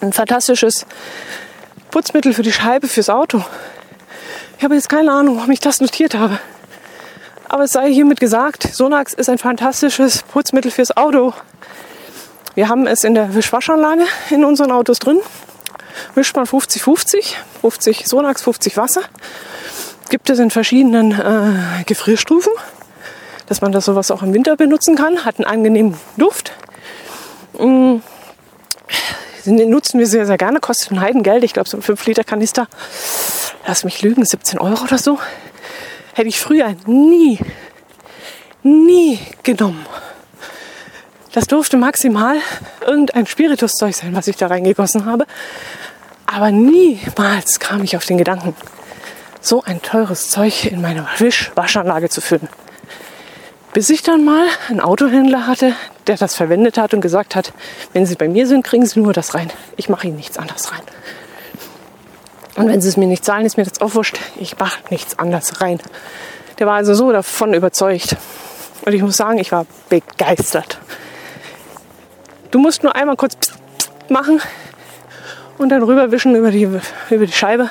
ein 0.00 0.12
fantastisches 0.12 0.86
Putzmittel 1.90 2.32
für 2.32 2.42
die 2.42 2.52
Scheibe 2.52 2.88
fürs 2.88 3.10
Auto. 3.10 3.44
Ich 4.58 4.64
habe 4.64 4.74
jetzt 4.74 4.88
keine 4.88 5.12
Ahnung, 5.12 5.36
warum 5.36 5.50
ich 5.50 5.60
das 5.60 5.80
notiert 5.80 6.14
habe. 6.14 6.38
Aber 7.48 7.64
es 7.64 7.72
sei 7.72 7.92
hiermit 7.92 8.20
gesagt, 8.20 8.62
Sonax 8.74 9.14
ist 9.14 9.28
ein 9.28 9.38
fantastisches 9.38 10.22
Putzmittel 10.22 10.70
fürs 10.70 10.96
Auto. 10.96 11.32
Wir 12.54 12.68
haben 12.68 12.86
es 12.86 13.04
in 13.04 13.14
der 13.14 13.34
Wischwaschanlage 13.34 14.04
in 14.30 14.44
unseren 14.44 14.70
Autos 14.70 14.98
drin. 14.98 15.20
Wischt 16.14 16.36
man 16.36 16.44
50-50, 16.44 17.34
50 17.60 18.06
Sonax, 18.06 18.42
50 18.42 18.76
Wasser. 18.76 19.02
Gibt 20.10 20.28
es 20.30 20.38
in 20.38 20.50
verschiedenen 20.50 21.12
äh, 21.12 21.84
Gefrierstufen, 21.84 22.52
dass 23.46 23.60
man 23.60 23.72
das 23.72 23.86
sowas 23.86 24.10
auch 24.10 24.22
im 24.22 24.34
Winter 24.34 24.56
benutzen 24.56 24.96
kann. 24.96 25.24
Hat 25.24 25.38
einen 25.38 25.46
angenehmen 25.46 25.94
Duft. 26.16 26.52
Mhm 27.58 28.02
den 29.56 29.70
nutzen 29.70 29.98
wir 29.98 30.06
sehr, 30.06 30.26
sehr 30.26 30.36
gerne. 30.36 30.60
Kostet 30.60 30.92
ein 30.92 31.00
Heidengeld. 31.00 31.44
Ich 31.44 31.52
glaube, 31.52 31.68
so 31.68 31.76
ein 31.76 31.82
5-Liter-Kanister, 31.82 32.68
lass 33.66 33.84
mich 33.84 34.02
lügen, 34.02 34.24
17 34.24 34.58
Euro 34.58 34.84
oder 34.84 34.98
so. 34.98 35.18
Hätte 36.18 36.30
ich 36.30 36.40
früher 36.40 36.74
nie, 36.86 37.38
nie 38.64 39.20
genommen. 39.44 39.86
Das 41.30 41.46
durfte 41.46 41.76
maximal 41.76 42.38
irgendein 42.84 43.24
Spirituszeug 43.24 43.94
sein, 43.94 44.16
was 44.16 44.26
ich 44.26 44.34
da 44.34 44.48
reingegossen 44.48 45.04
habe. 45.04 45.26
Aber 46.26 46.50
niemals 46.50 47.60
kam 47.60 47.84
ich 47.84 47.96
auf 47.96 48.04
den 48.04 48.18
Gedanken, 48.18 48.56
so 49.40 49.62
ein 49.62 49.80
teures 49.80 50.28
Zeug 50.28 50.64
in 50.64 50.82
meine 50.82 51.06
Wischwaschanlage 51.18 52.08
zu 52.08 52.20
füllen. 52.20 52.48
Bis 53.72 53.88
ich 53.88 54.02
dann 54.02 54.24
mal 54.24 54.48
einen 54.68 54.80
Autohändler 54.80 55.46
hatte, 55.46 55.76
der 56.08 56.16
das 56.16 56.34
verwendet 56.34 56.78
hat 56.78 56.94
und 56.94 57.00
gesagt 57.00 57.36
hat, 57.36 57.52
wenn 57.92 58.06
Sie 58.06 58.16
bei 58.16 58.26
mir 58.26 58.48
sind, 58.48 58.64
kriegen 58.64 58.86
Sie 58.86 58.98
nur 58.98 59.12
das 59.12 59.36
rein. 59.36 59.52
Ich 59.76 59.88
mache 59.88 60.08
Ihnen 60.08 60.16
nichts 60.16 60.36
anderes 60.36 60.72
rein. 60.72 60.82
Und 62.58 62.68
wenn 62.68 62.80
Sie 62.80 62.88
es 62.88 62.96
mir 62.96 63.06
nicht 63.06 63.24
zahlen, 63.24 63.46
ist 63.46 63.56
mir 63.56 63.62
das 63.62 63.80
auch 63.80 63.94
wurscht. 63.94 64.18
Ich 64.40 64.58
mache 64.58 64.80
nichts 64.90 65.16
anderes 65.16 65.60
rein. 65.60 65.78
Der 66.58 66.66
war 66.66 66.74
also 66.74 66.92
so 66.92 67.12
davon 67.12 67.54
überzeugt. 67.54 68.16
Und 68.84 68.92
ich 68.92 69.00
muss 69.00 69.16
sagen, 69.16 69.38
ich 69.38 69.52
war 69.52 69.64
begeistert. 69.88 70.78
Du 72.50 72.58
musst 72.58 72.82
nur 72.82 72.96
einmal 72.96 73.14
kurz 73.14 73.36
pst, 73.36 73.52
pst 73.78 74.10
machen 74.10 74.40
und 75.58 75.68
dann 75.68 75.84
rüberwischen 75.84 76.34
über 76.34 76.50
die, 76.50 76.68
über 77.10 77.26
die 77.26 77.32
Scheibe. 77.32 77.70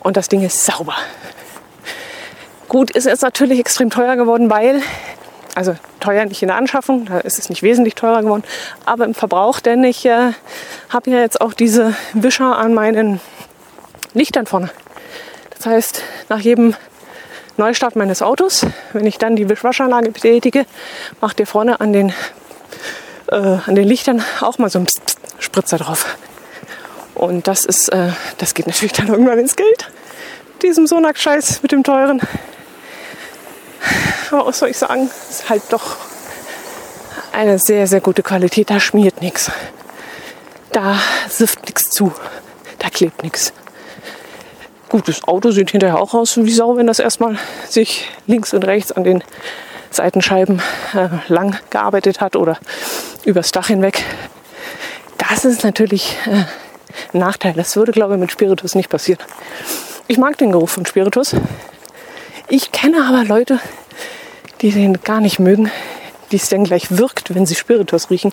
Und 0.00 0.16
das 0.16 0.28
Ding 0.28 0.42
ist 0.42 0.64
sauber. 0.64 0.96
Gut, 2.66 2.90
ist 2.90 3.06
es 3.06 3.20
natürlich 3.20 3.60
extrem 3.60 3.90
teuer 3.90 4.16
geworden, 4.16 4.50
weil, 4.50 4.82
also 5.54 5.76
teuer 6.00 6.24
nicht 6.24 6.42
in 6.42 6.48
der 6.48 6.56
Anschaffung, 6.56 7.04
da 7.04 7.18
ist 7.18 7.38
es 7.38 7.48
nicht 7.48 7.62
wesentlich 7.62 7.94
teurer 7.94 8.22
geworden, 8.22 8.42
aber 8.84 9.04
im 9.04 9.14
Verbrauch, 9.14 9.60
denn 9.60 9.84
ich 9.84 10.06
äh, 10.06 10.32
habe 10.88 11.10
ja 11.10 11.18
jetzt 11.18 11.40
auch 11.40 11.52
diese 11.52 11.94
Wischer 12.14 12.56
an 12.56 12.74
meinen 12.74 13.20
Lichtern 14.14 14.46
vorne. 14.46 14.70
Das 15.56 15.66
heißt, 15.66 16.02
nach 16.28 16.40
jedem 16.40 16.74
Neustart 17.56 17.96
meines 17.96 18.22
Autos, 18.22 18.66
wenn 18.92 19.06
ich 19.06 19.18
dann 19.18 19.36
die 19.36 19.48
Wischwaschanlage 19.48 20.10
betätige, 20.10 20.66
macht 21.20 21.40
ihr 21.40 21.46
vorne 21.46 21.80
an 21.80 21.92
den, 21.92 22.12
äh, 23.30 23.36
an 23.36 23.74
den 23.74 23.86
Lichtern 23.86 24.24
auch 24.40 24.58
mal 24.58 24.70
so 24.70 24.78
einen 24.78 24.86
Psst, 24.86 25.04
Psst, 25.04 25.18
Spritzer 25.38 25.78
drauf. 25.78 26.16
Und 27.14 27.46
das 27.48 27.64
ist, 27.64 27.90
äh, 27.90 28.12
das 28.38 28.54
geht 28.54 28.66
natürlich 28.66 28.92
dann 28.92 29.08
irgendwann 29.08 29.38
ins 29.38 29.56
Geld. 29.56 29.90
Diesem 30.62 30.86
Sonax-Scheiß 30.86 31.62
mit 31.62 31.72
dem 31.72 31.84
teuren 31.84 32.20
aber 34.30 34.46
was 34.46 34.58
soll 34.58 34.70
ich 34.70 34.78
sagen, 34.78 35.10
ist 35.28 35.48
halt 35.48 35.62
doch 35.70 35.96
eine 37.32 37.58
sehr, 37.58 37.86
sehr 37.86 38.00
gute 38.00 38.22
Qualität. 38.22 38.70
Da 38.70 38.80
schmiert 38.80 39.20
nichts. 39.20 39.50
Da 40.72 40.98
sifft 41.28 41.64
nichts 41.66 41.90
zu. 41.90 42.12
Da 42.78 42.90
klebt 42.90 43.22
nichts. 43.22 43.52
Gut, 44.90 45.06
das 45.06 45.22
Auto 45.22 45.52
sieht 45.52 45.70
hinterher 45.70 46.00
auch 46.00 46.14
aus 46.14 46.36
wie 46.36 46.50
Sau, 46.50 46.76
wenn 46.76 46.88
das 46.88 46.98
erstmal 46.98 47.38
sich 47.68 48.08
links 48.26 48.52
und 48.52 48.64
rechts 48.64 48.90
an 48.90 49.04
den 49.04 49.22
Seitenscheiben 49.92 50.60
äh, 50.94 51.08
lang 51.32 51.56
gearbeitet 51.70 52.20
hat 52.20 52.34
oder 52.34 52.58
übers 53.24 53.52
Dach 53.52 53.68
hinweg. 53.68 54.02
Das 55.16 55.44
ist 55.44 55.62
natürlich 55.62 56.16
äh, 56.26 56.42
ein 57.12 57.20
Nachteil. 57.20 57.52
Das 57.52 57.76
würde, 57.76 57.92
glaube 57.92 58.14
ich, 58.14 58.20
mit 58.20 58.32
Spiritus 58.32 58.74
nicht 58.74 58.88
passieren. 58.88 59.20
Ich 60.08 60.18
mag 60.18 60.36
den 60.38 60.50
Geruch 60.50 60.70
von 60.70 60.84
Spiritus. 60.84 61.36
Ich 62.48 62.72
kenne 62.72 63.06
aber 63.06 63.24
Leute, 63.24 63.60
die 64.60 64.72
den 64.72 65.00
gar 65.04 65.20
nicht 65.20 65.38
mögen, 65.38 65.70
die 66.32 66.36
es 66.36 66.48
dann 66.48 66.64
gleich 66.64 66.98
wirkt, 66.98 67.32
wenn 67.32 67.46
sie 67.46 67.54
Spiritus 67.54 68.10
riechen. 68.10 68.32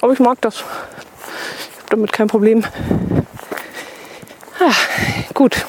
Aber 0.00 0.14
ich 0.14 0.18
mag 0.18 0.40
das. 0.40 0.54
Ich 0.54 0.62
habe 0.62 1.90
damit 1.90 2.12
kein 2.14 2.28
Problem. 2.28 2.64
Ah, 4.58 4.72
gut. 5.34 5.66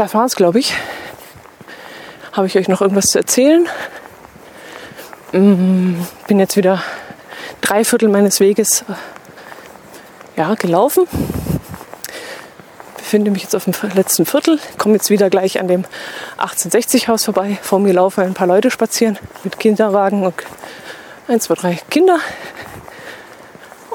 Das 0.00 0.14
war's, 0.14 0.34
glaube 0.34 0.58
ich. 0.58 0.72
Habe 2.32 2.46
ich 2.46 2.56
euch 2.56 2.68
noch 2.68 2.80
irgendwas 2.80 3.04
zu 3.04 3.18
erzählen? 3.18 3.68
Mm, 5.32 5.96
bin 6.26 6.38
jetzt 6.38 6.56
wieder 6.56 6.82
drei 7.60 7.84
Viertel 7.84 8.08
meines 8.08 8.40
Weges 8.40 8.80
äh, 8.88 10.40
ja, 10.40 10.54
gelaufen 10.54 11.06
befinde 12.96 13.30
mich 13.30 13.42
jetzt 13.42 13.54
auf 13.54 13.64
dem 13.64 13.74
letzten 13.94 14.24
Viertel, 14.24 14.58
komme 14.78 14.94
jetzt 14.94 15.10
wieder 15.10 15.28
gleich 15.28 15.60
an 15.60 15.68
dem 15.68 15.84
1860-Haus 16.38 17.26
vorbei. 17.26 17.58
Vor 17.60 17.78
mir 17.78 17.92
laufen 17.92 18.24
ein 18.24 18.32
paar 18.32 18.46
Leute 18.46 18.70
spazieren 18.70 19.18
mit 19.44 19.58
Kinderwagen 19.58 20.24
und 20.24 20.34
ein, 21.28 21.42
zwei, 21.42 21.56
drei 21.56 21.78
Kinder. 21.90 22.20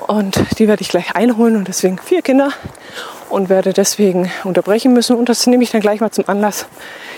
Und 0.06 0.38
die 0.60 0.68
werde 0.68 0.84
ich 0.84 0.89
gleich 0.89 1.16
einholen 1.16 1.56
und 1.56 1.68
deswegen 1.68 1.97
vier 1.97 2.22
Kinder 2.22 2.51
und 3.30 3.49
werde 3.49 3.73
deswegen 3.73 4.32
unterbrechen 4.43 4.93
müssen. 4.93 5.15
Und 5.15 5.30
das 5.30 5.47
nehme 5.47 5.63
ich 5.63 5.71
dann 5.71 5.82
gleich 5.82 5.99
mal 5.99 6.11
zum 6.11 6.28
Anlass, 6.28 6.67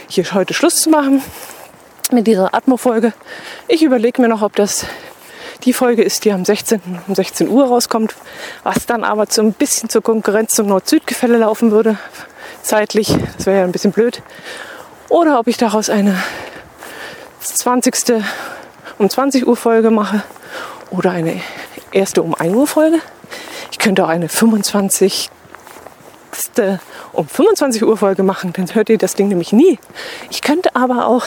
hier 0.07 0.25
heute 0.33 0.53
Schluss 0.53 0.75
zu 0.81 0.89
machen 0.89 1.21
mit 2.11 2.27
dieser 2.27 2.53
Atmo-Folge. 2.53 3.13
Ich 3.67 3.83
überlege 3.83 4.21
mir 4.21 4.27
noch, 4.27 4.41
ob 4.41 4.55
das 4.55 4.85
die 5.63 5.73
Folge 5.73 6.03
ist, 6.03 6.23
die 6.25 6.31
am 6.31 6.45
16. 6.45 6.81
um 7.07 7.15
16 7.15 7.49
Uhr 7.49 7.67
rauskommt, 7.67 8.15
was 8.63 8.85
dann 8.85 9.03
aber 9.03 9.25
so 9.29 9.41
ein 9.41 9.53
bisschen 9.53 9.89
zur 9.89 10.01
Konkurrenz 10.01 10.53
zum 10.53 10.67
Nord-Süd-Gefälle 10.67 11.37
laufen 11.37 11.71
würde, 11.71 11.97
zeitlich. 12.61 13.15
Das 13.37 13.45
wäre 13.45 13.59
ja 13.59 13.63
ein 13.63 13.71
bisschen 13.71 13.91
blöd. 13.91 14.21
Oder 15.09 15.39
ob 15.39 15.47
ich 15.47 15.57
daraus 15.57 15.89
eine 15.89 16.15
20. 17.39 18.23
um 18.97 19.09
20 19.09 19.47
Uhr 19.47 19.55
Folge 19.55 19.89
mache 19.89 20.23
oder 20.91 21.11
eine 21.11 21.41
erste 21.91 22.21
um 22.21 22.35
1 22.35 22.53
Uhr 22.53 22.67
Folge. 22.67 22.99
Ich 23.71 23.79
könnte 23.79 24.03
auch 24.03 24.09
eine 24.09 24.29
25. 24.29 25.29
um 27.13 27.27
25 27.27 27.83
Uhr 27.83 27.97
Folge 27.97 28.23
machen, 28.23 28.53
dann 28.53 28.73
hört 28.73 28.89
ihr 28.89 28.97
das 28.97 29.15
Ding 29.15 29.27
nämlich 29.27 29.53
nie. 29.53 29.79
Ich 30.29 30.41
könnte 30.41 30.75
aber 30.75 31.07
auch 31.07 31.25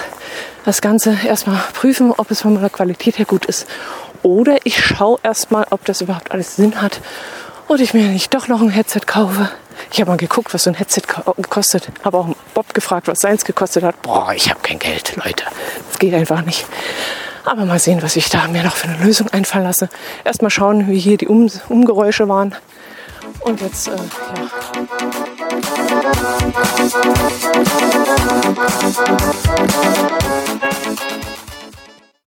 das 0.64 0.80
Ganze 0.80 1.16
erstmal 1.26 1.60
prüfen, 1.72 2.12
ob 2.16 2.30
es 2.30 2.42
von 2.42 2.54
meiner 2.54 2.70
Qualität 2.70 3.18
her 3.18 3.26
gut 3.26 3.46
ist. 3.46 3.66
Oder 4.22 4.58
ich 4.64 4.84
schaue 4.84 5.18
erstmal, 5.22 5.66
ob 5.70 5.84
das 5.84 6.00
überhaupt 6.00 6.32
alles 6.32 6.56
Sinn 6.56 6.82
hat 6.82 7.00
und 7.68 7.80
ich 7.80 7.94
mir 7.94 8.08
nicht 8.08 8.34
doch 8.34 8.48
noch 8.48 8.60
ein 8.60 8.70
Headset 8.70 9.00
kaufe. 9.06 9.50
Ich 9.92 10.00
habe 10.00 10.10
mal 10.10 10.16
geguckt, 10.16 10.52
was 10.52 10.64
so 10.64 10.70
ein 10.70 10.74
Headset 10.74 11.02
kostet. 11.48 11.88
Habe 12.04 12.18
auch 12.18 12.28
Bob 12.52 12.74
gefragt, 12.74 13.08
was 13.08 13.20
seins 13.20 13.44
gekostet 13.44 13.82
hat. 13.82 14.02
Boah, 14.02 14.32
ich 14.34 14.50
habe 14.50 14.60
kein 14.60 14.78
Geld, 14.78 15.16
Leute. 15.16 15.44
Das 15.88 15.98
geht 15.98 16.12
einfach 16.12 16.44
nicht. 16.44 16.66
Aber 17.44 17.64
mal 17.64 17.78
sehen, 17.78 18.02
was 18.02 18.16
ich 18.16 18.28
da 18.28 18.46
mir 18.48 18.62
noch 18.62 18.76
für 18.76 18.88
eine 18.88 19.02
Lösung 19.02 19.28
einfallen 19.28 19.64
lasse. 19.64 19.88
Erstmal 20.24 20.50
schauen, 20.50 20.88
wie 20.88 20.98
hier 20.98 21.16
die 21.16 21.28
um 21.28 21.50
Umgeräusche 21.68 22.28
waren. 22.28 22.54
Und 23.40 23.60
jetzt, 23.60 23.88
äh, 23.88 23.96
ja. 23.96 24.00